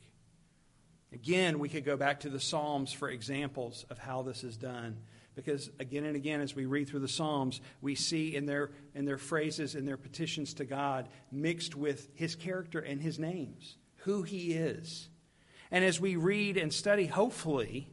Again, 1.12 1.60
we 1.60 1.69
could 1.69 1.86
go 1.86 1.98
back 1.98 2.19
to 2.22 2.30
the 2.30 2.39
Psalms 2.39 2.93
for 2.93 3.10
examples 3.10 3.86
of 3.89 3.98
how 3.98 4.22
this 4.22 4.43
is 4.43 4.58
done. 4.58 4.98
Because 5.36 5.69
again 5.80 6.04
and 6.04 6.15
again, 6.15 6.41
as 6.41 6.56
we 6.56 6.65
read 6.65 6.89
through 6.89 7.00
the 7.00 7.08
Psalms, 7.08 7.62
we 7.82 7.95
see 7.95 8.36
in 8.36 8.45
their, 8.45 8.72
in 8.93 9.06
their 9.06 9.17
phrases, 9.17 9.74
in 9.74 9.86
their 9.86 9.98
petitions 9.98 10.54
to 10.56 10.65
God, 10.65 11.08
mixed 11.32 11.76
with 11.76 12.10
His 12.13 12.36
character 12.36 12.80
and 12.80 13.02
His 13.02 13.17
names, 13.17 13.78
who 13.98 14.24
He 14.24 14.54
is. 14.54 15.10
And 15.72 15.86
as 15.86 16.00
we 16.00 16.15
read 16.15 16.58
and 16.58 16.74
study, 16.74 17.06
hopefully, 17.06 17.89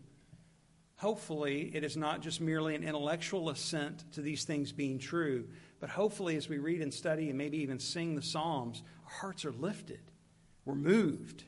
hopefully, 0.96 1.70
it 1.74 1.84
is 1.84 1.96
not 1.96 2.20
just 2.20 2.40
merely 2.40 2.74
an 2.74 2.82
intellectual 2.82 3.48
assent 3.48 4.10
to 4.12 4.22
these 4.22 4.44
things 4.44 4.72
being 4.72 4.98
true, 4.98 5.46
but 5.78 5.90
hopefully, 5.90 6.36
as 6.36 6.48
we 6.48 6.58
read 6.58 6.80
and 6.82 6.92
study 6.92 7.28
and 7.28 7.38
maybe 7.38 7.58
even 7.58 7.78
sing 7.78 8.14
the 8.14 8.22
Psalms, 8.22 8.82
our 9.04 9.12
hearts 9.12 9.44
are 9.44 9.52
lifted 9.52 10.00
We're 10.64 10.74
moved. 10.74 11.44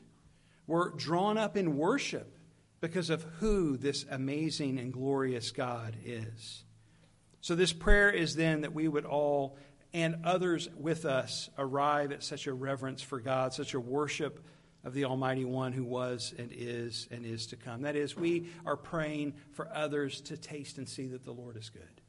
We're 0.69 0.91
drawn 0.91 1.39
up 1.39 1.57
in 1.57 1.77
worship 1.77 2.37
because 2.79 3.09
of 3.09 3.23
who 3.39 3.75
this 3.75 4.05
amazing 4.07 4.77
and 4.77 4.93
glorious 4.93 5.49
God 5.49 5.97
is. 6.05 6.63
So, 7.41 7.55
this 7.55 7.73
prayer 7.73 8.11
is 8.11 8.35
then 8.35 8.61
that 8.61 8.71
we 8.71 8.87
would 8.87 9.03
all 9.03 9.57
and 9.93 10.23
others 10.23 10.69
with 10.77 11.05
us 11.05 11.49
arrive 11.57 12.11
at 12.11 12.21
such 12.23 12.45
a 12.45 12.53
reverence 12.53 13.01
for 13.01 13.19
God, 13.19 13.51
such 13.51 13.73
a 13.73 13.79
worship 13.79 14.45
of 14.83 14.93
the 14.93 15.05
Almighty 15.05 15.43
One 15.43 15.73
who 15.73 15.83
was 15.83 16.35
and 16.37 16.51
is 16.53 17.07
and 17.09 17.25
is 17.25 17.47
to 17.47 17.55
come. 17.55 17.81
That 17.81 17.95
is, 17.95 18.15
we 18.15 18.49
are 18.63 18.77
praying 18.77 19.33
for 19.53 19.67
others 19.73 20.21
to 20.21 20.37
taste 20.37 20.77
and 20.77 20.87
see 20.87 21.07
that 21.07 21.25
the 21.25 21.33
Lord 21.33 21.57
is 21.57 21.71
good. 21.71 22.01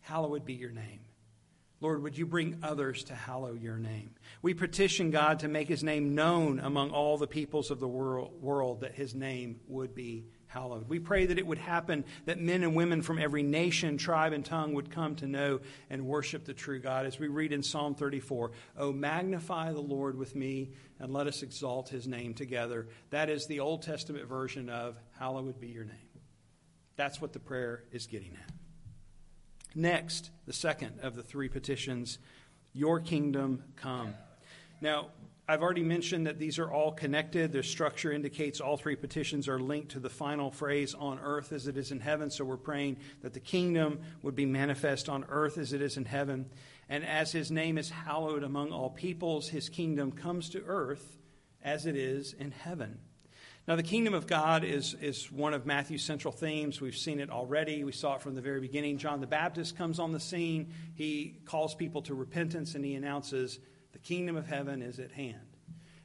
Hallowed 0.00 0.46
be 0.46 0.54
your 0.54 0.72
name. 0.72 1.00
Lord, 1.80 2.02
would 2.02 2.16
you 2.16 2.24
bring 2.24 2.58
others 2.62 3.04
to 3.04 3.14
hallow 3.14 3.52
your 3.52 3.76
name? 3.76 4.10
We 4.40 4.54
petition 4.54 5.10
God 5.10 5.40
to 5.40 5.48
make 5.48 5.68
his 5.68 5.84
name 5.84 6.14
known 6.14 6.58
among 6.58 6.90
all 6.90 7.18
the 7.18 7.26
peoples 7.26 7.70
of 7.70 7.80
the 7.80 7.88
world, 7.88 8.32
world 8.40 8.80
that 8.80 8.94
his 8.94 9.14
name 9.14 9.60
would 9.68 9.94
be 9.94 10.24
hallowed. 10.46 10.88
We 10.88 10.98
pray 11.00 11.26
that 11.26 11.38
it 11.38 11.46
would 11.46 11.58
happen 11.58 12.06
that 12.24 12.40
men 12.40 12.62
and 12.62 12.74
women 12.74 13.02
from 13.02 13.18
every 13.18 13.42
nation, 13.42 13.98
tribe, 13.98 14.32
and 14.32 14.42
tongue 14.42 14.72
would 14.72 14.90
come 14.90 15.16
to 15.16 15.26
know 15.26 15.60
and 15.90 16.06
worship 16.06 16.46
the 16.46 16.54
true 16.54 16.78
God. 16.78 17.04
As 17.04 17.18
we 17.18 17.28
read 17.28 17.52
in 17.52 17.62
Psalm 17.62 17.94
34, 17.94 18.52
Oh, 18.78 18.92
magnify 18.92 19.72
the 19.72 19.80
Lord 19.80 20.16
with 20.16 20.34
me 20.34 20.70
and 20.98 21.12
let 21.12 21.26
us 21.26 21.42
exalt 21.42 21.90
his 21.90 22.06
name 22.06 22.32
together. 22.32 22.88
That 23.10 23.28
is 23.28 23.46
the 23.46 23.60
Old 23.60 23.82
Testament 23.82 24.26
version 24.26 24.70
of 24.70 24.96
Hallowed 25.18 25.60
be 25.60 25.68
your 25.68 25.84
name. 25.84 25.96
That's 26.96 27.20
what 27.20 27.34
the 27.34 27.38
prayer 27.38 27.84
is 27.92 28.06
getting 28.06 28.32
at. 28.32 28.55
Next, 29.76 30.30
the 30.46 30.54
second 30.54 31.00
of 31.02 31.16
the 31.16 31.22
three 31.22 31.50
petitions, 31.50 32.18
Your 32.72 32.98
kingdom 32.98 33.62
come. 33.76 34.14
Now, 34.80 35.08
I've 35.46 35.62
already 35.62 35.82
mentioned 35.82 36.26
that 36.26 36.38
these 36.38 36.58
are 36.58 36.72
all 36.72 36.92
connected. 36.92 37.52
Their 37.52 37.62
structure 37.62 38.10
indicates 38.10 38.58
all 38.58 38.78
three 38.78 38.96
petitions 38.96 39.48
are 39.48 39.60
linked 39.60 39.90
to 39.90 40.00
the 40.00 40.08
final 40.08 40.50
phrase, 40.50 40.94
on 40.94 41.20
earth 41.22 41.52
as 41.52 41.66
it 41.68 41.76
is 41.76 41.92
in 41.92 42.00
heaven. 42.00 42.30
So 42.30 42.42
we're 42.42 42.56
praying 42.56 42.96
that 43.20 43.34
the 43.34 43.40
kingdom 43.40 44.00
would 44.22 44.34
be 44.34 44.46
manifest 44.46 45.10
on 45.10 45.26
earth 45.28 45.58
as 45.58 45.74
it 45.74 45.82
is 45.82 45.98
in 45.98 46.06
heaven. 46.06 46.48
And 46.88 47.04
as 47.04 47.30
his 47.30 47.50
name 47.50 47.76
is 47.76 47.90
hallowed 47.90 48.44
among 48.44 48.72
all 48.72 48.88
peoples, 48.88 49.50
his 49.50 49.68
kingdom 49.68 50.10
comes 50.10 50.48
to 50.50 50.64
earth 50.66 51.18
as 51.62 51.84
it 51.84 51.96
is 51.96 52.32
in 52.32 52.50
heaven. 52.50 52.98
Now, 53.66 53.74
the 53.74 53.82
kingdom 53.82 54.14
of 54.14 54.28
God 54.28 54.62
is, 54.62 54.94
is 54.94 55.30
one 55.32 55.52
of 55.52 55.66
Matthew's 55.66 56.04
central 56.04 56.30
themes. 56.32 56.80
We've 56.80 56.96
seen 56.96 57.18
it 57.18 57.30
already. 57.30 57.82
We 57.82 57.90
saw 57.90 58.14
it 58.14 58.22
from 58.22 58.36
the 58.36 58.40
very 58.40 58.60
beginning. 58.60 58.98
John 58.98 59.20
the 59.20 59.26
Baptist 59.26 59.76
comes 59.76 59.98
on 59.98 60.12
the 60.12 60.20
scene. 60.20 60.72
He 60.94 61.40
calls 61.46 61.74
people 61.74 62.02
to 62.02 62.14
repentance 62.14 62.76
and 62.76 62.84
he 62.84 62.94
announces, 62.94 63.58
The 63.92 63.98
kingdom 63.98 64.36
of 64.36 64.46
heaven 64.46 64.82
is 64.82 65.00
at 65.00 65.10
hand. 65.10 65.40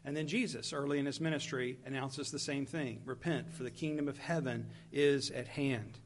And 0.03 0.17
then 0.17 0.27
Jesus, 0.27 0.73
early 0.73 0.97
in 0.97 1.05
his 1.05 1.21
ministry, 1.21 1.77
announces 1.85 2.31
the 2.31 2.39
same 2.39 2.65
thing 2.65 3.01
Repent, 3.05 3.53
for 3.53 3.61
the 3.61 3.69
kingdom 3.69 4.07
of 4.07 4.17
heaven 4.17 4.67
is 4.91 5.29
at 5.29 5.47
hand. 5.47 5.99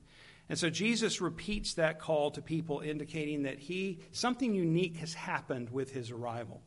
And 0.50 0.60
so 0.60 0.70
Jesus 0.70 1.22
repeats 1.22 1.76
that 1.76 2.00
call 2.00 2.32
to 2.32 2.42
people, 2.42 2.82
indicating 2.82 3.44
that 3.44 3.60
he 3.60 4.00
something 4.12 4.54
unique 4.54 4.98
has 4.98 5.14
happened 5.14 5.70
with 5.70 5.92
his 5.92 6.12
arrival. 6.12 6.62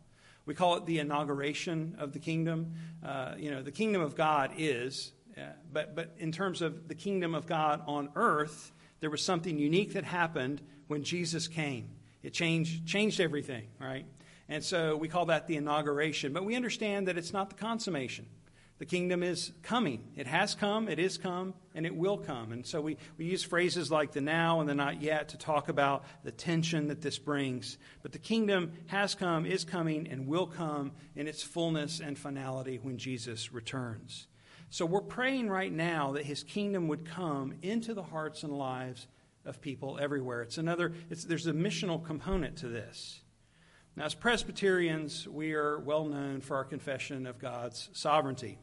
We 0.48 0.54
call 0.54 0.76
it 0.76 0.86
the 0.86 0.98
inauguration 0.98 1.96
of 1.98 2.14
the 2.14 2.18
kingdom. 2.18 2.72
Uh, 3.04 3.34
you 3.36 3.50
know, 3.50 3.60
the 3.60 3.70
kingdom 3.70 4.00
of 4.00 4.16
God 4.16 4.52
is, 4.56 5.12
uh, 5.36 5.42
but, 5.70 5.94
but 5.94 6.14
in 6.16 6.32
terms 6.32 6.62
of 6.62 6.88
the 6.88 6.94
kingdom 6.94 7.34
of 7.34 7.46
God 7.46 7.82
on 7.86 8.08
earth, 8.16 8.72
there 9.00 9.10
was 9.10 9.22
something 9.22 9.58
unique 9.58 9.92
that 9.92 10.04
happened 10.04 10.62
when 10.86 11.02
Jesus 11.02 11.48
came. 11.48 11.90
It 12.22 12.32
changed, 12.32 12.86
changed 12.86 13.20
everything, 13.20 13.66
right? 13.78 14.06
And 14.48 14.64
so 14.64 14.96
we 14.96 15.06
call 15.06 15.26
that 15.26 15.48
the 15.48 15.56
inauguration. 15.56 16.32
But 16.32 16.46
we 16.46 16.56
understand 16.56 17.08
that 17.08 17.18
it's 17.18 17.34
not 17.34 17.50
the 17.50 17.56
consummation. 17.56 18.24
The 18.78 18.86
kingdom 18.86 19.24
is 19.24 19.50
coming. 19.64 20.04
It 20.14 20.28
has 20.28 20.54
come, 20.54 20.88
it 20.88 21.00
is 21.00 21.18
come, 21.18 21.54
and 21.74 21.84
it 21.84 21.96
will 21.96 22.16
come. 22.16 22.52
And 22.52 22.64
so 22.64 22.80
we, 22.80 22.96
we 23.16 23.24
use 23.24 23.42
phrases 23.42 23.90
like 23.90 24.12
the 24.12 24.20
now 24.20 24.60
and 24.60 24.68
the 24.68 24.74
not 24.74 25.02
yet 25.02 25.30
to 25.30 25.36
talk 25.38 25.68
about 25.68 26.04
the 26.22 26.30
tension 26.30 26.86
that 26.88 27.02
this 27.02 27.18
brings. 27.18 27.76
But 28.02 28.12
the 28.12 28.20
kingdom 28.20 28.72
has 28.86 29.16
come, 29.16 29.46
is 29.46 29.64
coming, 29.64 30.06
and 30.08 30.28
will 30.28 30.46
come 30.46 30.92
in 31.16 31.26
its 31.26 31.42
fullness 31.42 31.98
and 31.98 32.16
finality 32.16 32.78
when 32.80 32.98
Jesus 32.98 33.52
returns. 33.52 34.28
So 34.70 34.86
we're 34.86 35.00
praying 35.00 35.48
right 35.48 35.72
now 35.72 36.12
that 36.12 36.24
his 36.24 36.44
kingdom 36.44 36.86
would 36.86 37.04
come 37.04 37.54
into 37.62 37.94
the 37.94 38.02
hearts 38.02 38.44
and 38.44 38.52
lives 38.56 39.08
of 39.44 39.60
people 39.60 39.98
everywhere. 40.00 40.42
It's 40.42 40.58
another, 40.58 40.92
it's, 41.10 41.24
there's 41.24 41.48
a 41.48 41.52
missional 41.52 42.04
component 42.04 42.58
to 42.58 42.68
this. 42.68 43.22
Now, 43.96 44.04
as 44.04 44.14
Presbyterians, 44.14 45.26
we 45.26 45.54
are 45.54 45.80
well 45.80 46.04
known 46.04 46.42
for 46.42 46.56
our 46.56 46.64
confession 46.64 47.26
of 47.26 47.40
God's 47.40 47.88
sovereignty. 47.92 48.58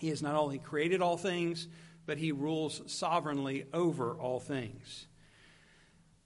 He 0.00 0.08
has 0.08 0.22
not 0.22 0.34
only 0.34 0.58
created 0.58 1.02
all 1.02 1.16
things, 1.16 1.68
but 2.06 2.18
he 2.18 2.32
rules 2.32 2.80
sovereignly 2.86 3.66
over 3.72 4.14
all 4.14 4.40
things. 4.40 5.06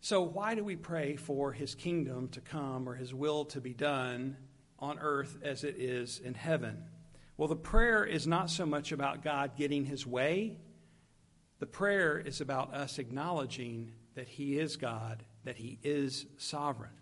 So, 0.01 0.23
why 0.23 0.55
do 0.55 0.63
we 0.63 0.77
pray 0.77 1.17
for 1.17 1.53
his 1.53 1.75
kingdom 1.75 2.29
to 2.29 2.41
come 2.41 2.89
or 2.89 2.95
his 2.95 3.13
will 3.13 3.47
to 3.47 3.61
be 3.61 3.75
done 3.75 4.37
on 4.79 4.99
earth 5.01 5.39
as 5.43 5.65
it 5.65 5.77
is 5.79 6.21
in 6.21 6.35
heaven? 6.35 6.85
Well, 7.37 7.49
the 7.49 7.57
prayer 7.57 8.05
is 8.05 8.27
not 8.27 8.49
so 8.49 8.65
much 8.65 8.93
about 8.93 9.25
God 9.25 9.57
getting 9.57 9.85
his 9.85 10.07
way, 10.07 10.59
the 11.59 11.67
prayer 11.67 12.19
is 12.19 12.41
about 12.41 12.75
us 12.75 12.99
acknowledging 12.99 13.93
that 14.15 14.29
he 14.29 14.59
is 14.59 14.77
God, 14.77 15.25
that 15.45 15.57
he 15.57 15.79
is 15.83 16.27
sovereign. 16.37 16.93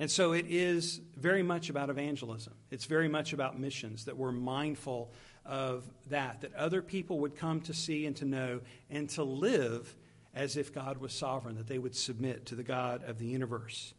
And 0.00 0.10
so 0.10 0.32
it 0.32 0.46
is 0.48 1.00
very 1.16 1.42
much 1.42 1.68
about 1.68 1.90
evangelism. 1.90 2.54
It's 2.70 2.86
very 2.86 3.08
much 3.08 3.34
about 3.34 3.60
missions, 3.60 4.06
that 4.06 4.16
we're 4.16 4.32
mindful 4.32 5.12
of 5.44 5.84
that, 6.08 6.40
that 6.42 6.54
other 6.54 6.82
people 6.82 7.20
would 7.20 7.36
come 7.36 7.60
to 7.62 7.74
see 7.74 8.06
and 8.06 8.16
to 8.16 8.24
know 8.24 8.60
and 8.90 9.08
to 9.10 9.24
live 9.24 9.94
as 10.34 10.56
if 10.56 10.72
God 10.72 10.98
was 10.98 11.12
sovereign, 11.12 11.56
that 11.56 11.66
they 11.66 11.78
would 11.78 11.96
submit 11.96 12.46
to 12.46 12.54
the 12.54 12.62
God 12.62 13.02
of 13.04 13.18
the 13.18 13.26
universe. 13.26 13.94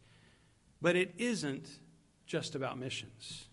But 0.80 0.96
it 0.96 1.14
isn't 1.18 1.68
just 2.26 2.54
about 2.54 2.78
missions, 2.78 3.46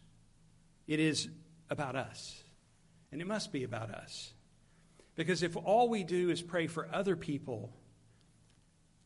it 0.88 1.00
is 1.00 1.30
about 1.70 1.96
us. 1.96 2.44
And 3.12 3.22
it 3.22 3.28
must 3.28 3.52
be 3.52 3.64
about 3.64 3.90
us. 3.90 4.34
Because 5.16 5.42
if 5.42 5.58
all 5.58 5.90
we 5.90 6.04
do 6.04 6.30
is 6.30 6.42
pray 6.42 6.68
for 6.68 6.88
other 6.94 7.16
people 7.16 7.74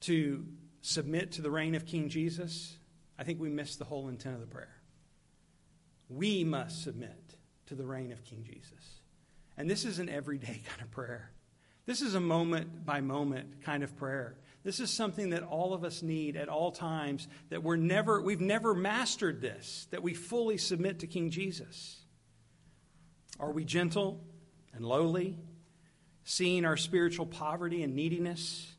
to 0.02 0.46
submit 0.82 1.32
to 1.34 1.42
the 1.42 1.50
reign 1.50 1.74
of 1.74 1.86
King 1.86 2.10
Jesus, 2.10 2.76
I 3.18 3.24
think 3.24 3.40
we 3.40 3.50
miss 3.50 3.78
the 3.78 3.86
whole 3.86 4.10
intent 4.10 4.36
of 4.36 4.42
the 4.42 4.48
prayer. 4.48 4.76
We 6.10 6.44
must 6.44 6.84
submit 6.84 7.23
to 7.68 7.76
the 7.76 7.86
reign 7.86 8.12
of 8.12 8.24
King 8.24 8.44
Jesus. 8.44 9.02
And 9.58 9.70
this 9.70 9.86
is 9.86 10.00
an 10.00 10.10
everyday 10.10 10.62
kind 10.68 10.82
of 10.82 10.92
prayer. 10.92 11.32
This 11.86 12.02
is 12.02 12.16
a 12.16 12.20
moment 12.20 12.86
by 12.86 13.02
moment 13.02 13.64
kind 13.64 13.84
of 13.84 13.96
prayer. 13.98 14.38
This 14.64 14.80
is 14.80 14.90
something 14.90 15.32
that 15.32 15.44
all 15.44 15.74
of 15.74 15.84
us 15.84 16.02
need 16.02 16.38
at 16.38 16.48
all 16.48 16.72
times 16.72 17.28
that 17.50 17.62
we're 17.62 17.76
never 17.76 18.22
we've 18.22 18.40
never 18.40 18.74
mastered 18.74 19.42
this 19.42 19.88
that 19.92 20.02
we 20.02 20.14
fully 20.14 20.58
submit 20.58 21.00
to 21.00 21.08
King 21.08 21.30
Jesus. 21.30 22.00
Are 23.40 23.52
we 23.52 23.66
gentle 23.66 24.24
and 24.74 24.86
lowly, 24.86 25.38
seeing 26.24 26.66
our 26.66 26.78
spiritual 26.78 27.26
poverty 27.26 27.84
and 27.84 27.96
neediness, 27.96 28.74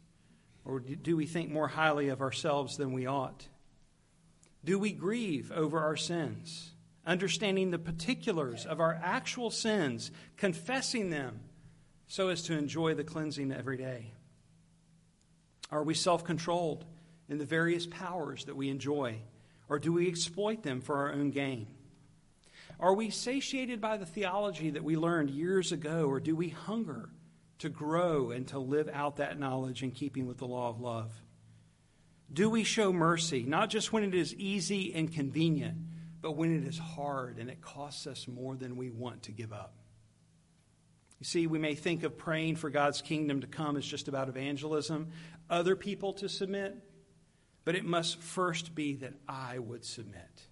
or 0.65 0.81
do 0.81 1.17
we 1.17 1.27
think 1.27 1.51
more 1.51 1.69
highly 1.69 2.09
of 2.09 2.23
ourselves 2.23 2.79
than 2.79 2.93
we 2.93 3.07
ought? 3.07 3.47
Do 4.65 4.79
we 4.79 4.93
grieve 4.93 5.53
over 5.53 5.81
our 5.81 5.97
sins? 5.97 6.74
Understanding 7.07 7.71
the 7.71 7.79
particulars 7.79 8.67
of 8.67 8.81
our 8.81 8.99
actual 9.03 9.51
sins, 9.51 10.11
confessing 10.37 11.11
them 11.11 11.41
so 12.07 12.29
as 12.29 12.43
to 12.43 12.57
enjoy 12.57 12.95
the 12.95 13.05
cleansing 13.05 13.53
every 13.53 13.77
day? 13.77 14.13
Are 15.71 15.83
we 15.83 15.95
self 15.95 16.25
controlled 16.25 16.85
in 17.29 17.39
the 17.39 17.45
various 17.45 17.87
powers 17.87 18.45
that 18.45 18.57
we 18.57 18.69
enjoy, 18.69 19.19
or 19.69 19.79
do 19.79 19.93
we 19.93 20.09
exploit 20.09 20.63
them 20.63 20.81
for 20.81 20.97
our 20.97 21.13
own 21.13 21.31
gain? 21.31 21.67
Are 22.79 22.95
we 22.95 23.11
satiated 23.11 23.81
by 23.81 23.97
the 23.97 24.07
theology 24.07 24.71
that 24.71 24.85
we 24.85 24.97
learned 24.97 25.31
years 25.31 25.73
ago, 25.73 26.07
or 26.07 26.21
do 26.21 26.35
we 26.35 26.49
hunger 26.49 27.11
to 27.59 27.69
grow 27.69 28.31
and 28.31 28.47
to 28.49 28.59
live 28.59 28.91
out 28.93 29.17
that 29.17 29.39
knowledge 29.39 29.83
in 29.83 29.91
keeping 29.91 30.27
with 30.27 30.39
the 30.39 30.47
law 30.47 30.69
of 30.69 30.81
love? 30.81 31.13
Do 32.33 32.51
we 32.51 32.65
show 32.65 32.93
mercy, 32.93 33.45
not 33.45 33.71
just 33.71 33.93
when 33.93 34.03
it 34.03 34.15
is 34.15 34.35
easy 34.35 34.93
and 34.95 35.13
convenient, 35.13 35.77
but 36.25 36.39
when 36.39 36.57
it 36.57 36.67
is 36.67 36.79
hard 36.79 37.37
and 37.37 37.51
it 37.51 37.61
costs 37.61 38.07
us 38.07 38.27
more 38.27 38.57
than 38.57 38.77
we 38.77 38.89
want 38.89 39.25
to 39.25 39.31
give 39.31 39.53
up. 39.53 39.75
You 41.21 41.27
see, 41.27 41.47
we 41.47 41.59
may 41.59 41.75
think 41.75 42.03
of 42.03 42.17
praying 42.17 42.57
for 42.57 42.71
God's 42.71 43.03
kingdom 43.03 43.43
to 43.43 43.47
come 43.47 43.77
as 43.77 43.85
just 43.85 44.09
about 44.09 44.31
evangelism, 44.31 45.09
other 45.51 45.77
people 45.77 46.15
to 46.15 46.31
submit, 46.31 46.79
but 47.67 47.75
it 47.75 47.85
must 47.85 48.23
first 48.23 48.75
be 48.75 48.95
that 48.97 49.13
I 49.29 49.59
would 49.59 49.85
submit 49.85 50.47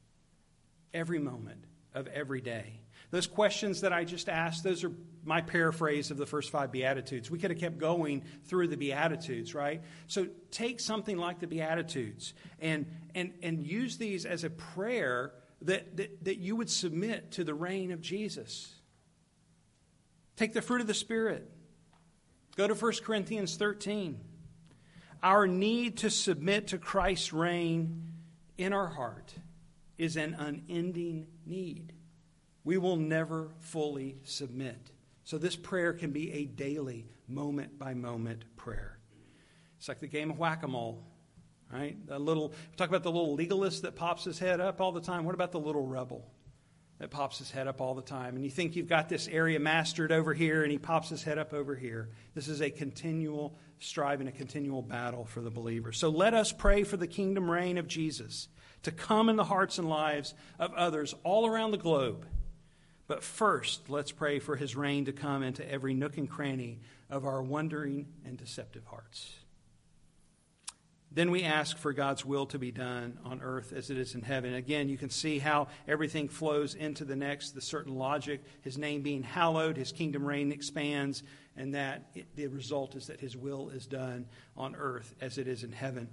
every 0.92 1.18
moment 1.18 1.64
of 1.94 2.06
every 2.08 2.42
day. 2.42 2.80
Those 3.10 3.26
questions 3.26 3.80
that 3.80 3.94
I 3.94 4.04
just 4.04 4.28
asked, 4.28 4.64
those 4.64 4.84
are 4.84 4.92
my 5.24 5.40
paraphrase 5.40 6.10
of 6.10 6.18
the 6.18 6.26
first 6.26 6.50
five 6.50 6.70
Beatitudes. 6.70 7.30
We 7.30 7.38
could 7.38 7.50
have 7.50 7.60
kept 7.60 7.78
going 7.78 8.24
through 8.44 8.68
the 8.68 8.76
Beatitudes, 8.76 9.54
right? 9.54 9.80
So 10.06 10.26
take 10.50 10.80
something 10.80 11.16
like 11.16 11.40
the 11.40 11.46
Beatitudes 11.46 12.34
and, 12.60 12.84
and, 13.14 13.32
and 13.42 13.66
use 13.66 13.96
these 13.96 14.26
as 14.26 14.44
a 14.44 14.50
prayer 14.50 15.32
that, 15.66 15.96
that, 15.96 16.24
that 16.24 16.38
you 16.38 16.56
would 16.56 16.70
submit 16.70 17.32
to 17.32 17.44
the 17.44 17.54
reign 17.54 17.92
of 17.92 18.00
Jesus. 18.00 18.74
Take 20.36 20.52
the 20.52 20.62
fruit 20.62 20.80
of 20.80 20.86
the 20.86 20.94
Spirit. 20.94 21.50
Go 22.56 22.66
to 22.68 22.74
1 22.74 22.92
Corinthians 23.04 23.56
13. 23.56 24.20
Our 25.22 25.46
need 25.46 25.98
to 25.98 26.10
submit 26.10 26.68
to 26.68 26.78
Christ's 26.78 27.32
reign 27.32 28.12
in 28.58 28.72
our 28.72 28.88
heart 28.88 29.34
is 29.96 30.16
an 30.16 30.34
unending 30.38 31.28
need. 31.46 31.92
We 32.64 32.78
will 32.78 32.96
never 32.96 33.50
fully 33.60 34.16
submit. 34.24 34.90
So, 35.24 35.38
this 35.38 35.54
prayer 35.54 35.92
can 35.92 36.10
be 36.10 36.32
a 36.32 36.44
daily, 36.44 37.06
moment 37.28 37.78
by 37.78 37.94
moment 37.94 38.44
prayer. 38.56 38.98
It's 39.78 39.88
like 39.88 40.00
the 40.00 40.08
game 40.08 40.30
of 40.30 40.38
whack 40.38 40.62
a 40.64 40.68
mole, 40.68 41.04
right? 41.72 41.96
The 42.06 42.18
little, 42.18 42.52
talk 42.76 42.88
about 42.88 43.02
the 43.02 43.10
little 43.10 43.34
legalist 43.34 43.82
that 43.82 43.96
pops 43.96 44.24
his 44.24 44.38
head 44.38 44.60
up 44.60 44.80
all 44.80 44.92
the 44.92 45.00
time. 45.00 45.24
What 45.24 45.34
about 45.34 45.52
the 45.52 45.60
little 45.60 45.86
rebel 45.86 46.28
that 46.98 47.10
pops 47.10 47.38
his 47.38 47.50
head 47.50 47.66
up 47.66 47.80
all 47.80 47.94
the 47.94 48.02
time? 48.02 48.36
And 48.36 48.44
you 48.44 48.50
think 48.50 48.76
you've 48.76 48.88
got 48.88 49.08
this 49.08 49.26
area 49.28 49.58
mastered 49.58 50.12
over 50.12 50.34
here, 50.34 50.62
and 50.62 50.70
he 50.70 50.78
pops 50.78 51.08
his 51.08 51.22
head 51.22 51.38
up 51.38 51.52
over 51.52 51.74
here. 51.74 52.10
This 52.34 52.48
is 52.48 52.60
a 52.60 52.70
continual 52.70 53.58
strive 53.78 54.20
a 54.20 54.30
continual 54.30 54.82
battle 54.82 55.24
for 55.24 55.40
the 55.40 55.50
believer. 55.50 55.92
So, 55.92 56.08
let 56.08 56.34
us 56.34 56.52
pray 56.52 56.84
for 56.84 56.96
the 56.96 57.08
kingdom 57.08 57.50
reign 57.50 57.78
of 57.78 57.88
Jesus 57.88 58.48
to 58.82 58.92
come 58.92 59.28
in 59.28 59.36
the 59.36 59.44
hearts 59.44 59.78
and 59.78 59.88
lives 59.88 60.34
of 60.58 60.72
others 60.74 61.14
all 61.24 61.46
around 61.46 61.70
the 61.70 61.78
globe. 61.78 62.26
But 63.08 63.22
first, 63.22 63.90
let's 63.90 64.12
pray 64.12 64.38
for 64.38 64.56
his 64.56 64.76
reign 64.76 65.06
to 65.06 65.12
come 65.12 65.42
into 65.42 65.68
every 65.68 65.94
nook 65.94 66.16
and 66.16 66.30
cranny 66.30 66.80
of 67.10 67.26
our 67.26 67.42
wondering 67.42 68.06
and 68.24 68.38
deceptive 68.38 68.84
hearts. 68.86 69.41
Then 71.14 71.30
we 71.30 71.42
ask 71.42 71.76
for 71.76 71.92
God's 71.92 72.24
will 72.24 72.46
to 72.46 72.58
be 72.58 72.70
done 72.70 73.18
on 73.24 73.42
earth 73.42 73.74
as 73.74 73.90
it 73.90 73.98
is 73.98 74.14
in 74.14 74.22
heaven. 74.22 74.54
Again, 74.54 74.88
you 74.88 74.96
can 74.96 75.10
see 75.10 75.38
how 75.38 75.68
everything 75.86 76.26
flows 76.26 76.74
into 76.74 77.04
the 77.04 77.16
next, 77.16 77.50
the 77.50 77.60
certain 77.60 77.94
logic. 77.94 78.42
His 78.62 78.78
name 78.78 79.02
being 79.02 79.22
hallowed, 79.22 79.76
his 79.76 79.92
kingdom 79.92 80.24
reign 80.24 80.50
expands, 80.52 81.22
and 81.54 81.74
that 81.74 82.06
it, 82.14 82.34
the 82.34 82.46
result 82.46 82.94
is 82.94 83.08
that 83.08 83.20
his 83.20 83.36
will 83.36 83.68
is 83.68 83.86
done 83.86 84.26
on 84.56 84.74
earth 84.74 85.14
as 85.20 85.36
it 85.36 85.46
is 85.46 85.64
in 85.64 85.72
heaven. 85.72 86.08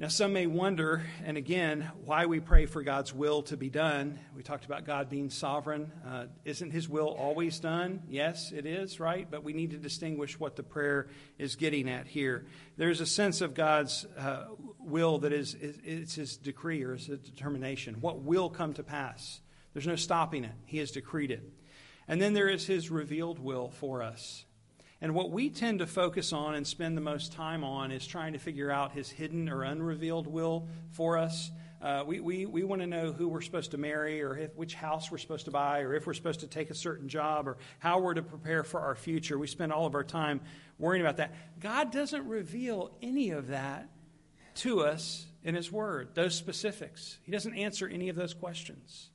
Now, 0.00 0.08
some 0.08 0.32
may 0.32 0.46
wonder, 0.46 1.02
and 1.26 1.36
again, 1.36 1.90
why 2.06 2.24
we 2.24 2.40
pray 2.40 2.64
for 2.64 2.82
God's 2.82 3.12
will 3.12 3.42
to 3.42 3.58
be 3.58 3.68
done. 3.68 4.18
We 4.34 4.42
talked 4.42 4.64
about 4.64 4.86
God 4.86 5.10
being 5.10 5.28
sovereign. 5.28 5.92
Uh, 6.08 6.24
isn't 6.42 6.70
His 6.70 6.88
will 6.88 7.08
always 7.08 7.60
done? 7.60 8.04
Yes, 8.08 8.50
it 8.50 8.64
is, 8.64 8.98
right? 8.98 9.30
But 9.30 9.44
we 9.44 9.52
need 9.52 9.72
to 9.72 9.76
distinguish 9.76 10.40
what 10.40 10.56
the 10.56 10.62
prayer 10.62 11.08
is 11.36 11.54
getting 11.54 11.86
at 11.86 12.06
here. 12.06 12.46
There's 12.78 13.02
a 13.02 13.06
sense 13.06 13.42
of 13.42 13.52
God's 13.52 14.06
uh, 14.16 14.44
will 14.78 15.18
that 15.18 15.34
is, 15.34 15.54
is 15.54 15.76
it's 15.84 16.14
His 16.14 16.38
decree 16.38 16.82
or 16.82 16.94
His 16.94 17.06
determination. 17.06 17.96
What 18.00 18.22
will 18.22 18.48
come 18.48 18.72
to 18.72 18.82
pass? 18.82 19.42
There's 19.74 19.86
no 19.86 19.96
stopping 19.96 20.44
it. 20.44 20.54
He 20.64 20.78
has 20.78 20.92
decreed 20.92 21.30
it. 21.30 21.42
And 22.08 22.22
then 22.22 22.32
there 22.32 22.48
is 22.48 22.66
His 22.66 22.90
revealed 22.90 23.38
will 23.38 23.68
for 23.68 24.02
us. 24.02 24.46
And 25.02 25.14
what 25.14 25.30
we 25.30 25.48
tend 25.48 25.78
to 25.78 25.86
focus 25.86 26.32
on 26.32 26.54
and 26.54 26.66
spend 26.66 26.96
the 26.96 27.00
most 27.00 27.32
time 27.32 27.64
on 27.64 27.90
is 27.90 28.06
trying 28.06 28.34
to 28.34 28.38
figure 28.38 28.70
out 28.70 28.92
his 28.92 29.08
hidden 29.08 29.48
or 29.48 29.62
unrevealed 29.62 30.26
will 30.26 30.68
for 30.90 31.16
us. 31.16 31.50
Uh, 31.80 32.04
we 32.06 32.20
we, 32.20 32.44
we 32.44 32.62
want 32.62 32.82
to 32.82 32.86
know 32.86 33.10
who 33.10 33.26
we're 33.26 33.40
supposed 33.40 33.70
to 33.70 33.78
marry, 33.78 34.22
or 34.22 34.36
if, 34.36 34.54
which 34.54 34.74
house 34.74 35.10
we're 35.10 35.16
supposed 35.16 35.46
to 35.46 35.50
buy, 35.50 35.80
or 35.80 35.94
if 35.94 36.06
we're 36.06 36.12
supposed 36.12 36.40
to 36.40 36.46
take 36.46 36.68
a 36.68 36.74
certain 36.74 37.08
job, 37.08 37.48
or 37.48 37.56
how 37.78 38.00
we're 38.00 38.12
to 38.12 38.22
prepare 38.22 38.62
for 38.62 38.80
our 38.80 38.94
future. 38.94 39.38
We 39.38 39.46
spend 39.46 39.72
all 39.72 39.86
of 39.86 39.94
our 39.94 40.04
time 40.04 40.42
worrying 40.78 41.02
about 41.02 41.16
that. 41.16 41.34
God 41.58 41.90
doesn't 41.90 42.26
reveal 42.26 42.90
any 43.00 43.30
of 43.30 43.48
that 43.48 43.88
to 44.56 44.80
us 44.80 45.26
in 45.42 45.54
His 45.54 45.72
Word, 45.72 46.10
those 46.12 46.34
specifics. 46.34 47.18
He 47.22 47.32
doesn't 47.32 47.54
answer 47.54 47.88
any 47.88 48.10
of 48.10 48.16
those 48.16 48.34
questions. 48.34 49.08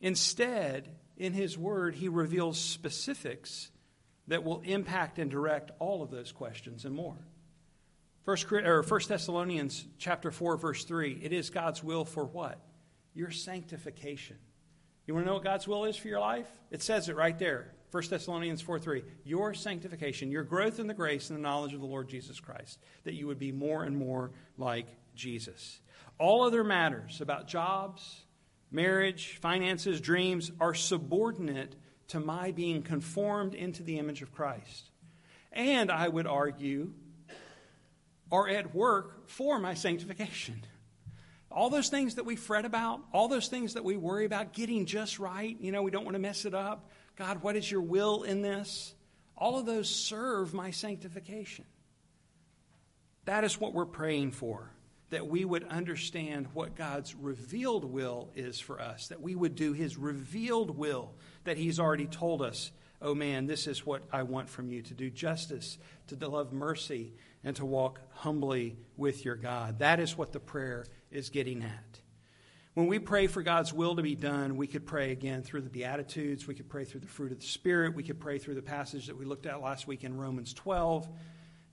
Instead, 0.00 0.88
in 1.16 1.32
His 1.32 1.58
Word, 1.58 1.96
He 1.96 2.08
reveals 2.08 2.60
specifics 2.60 3.72
that 4.28 4.44
will 4.44 4.60
impact 4.64 5.18
and 5.18 5.30
direct 5.30 5.70
all 5.78 6.02
of 6.02 6.10
those 6.10 6.32
questions 6.32 6.84
and 6.84 6.94
more. 6.94 7.16
First, 8.24 8.50
or 8.50 8.82
First 8.82 9.10
Thessalonians 9.10 9.86
chapter 9.98 10.30
4, 10.30 10.56
verse 10.56 10.84
3, 10.84 11.20
it 11.22 11.32
is 11.32 11.50
God's 11.50 11.84
will 11.84 12.04
for 12.04 12.24
what? 12.24 12.58
Your 13.12 13.30
sanctification. 13.30 14.36
You 15.06 15.14
want 15.14 15.26
to 15.26 15.28
know 15.28 15.34
what 15.34 15.44
God's 15.44 15.68
will 15.68 15.84
is 15.84 15.96
for 15.96 16.08
your 16.08 16.20
life? 16.20 16.48
It 16.70 16.82
says 16.82 17.08
it 17.08 17.16
right 17.16 17.38
there. 17.38 17.74
1 17.90 18.02
Thessalonians 18.08 18.62
4 18.62 18.78
3. 18.78 19.04
Your 19.24 19.54
sanctification, 19.54 20.30
your 20.30 20.42
growth 20.42 20.80
in 20.80 20.86
the 20.86 20.94
grace 20.94 21.28
and 21.28 21.38
the 21.38 21.42
knowledge 21.42 21.74
of 21.74 21.80
the 21.80 21.86
Lord 21.86 22.08
Jesus 22.08 22.40
Christ, 22.40 22.80
that 23.04 23.14
you 23.14 23.26
would 23.26 23.38
be 23.38 23.52
more 23.52 23.84
and 23.84 23.96
more 23.96 24.32
like 24.56 24.86
Jesus. 25.14 25.80
All 26.18 26.42
other 26.42 26.64
matters 26.64 27.20
about 27.20 27.46
jobs, 27.46 28.24
marriage, 28.70 29.38
finances, 29.40 30.00
dreams 30.00 30.50
are 30.60 30.74
subordinate 30.74 31.76
to 32.08 32.20
my 32.20 32.50
being 32.50 32.82
conformed 32.82 33.54
into 33.54 33.82
the 33.82 33.98
image 33.98 34.22
of 34.22 34.32
Christ. 34.32 34.90
And 35.52 35.90
I 35.90 36.08
would 36.08 36.26
argue, 36.26 36.92
are 38.30 38.48
at 38.48 38.74
work 38.74 39.28
for 39.28 39.58
my 39.58 39.74
sanctification. 39.74 40.62
All 41.50 41.70
those 41.70 41.88
things 41.88 42.16
that 42.16 42.24
we 42.24 42.34
fret 42.34 42.64
about, 42.64 43.00
all 43.12 43.28
those 43.28 43.48
things 43.48 43.74
that 43.74 43.84
we 43.84 43.96
worry 43.96 44.24
about 44.24 44.52
getting 44.52 44.86
just 44.86 45.20
right, 45.20 45.56
you 45.60 45.70
know, 45.70 45.82
we 45.82 45.92
don't 45.92 46.04
want 46.04 46.16
to 46.16 46.20
mess 46.20 46.44
it 46.44 46.54
up. 46.54 46.90
God, 47.16 47.42
what 47.42 47.54
is 47.54 47.70
your 47.70 47.80
will 47.80 48.24
in 48.24 48.42
this? 48.42 48.94
All 49.36 49.58
of 49.58 49.66
those 49.66 49.88
serve 49.88 50.52
my 50.52 50.72
sanctification. 50.72 51.64
That 53.24 53.44
is 53.44 53.60
what 53.60 53.72
we're 53.72 53.86
praying 53.86 54.32
for 54.32 54.70
that 55.10 55.28
we 55.28 55.44
would 55.44 55.62
understand 55.68 56.48
what 56.54 56.74
God's 56.74 57.14
revealed 57.14 57.84
will 57.84 58.30
is 58.34 58.58
for 58.58 58.80
us, 58.80 59.08
that 59.08 59.20
we 59.20 59.36
would 59.36 59.54
do 59.54 59.72
His 59.72 59.96
revealed 59.96 60.76
will 60.76 61.14
that 61.44 61.56
He's 61.56 61.78
already 61.78 62.06
told 62.06 62.42
us. 62.42 62.70
Oh 63.00 63.14
man, 63.14 63.46
this 63.46 63.66
is 63.66 63.84
what 63.84 64.02
I 64.12 64.22
want 64.22 64.48
from 64.48 64.70
you 64.70 64.82
to 64.82 64.94
do 64.94 65.10
justice, 65.10 65.78
to 66.06 66.28
love 66.28 66.52
mercy, 66.52 67.12
and 67.44 67.54
to 67.56 67.64
walk 67.64 68.00
humbly 68.12 68.76
with 68.96 69.24
your 69.24 69.36
God. 69.36 69.80
That 69.80 70.00
is 70.00 70.16
what 70.16 70.32
the 70.32 70.40
prayer 70.40 70.86
is 71.10 71.28
getting 71.28 71.62
at. 71.62 72.00
When 72.74 72.88
we 72.88 72.98
pray 72.98 73.28
for 73.28 73.42
God's 73.42 73.72
will 73.72 73.94
to 73.94 74.02
be 74.02 74.16
done, 74.16 74.56
we 74.56 74.66
could 74.66 74.84
pray 74.84 75.12
again 75.12 75.42
through 75.42 75.60
the 75.60 75.70
Beatitudes. 75.70 76.48
We 76.48 76.54
could 76.54 76.68
pray 76.68 76.84
through 76.84 77.00
the 77.00 77.06
fruit 77.06 77.30
of 77.30 77.38
the 77.38 77.46
Spirit. 77.46 77.94
We 77.94 78.02
could 78.02 78.18
pray 78.18 78.38
through 78.38 78.56
the 78.56 78.62
passage 78.62 79.06
that 79.06 79.16
we 79.16 79.24
looked 79.24 79.46
at 79.46 79.60
last 79.60 79.86
week 79.86 80.02
in 80.02 80.16
Romans 80.16 80.52
12 80.54 81.08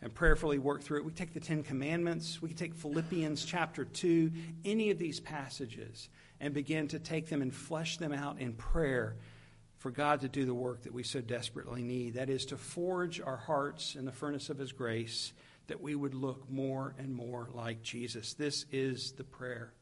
and 0.01 0.13
prayerfully 0.13 0.59
work 0.59 0.84
through 0.84 0.99
it. 0.99 1.05
We 1.05 1.11
take 1.11 1.34
the 1.34 1.39
Ten 1.39 1.63
Commandments, 1.63 2.41
we 2.41 2.49
can 2.49 2.57
take 2.57 2.76
Philippians 2.76 3.45
chapter 3.45 3.86
2, 3.86 4.32
any 4.65 4.89
of 4.89 4.97
these 4.97 5.19
passages, 5.19 6.09
and 6.39 6.53
begin 6.53 6.88
to 6.89 6.99
take 6.99 7.30
them 7.30 7.41
and 7.41 7.53
flesh 7.53 7.97
them 7.97 8.11
out 8.11 8.39
in 8.39 8.53
prayer 8.53 9.15
for 9.82 9.92
God 9.92 10.22
to 10.22 10.30
do 10.30 10.46
the 10.46 10.54
work 10.54 10.84
that 10.84 10.94
we 10.94 11.04
so 11.04 11.22
desperately 11.22 11.82
need. 11.82 12.14
That 12.14 12.30
is 12.30 12.46
to 12.48 12.58
forge 12.58 13.20
our 13.20 13.38
hearts 13.38 13.96
in 13.96 14.06
the 14.06 14.12
furnace 14.12 14.50
of 14.50 14.60
His 14.60 14.72
grace, 14.72 15.34
that 15.68 15.82
we 15.82 15.96
would 15.96 16.14
look 16.14 16.50
more 16.50 16.94
and 17.00 17.14
more 17.14 17.50
like 17.52 17.82
Jesus. 17.82 18.34
This 18.34 18.66
is 18.72 19.14
the 19.14 19.24
prayer. 19.24 19.74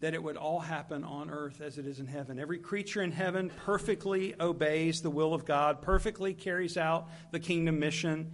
That 0.00 0.14
it 0.14 0.22
would 0.22 0.38
all 0.38 0.60
happen 0.60 1.04
on 1.04 1.30
earth 1.30 1.60
as 1.60 1.76
it 1.76 1.86
is 1.86 2.00
in 2.00 2.06
heaven. 2.06 2.38
Every 2.38 2.58
creature 2.58 3.02
in 3.02 3.12
heaven 3.12 3.50
perfectly 3.64 4.34
obeys 4.40 5.02
the 5.02 5.10
will 5.10 5.34
of 5.34 5.44
God, 5.44 5.82
perfectly 5.82 6.32
carries 6.32 6.78
out 6.78 7.08
the 7.32 7.40
kingdom 7.40 7.78
mission 7.78 8.32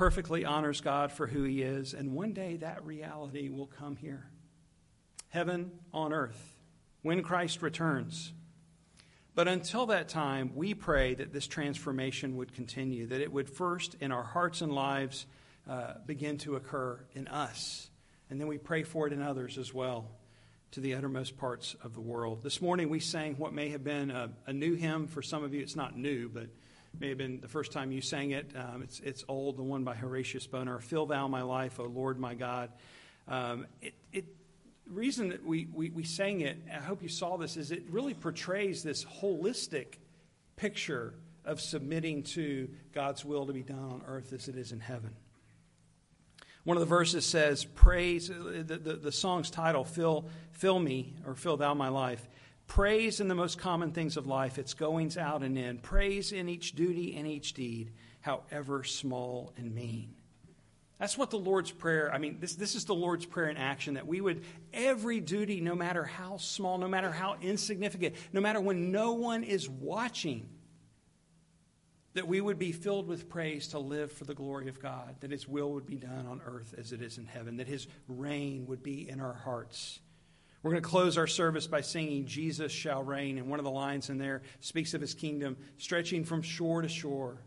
perfectly 0.00 0.46
honors 0.46 0.80
God 0.80 1.12
for 1.12 1.26
who 1.26 1.42
he 1.42 1.60
is, 1.60 1.92
and 1.92 2.14
one 2.14 2.32
day 2.32 2.56
that 2.56 2.84
reality 2.86 3.50
will 3.50 3.66
come 3.66 3.96
here. 3.96 4.30
Heaven 5.28 5.72
on 5.92 6.14
earth, 6.14 6.56
when 7.02 7.22
Christ 7.22 7.60
returns. 7.60 8.32
But 9.40 9.48
until 9.48 9.86
that 9.86 10.10
time, 10.10 10.52
we 10.54 10.74
pray 10.74 11.14
that 11.14 11.32
this 11.32 11.46
transformation 11.46 12.36
would 12.36 12.52
continue, 12.52 13.06
that 13.06 13.22
it 13.22 13.32
would 13.32 13.48
first 13.48 13.96
in 13.98 14.12
our 14.12 14.22
hearts 14.22 14.60
and 14.60 14.70
lives 14.70 15.24
uh, 15.66 15.94
begin 16.04 16.36
to 16.40 16.56
occur 16.56 17.00
in 17.14 17.26
us. 17.26 17.88
And 18.28 18.38
then 18.38 18.48
we 18.48 18.58
pray 18.58 18.82
for 18.82 19.06
it 19.06 19.14
in 19.14 19.22
others 19.22 19.56
as 19.56 19.72
well, 19.72 20.10
to 20.72 20.80
the 20.80 20.92
uttermost 20.94 21.38
parts 21.38 21.74
of 21.82 21.94
the 21.94 22.02
world. 22.02 22.42
This 22.42 22.60
morning 22.60 22.90
we 22.90 23.00
sang 23.00 23.36
what 23.36 23.54
may 23.54 23.70
have 23.70 23.82
been 23.82 24.10
a, 24.10 24.28
a 24.46 24.52
new 24.52 24.74
hymn. 24.74 25.06
For 25.06 25.22
some 25.22 25.42
of 25.42 25.54
you, 25.54 25.62
it's 25.62 25.74
not 25.74 25.96
new, 25.96 26.28
but 26.28 26.48
may 26.98 27.08
have 27.08 27.16
been 27.16 27.40
the 27.40 27.48
first 27.48 27.72
time 27.72 27.92
you 27.92 28.02
sang 28.02 28.32
it. 28.32 28.50
Um, 28.54 28.82
it's, 28.82 29.00
it's 29.00 29.24
old, 29.26 29.56
the 29.56 29.62
one 29.62 29.84
by 29.84 29.94
Horatius 29.94 30.46
Bonar. 30.46 30.80
Fill 30.80 31.06
thou 31.06 31.28
my 31.28 31.40
life, 31.40 31.80
O 31.80 31.84
Lord 31.84 32.18
my 32.18 32.34
God. 32.34 32.72
Um, 33.26 33.66
it, 33.80 33.94
it, 34.12 34.26
reason 34.90 35.30
that 35.30 35.44
we, 35.44 35.68
we, 35.72 35.90
we 35.90 36.04
sang 36.04 36.40
it, 36.40 36.58
I 36.70 36.80
hope 36.80 37.02
you 37.02 37.08
saw 37.08 37.36
this, 37.36 37.56
is 37.56 37.70
it 37.70 37.84
really 37.90 38.14
portrays 38.14 38.82
this 38.82 39.04
holistic 39.04 39.98
picture 40.56 41.14
of 41.44 41.60
submitting 41.60 42.22
to 42.22 42.68
God's 42.92 43.24
will 43.24 43.46
to 43.46 43.52
be 43.52 43.62
done 43.62 43.78
on 43.78 44.02
earth 44.06 44.32
as 44.32 44.48
it 44.48 44.56
is 44.56 44.72
in 44.72 44.80
heaven. 44.80 45.14
One 46.64 46.76
of 46.76 46.80
the 46.80 46.86
verses 46.86 47.24
says, 47.24 47.64
Praise, 47.64 48.30
uh, 48.30 48.62
the, 48.66 48.76
the, 48.76 48.92
the 48.94 49.12
song's 49.12 49.50
title, 49.50 49.84
Fill, 49.84 50.26
Fill 50.52 50.78
Me, 50.78 51.14
or 51.26 51.34
Fill 51.34 51.56
Thou 51.56 51.72
My 51.74 51.88
Life. 51.88 52.28
Praise 52.66 53.20
in 53.20 53.28
the 53.28 53.34
most 53.34 53.58
common 53.58 53.92
things 53.92 54.16
of 54.16 54.26
life, 54.26 54.58
its 54.58 54.74
goings 54.74 55.16
out 55.16 55.42
and 55.42 55.58
in. 55.58 55.78
Praise 55.78 56.32
in 56.32 56.48
each 56.48 56.74
duty 56.74 57.16
and 57.16 57.26
each 57.26 57.54
deed, 57.54 57.92
however 58.20 58.84
small 58.84 59.52
and 59.56 59.74
mean. 59.74 60.14
That's 61.00 61.16
what 61.16 61.30
the 61.30 61.38
Lord's 61.38 61.70
Prayer, 61.70 62.12
I 62.12 62.18
mean, 62.18 62.36
this, 62.40 62.54
this 62.56 62.74
is 62.74 62.84
the 62.84 62.94
Lord's 62.94 63.24
Prayer 63.24 63.48
in 63.48 63.56
action 63.56 63.94
that 63.94 64.06
we 64.06 64.20
would, 64.20 64.44
every 64.70 65.18
duty, 65.18 65.62
no 65.62 65.74
matter 65.74 66.04
how 66.04 66.36
small, 66.36 66.76
no 66.76 66.88
matter 66.88 67.10
how 67.10 67.36
insignificant, 67.40 68.16
no 68.34 68.42
matter 68.42 68.60
when 68.60 68.92
no 68.92 69.14
one 69.14 69.42
is 69.42 69.66
watching, 69.66 70.46
that 72.12 72.28
we 72.28 72.42
would 72.42 72.58
be 72.58 72.70
filled 72.70 73.08
with 73.08 73.30
praise 73.30 73.68
to 73.68 73.78
live 73.78 74.12
for 74.12 74.24
the 74.24 74.34
glory 74.34 74.68
of 74.68 74.82
God, 74.82 75.16
that 75.20 75.30
His 75.30 75.48
will 75.48 75.72
would 75.72 75.86
be 75.86 75.96
done 75.96 76.26
on 76.26 76.42
earth 76.44 76.74
as 76.76 76.92
it 76.92 77.00
is 77.00 77.16
in 77.16 77.24
heaven, 77.24 77.56
that 77.56 77.66
His 77.66 77.86
reign 78.06 78.66
would 78.66 78.82
be 78.82 79.08
in 79.08 79.20
our 79.20 79.32
hearts. 79.32 80.00
We're 80.62 80.72
going 80.72 80.82
to 80.82 80.88
close 80.88 81.16
our 81.16 81.26
service 81.26 81.66
by 81.66 81.80
singing 81.80 82.26
Jesus 82.26 82.70
Shall 82.72 83.02
Reign, 83.02 83.38
and 83.38 83.48
one 83.48 83.58
of 83.58 83.64
the 83.64 83.70
lines 83.70 84.10
in 84.10 84.18
there 84.18 84.42
speaks 84.60 84.92
of 84.92 85.00
His 85.00 85.14
kingdom 85.14 85.56
stretching 85.78 86.24
from 86.24 86.42
shore 86.42 86.82
to 86.82 86.90
shore 86.90 87.38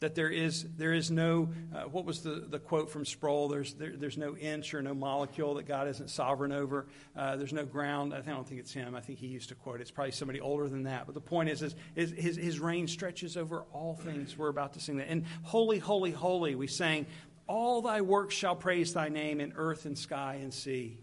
that 0.00 0.14
there 0.14 0.30
is, 0.30 0.64
there 0.78 0.94
is 0.94 1.10
no, 1.10 1.50
uh, 1.74 1.82
what 1.82 2.06
was 2.06 2.22
the, 2.22 2.46
the 2.48 2.58
quote 2.58 2.90
from 2.90 3.04
Sproul? 3.04 3.48
There's, 3.48 3.74
there, 3.74 3.94
there's 3.94 4.16
no 4.16 4.34
inch 4.34 4.72
or 4.72 4.80
no 4.80 4.94
molecule 4.94 5.54
that 5.54 5.68
God 5.68 5.88
isn't 5.88 6.08
sovereign 6.08 6.52
over. 6.52 6.86
Uh, 7.14 7.36
there's 7.36 7.52
no 7.52 7.66
ground. 7.66 8.14
I, 8.14 8.22
don't 8.22 8.48
think 8.48 8.60
it's 8.60 8.72
him. 8.72 8.94
I 8.94 9.02
think 9.02 9.18
he 9.18 9.26
used 9.26 9.50
to 9.50 9.54
quote 9.54 9.76
it. 9.76 9.82
It's 9.82 9.90
probably 9.90 10.12
somebody 10.12 10.40
older 10.40 10.68
than 10.70 10.84
that. 10.84 11.04
But 11.04 11.14
the 11.14 11.20
point 11.20 11.50
is, 11.50 11.60
is, 11.60 11.74
is 11.94 12.12
his, 12.12 12.36
his 12.36 12.60
reign 12.60 12.88
stretches 12.88 13.36
over 13.36 13.64
all 13.74 13.94
things. 13.94 14.38
We're 14.38 14.48
about 14.48 14.72
to 14.72 14.80
sing 14.80 14.96
that. 14.96 15.08
And 15.08 15.26
holy, 15.42 15.78
holy, 15.78 16.12
holy, 16.12 16.54
we 16.54 16.66
sang, 16.66 17.04
all 17.46 17.82
thy 17.82 18.00
works 18.00 18.34
shall 18.34 18.56
praise 18.56 18.94
thy 18.94 19.10
name 19.10 19.38
in 19.38 19.52
earth 19.54 19.84
and 19.84 19.98
sky 19.98 20.38
and 20.40 20.54
sea. 20.54 20.98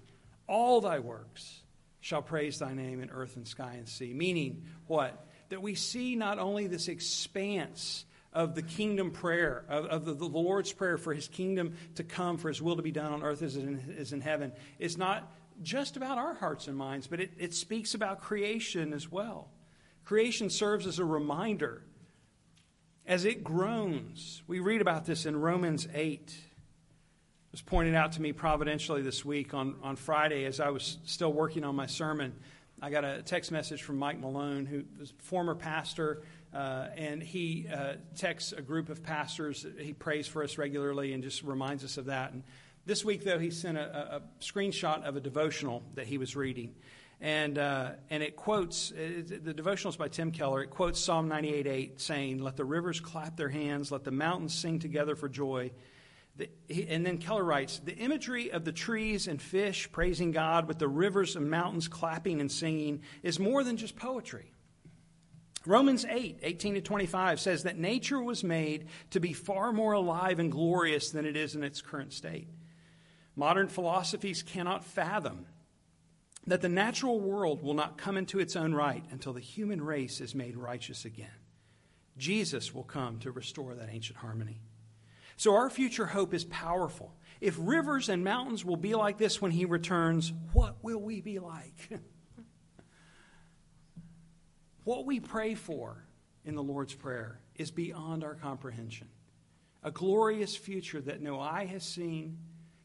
All 0.48 0.82
thy 0.82 0.98
works 0.98 1.62
shall 2.00 2.24
praise 2.24 2.58
thy 2.58 2.74
name 2.74 3.00
in 3.02 3.12
earth 3.12 3.36
and 3.36 3.48
sky 3.48 3.76
and 3.78 3.88
sea. 3.88 4.12
Meaning 4.12 4.64
what? 4.88 5.28
That 5.50 5.62
we 5.62 5.76
see 5.76 6.16
not 6.16 6.39
only 6.39 6.66
this 6.66 6.88
expanse 6.88 8.06
of 8.38 8.54
the 8.54 8.62
kingdom 8.62 9.10
prayer, 9.10 9.66
of, 9.68 9.86
of 9.86 10.06
the, 10.06 10.14
the, 10.14 10.28
Lord's 10.28 10.72
prayer 10.72 11.00
for 11.00 11.12
his 11.12 11.28
kingdom 11.28 11.76
to 11.96 12.04
come, 12.04 12.38
for 12.38 12.50
his 12.50 12.62
will 12.62 12.76
to 12.76 12.84
be 12.84 12.92
done 12.92 13.12
on 13.12 13.24
earth 13.24 13.42
as 13.42 13.56
in, 13.56 13.82
in 14.12 14.22
heaven, 14.22 14.52
is 14.78 14.96
not 14.96 15.34
just 15.64 15.98
about 15.98 16.20
our 16.20 16.36
hearts 16.36 16.68
and 16.68 16.78
minds, 16.78 17.08
but 17.08 17.20
it, 17.20 17.32
it 17.40 17.56
speaks 17.56 17.96
about 17.96 18.22
creation 18.22 18.94
as 18.94 19.12
well. 19.12 19.50
Creation 20.06 20.52
serves 20.52 20.86
as 20.86 21.00
a 21.00 21.04
reminder 21.04 21.82
as 23.08 23.26
it 23.26 23.44
groans. 23.44 24.44
We 24.46 24.60
read 24.60 24.82
about 24.82 25.06
this 25.06 25.26
in 25.26 25.36
Romans 25.36 25.88
8. 25.92 26.22
It 26.22 26.32
was 27.52 27.64
pointed 27.64 27.96
out 27.96 28.12
to 28.14 28.22
me 28.22 28.34
providentially 28.34 29.02
this 29.02 29.26
week 29.26 29.56
on, 29.56 29.78
on 29.82 29.96
Friday 29.96 30.46
as 30.46 30.60
I 30.60 30.70
was 30.70 31.00
still 31.06 31.34
working 31.34 31.64
on 31.64 31.76
my 31.76 31.88
sermon. 31.88 32.36
I 32.84 32.92
got 32.92 33.04
a 33.04 33.24
text 33.24 33.52
message 33.52 33.82
from 33.82 33.98
Mike 33.98 34.20
Malone, 34.20 34.68
who 34.68 34.84
was 35.00 35.12
former 35.18 35.56
pastor 35.56 36.22
uh, 36.58 36.89
and 36.97 37.22
he 37.22 37.68
uh, 37.72 37.93
texts 38.16 38.51
a 38.51 38.64
group 38.64 38.89
of 38.89 39.03
pastors. 39.03 39.64
He 39.78 39.93
prays 39.93 40.26
for 40.26 40.43
us 40.43 40.58
regularly 40.58 41.14
and 41.14 41.22
just 41.22 41.43
reminds 41.43 41.84
us 41.84 41.97
of 41.97 42.05
that. 42.05 42.32
And 42.32 42.41
this 42.88 43.05
week, 43.05 43.24
though, 43.24 43.38
he 43.38 43.51
sent 43.51 43.78
a, 43.78 44.16
a 44.16 44.22
screenshot 44.41 45.03
of 45.03 45.16
a 45.16 45.22
devotional 45.22 45.84
that 45.93 46.08
he 46.08 46.18
was 46.18 46.36
reading. 46.36 46.74
And, 47.22 47.60
uh, 47.60 47.91
and 48.10 48.24
it 48.24 48.36
quotes, 48.36 48.89
it, 48.89 49.45
the 49.45 49.53
devotional 49.53 49.91
is 49.91 49.97
by 49.97 50.08
Tim 50.08 50.32
Keller. 50.32 50.64
It 50.64 50.72
quotes 50.72 50.99
Psalm 50.99 51.28
98 51.28 51.68
8, 51.68 52.01
saying, 52.01 52.39
Let 52.39 52.58
the 52.58 52.66
rivers 52.66 52.99
clap 52.99 53.38
their 53.38 53.49
hands, 53.49 53.91
let 53.91 54.03
the 54.03 54.12
mountains 54.12 54.55
sing 54.55 54.80
together 54.80 55.16
for 55.16 55.30
joy. 55.30 55.70
The, 56.38 56.49
he, 56.68 56.88
and 56.88 57.05
then 57.05 57.20
Keller 57.20 57.43
writes, 57.43 57.78
The 57.78 57.95
imagery 57.95 58.51
of 58.51 58.66
the 58.66 58.72
trees 58.72 59.28
and 59.28 59.39
fish 59.39 59.91
praising 59.91 60.32
God 60.32 60.68
with 60.68 60.80
the 60.80 60.88
rivers 60.88 61.36
and 61.36 61.51
mountains 61.51 61.88
clapping 61.88 62.41
and 62.41 62.51
singing 62.51 63.03
is 63.22 63.39
more 63.39 63.64
than 63.64 63.78
just 63.78 63.95
poetry. 63.95 64.51
Romans 65.68 66.05
8, 66.09 66.39
18 66.43 66.76
to 66.76 66.82
25 66.82 67.41
says 67.41 67.63
that 67.63 67.78
nature 67.78 68.22
was 68.22 68.41
made 68.41 68.88
to 69.09 69.20
be 69.20 69.34
far 69.34 69.74
more 69.74 69.91
alive 69.91 70.39
and 70.39 70.49
glorious 70.49 71.11
than 71.11 71.26
it 71.26 71.36
is 71.36 71.55
in 71.55 71.63
its 71.63 71.82
current 71.82 72.13
state. 72.13 72.47
Modern 73.36 73.68
philosophies 73.68 74.41
cannot 74.41 74.86
fathom 74.86 75.45
that 76.45 76.61
the 76.61 76.70
natural 76.70 77.20
world 77.20 77.61
will 77.61 77.74
not 77.74 77.97
come 77.97 78.15
into 78.15 78.39
its 78.39 78.55
own 78.55 78.74
right 78.74 79.03
until 79.11 79.34
the 79.34 79.41
human 79.41 79.82
race 79.82 80.22
is 80.22 80.34
made 80.34 80.55
righteous 80.55 81.03
again. 81.03 81.28
Jesus 82.18 82.74
will 82.74 82.84
come 82.84 83.20
to 83.20 83.32
restore 83.32 83.76
that 83.76 83.89
ancient 83.91 84.20
harmony. 84.20 84.61
So 85.36 85.53
our 85.53 85.70
future 85.70 86.05
hope 86.05 86.34
is 86.34 86.45
powerful. 86.45 87.13
If 87.41 87.57
rivers 87.59 88.07
and 88.07 88.24
mountains 88.24 88.63
will 88.63 88.78
be 88.78 88.95
like 88.95 89.18
this 89.18 89.41
when 89.41 89.51
he 89.51 89.65
returns, 89.65 90.32
what 90.53 90.78
will 90.82 91.01
we 91.01 91.20
be 91.20 91.39
like? 91.39 91.89
What 94.88 95.06
we 95.06 95.20
pray 95.20 95.54
for 95.54 96.02
in 96.46 96.56
the 96.56 96.64
Lord's 96.64 96.94
Prayer 96.94 97.42
is 97.56 97.72
beyond 97.72 98.24
our 98.24 98.36
comprehension. 98.36 99.10
A 99.84 99.92
glorious 99.92 100.56
future 100.56 101.02
that 101.02 101.22
no 101.22 101.42
eye 101.42 101.66
has 101.66 101.84
seen, 101.84 102.38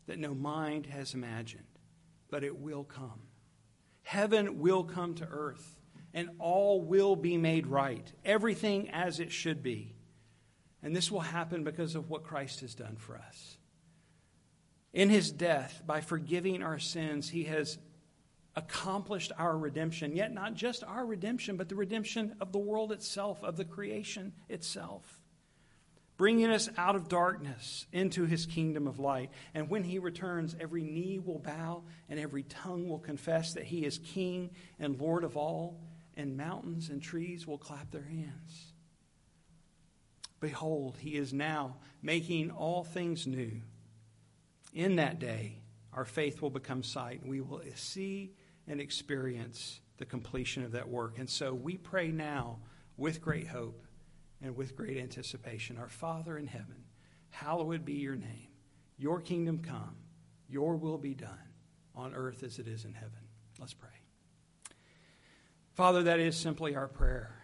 that 0.08 0.18
no 0.18 0.34
mind 0.34 0.86
has 0.86 1.14
imagined, 1.14 1.62
but 2.28 2.42
it 2.42 2.58
will 2.58 2.82
come. 2.82 3.20
Heaven 4.02 4.58
will 4.58 4.82
come 4.82 5.14
to 5.14 5.28
earth, 5.30 5.76
and 6.12 6.30
all 6.40 6.80
will 6.80 7.14
be 7.14 7.36
made 7.36 7.68
right, 7.68 8.12
everything 8.24 8.90
as 8.90 9.20
it 9.20 9.30
should 9.30 9.62
be. 9.62 9.94
And 10.82 10.96
this 10.96 11.08
will 11.08 11.20
happen 11.20 11.62
because 11.62 11.94
of 11.94 12.10
what 12.10 12.24
Christ 12.24 12.62
has 12.62 12.74
done 12.74 12.96
for 12.96 13.16
us. 13.16 13.58
In 14.92 15.08
his 15.08 15.30
death, 15.30 15.84
by 15.86 16.00
forgiving 16.00 16.64
our 16.64 16.80
sins, 16.80 17.28
he 17.28 17.44
has 17.44 17.78
accomplished 18.54 19.32
our 19.38 19.56
redemption. 19.56 20.14
Yet, 20.14 20.32
not 20.32 20.54
just 20.54 20.84
our 20.84 21.04
redemption, 21.04 21.56
but 21.56 21.68
the 21.68 21.74
redemption 21.74 22.36
of 22.40 22.52
the 22.52 22.58
world 22.58 22.92
itself, 22.92 23.42
of 23.42 23.56
the 23.56 23.64
creation 23.64 24.32
itself. 24.48 25.20
Bringing 26.18 26.50
us 26.50 26.68
out 26.76 26.94
of 26.94 27.08
darkness 27.08 27.86
into 27.92 28.26
his 28.26 28.46
kingdom 28.46 28.86
of 28.86 28.98
light. 28.98 29.30
And 29.54 29.70
when 29.70 29.82
he 29.82 29.98
returns, 29.98 30.54
every 30.60 30.84
knee 30.84 31.18
will 31.18 31.38
bow 31.38 31.84
and 32.08 32.20
every 32.20 32.42
tongue 32.42 32.88
will 32.88 32.98
confess 32.98 33.54
that 33.54 33.64
he 33.64 33.84
is 33.84 33.98
king 33.98 34.50
and 34.78 35.00
Lord 35.00 35.24
of 35.24 35.36
all, 35.36 35.80
and 36.16 36.36
mountains 36.36 36.90
and 36.90 37.02
trees 37.02 37.46
will 37.46 37.58
clap 37.58 37.90
their 37.90 38.04
hands. 38.04 38.72
Behold, 40.40 40.98
he 40.98 41.16
is 41.16 41.32
now 41.32 41.76
making 42.02 42.50
all 42.50 42.84
things 42.84 43.26
new. 43.26 43.62
In 44.74 44.96
that 44.96 45.18
day, 45.18 45.62
our 45.92 46.04
faith 46.04 46.42
will 46.42 46.50
become 46.50 46.82
sight, 46.82 47.22
and 47.22 47.30
we 47.30 47.40
will 47.40 47.62
see 47.74 48.34
and 48.66 48.80
experience 48.80 49.80
the 49.98 50.04
completion 50.04 50.64
of 50.64 50.72
that 50.72 50.88
work. 50.88 51.18
And 51.18 51.28
so 51.28 51.54
we 51.54 51.76
pray 51.76 52.08
now 52.08 52.58
with 52.96 53.20
great 53.20 53.48
hope 53.48 53.84
and 54.40 54.56
with 54.56 54.76
great 54.76 54.98
anticipation 54.98 55.78
Our 55.78 55.88
Father 55.88 56.36
in 56.36 56.46
heaven, 56.46 56.84
hallowed 57.30 57.84
be 57.84 57.94
your 57.94 58.16
name. 58.16 58.48
Your 58.98 59.20
kingdom 59.20 59.58
come, 59.58 59.96
your 60.48 60.76
will 60.76 60.98
be 60.98 61.14
done 61.14 61.38
on 61.94 62.14
earth 62.14 62.42
as 62.42 62.58
it 62.58 62.68
is 62.68 62.84
in 62.84 62.94
heaven. 62.94 63.18
Let's 63.58 63.74
pray. 63.74 63.90
Father, 65.74 66.04
that 66.04 66.20
is 66.20 66.36
simply 66.36 66.74
our 66.76 66.88
prayer. 66.88 67.34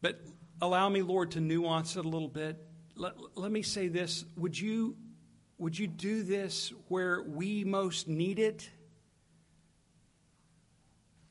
But 0.00 0.20
allow 0.60 0.88
me, 0.88 1.02
Lord, 1.02 1.32
to 1.32 1.40
nuance 1.40 1.96
it 1.96 2.04
a 2.04 2.08
little 2.08 2.28
bit. 2.28 2.56
Let, 2.94 3.14
let 3.34 3.50
me 3.50 3.62
say 3.62 3.88
this. 3.88 4.24
Would 4.36 4.58
you, 4.58 4.96
would 5.58 5.78
you 5.78 5.86
do 5.86 6.22
this 6.22 6.72
where 6.88 7.22
we 7.22 7.64
most 7.64 8.08
need 8.08 8.38
it? 8.38 8.68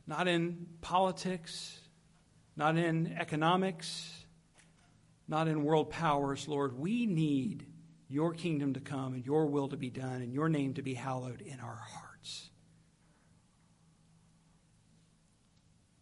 Not 0.08 0.28
in 0.28 0.66
politics, 0.80 1.80
not 2.56 2.78
in 2.78 3.14
economics, 3.20 4.26
not 5.28 5.50
in 5.50 5.64
world 5.64 5.90
powers, 5.90 6.48
Lord. 6.48 6.80
We 6.80 7.06
need 7.06 7.66
your 8.10 8.34
kingdom 8.34 8.74
to 8.74 8.80
come 8.80 9.14
and 9.14 9.26
your 9.26 9.48
will 9.48 9.68
to 9.68 9.78
be 9.78 9.90
done 9.90 10.22
and 10.22 10.34
your 10.34 10.48
name 10.48 10.74
to 10.76 10.82
be 10.82 10.94
hallowed 10.94 11.42
in 11.42 11.60
our 11.60 11.76
hearts. 11.76 12.50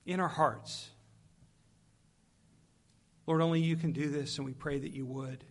In 0.05 0.19
our 0.19 0.27
hearts. 0.27 0.91
Lord, 3.25 3.41
only 3.41 3.59
you 3.59 3.75
can 3.75 3.91
do 3.91 4.09
this, 4.09 4.37
and 4.37 4.45
we 4.45 4.53
pray 4.53 4.77
that 4.77 4.91
you 4.91 5.07
would. 5.07 5.43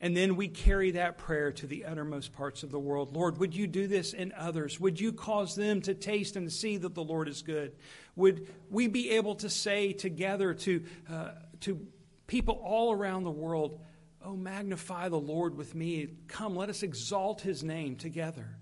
And 0.00 0.16
then 0.16 0.36
we 0.36 0.46
carry 0.46 0.92
that 0.92 1.18
prayer 1.18 1.50
to 1.52 1.66
the 1.66 1.84
uttermost 1.84 2.32
parts 2.32 2.62
of 2.62 2.70
the 2.70 2.78
world. 2.78 3.16
Lord, 3.16 3.38
would 3.38 3.54
you 3.54 3.66
do 3.66 3.88
this 3.88 4.12
in 4.12 4.32
others? 4.36 4.78
Would 4.78 5.00
you 5.00 5.12
cause 5.12 5.56
them 5.56 5.80
to 5.82 5.94
taste 5.94 6.36
and 6.36 6.52
see 6.52 6.76
that 6.76 6.94
the 6.94 7.02
Lord 7.02 7.28
is 7.28 7.42
good? 7.42 7.72
Would 8.14 8.48
we 8.70 8.86
be 8.86 9.10
able 9.10 9.34
to 9.36 9.50
say 9.50 9.92
together 9.92 10.54
to, 10.54 10.84
uh, 11.10 11.30
to 11.62 11.84
people 12.28 12.60
all 12.62 12.92
around 12.92 13.24
the 13.24 13.30
world, 13.30 13.80
Oh, 14.22 14.36
magnify 14.36 15.08
the 15.08 15.16
Lord 15.16 15.56
with 15.56 15.74
me. 15.74 16.08
Come, 16.26 16.56
let 16.56 16.68
us 16.68 16.82
exalt 16.82 17.40
his 17.40 17.62
name 17.62 17.96
together. 17.96 18.58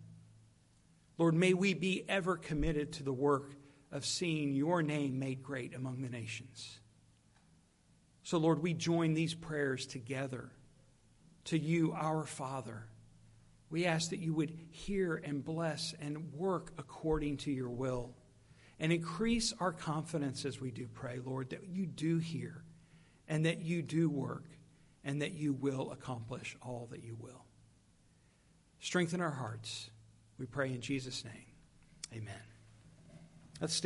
Lord, 1.19 1.35
may 1.35 1.55
we 1.55 1.73
be 1.73 2.05
ever 2.09 2.37
committed 2.37 2.93
to 2.95 3.03
the 3.03 3.13
work 3.13 3.53
of 3.91 4.05
seeing 4.05 4.55
your 4.55 4.83
name 4.83 5.19
made 5.19 5.43
great 5.43 5.75
among 5.75 6.03
the 6.03 6.11
nations. 6.11 6.79
So, 8.23 8.39
Lord, 8.39 8.63
we 8.63 8.75
join 8.75 9.15
these 9.15 9.35
prayers 9.35 9.87
together 9.87 10.51
to 11.47 11.59
you, 11.59 11.93
our 11.93 12.25
Father. 12.25 12.87
We 13.71 13.87
ask 13.87 14.11
that 14.11 14.21
you 14.21 14.33
would 14.35 14.57
hear 14.71 15.17
and 15.17 15.45
bless 15.45 15.95
and 16.01 16.33
work 16.33 16.73
according 16.79 17.39
to 17.39 17.51
your 17.51 17.71
will. 17.71 18.15
And 18.79 18.93
increase 18.93 19.55
our 19.59 19.73
confidence 19.73 20.45
as 20.45 20.61
we 20.61 20.71
do 20.71 20.87
pray, 20.87 21.19
Lord, 21.25 21.51
that 21.51 21.67
you 21.69 21.87
do 21.87 22.19
hear 22.19 22.63
and 23.27 23.47
that 23.47 23.63
you 23.63 23.83
do 23.83 24.09
work 24.09 24.45
and 25.03 25.23
that 25.23 25.33
you 25.33 25.53
will 25.55 25.93
accomplish 25.93 26.57
all 26.61 26.89
that 26.91 27.03
you 27.03 27.17
will. 27.19 27.45
Strengthen 28.81 29.21
our 29.21 29.31
hearts. 29.31 29.91
We 30.39 30.47
pray 30.47 30.73
in 30.73 30.81
Jesus' 30.81 31.25
name. 31.25 31.47
Amen. 32.13 32.35
Let's 33.61 33.75
stand. 33.75 33.85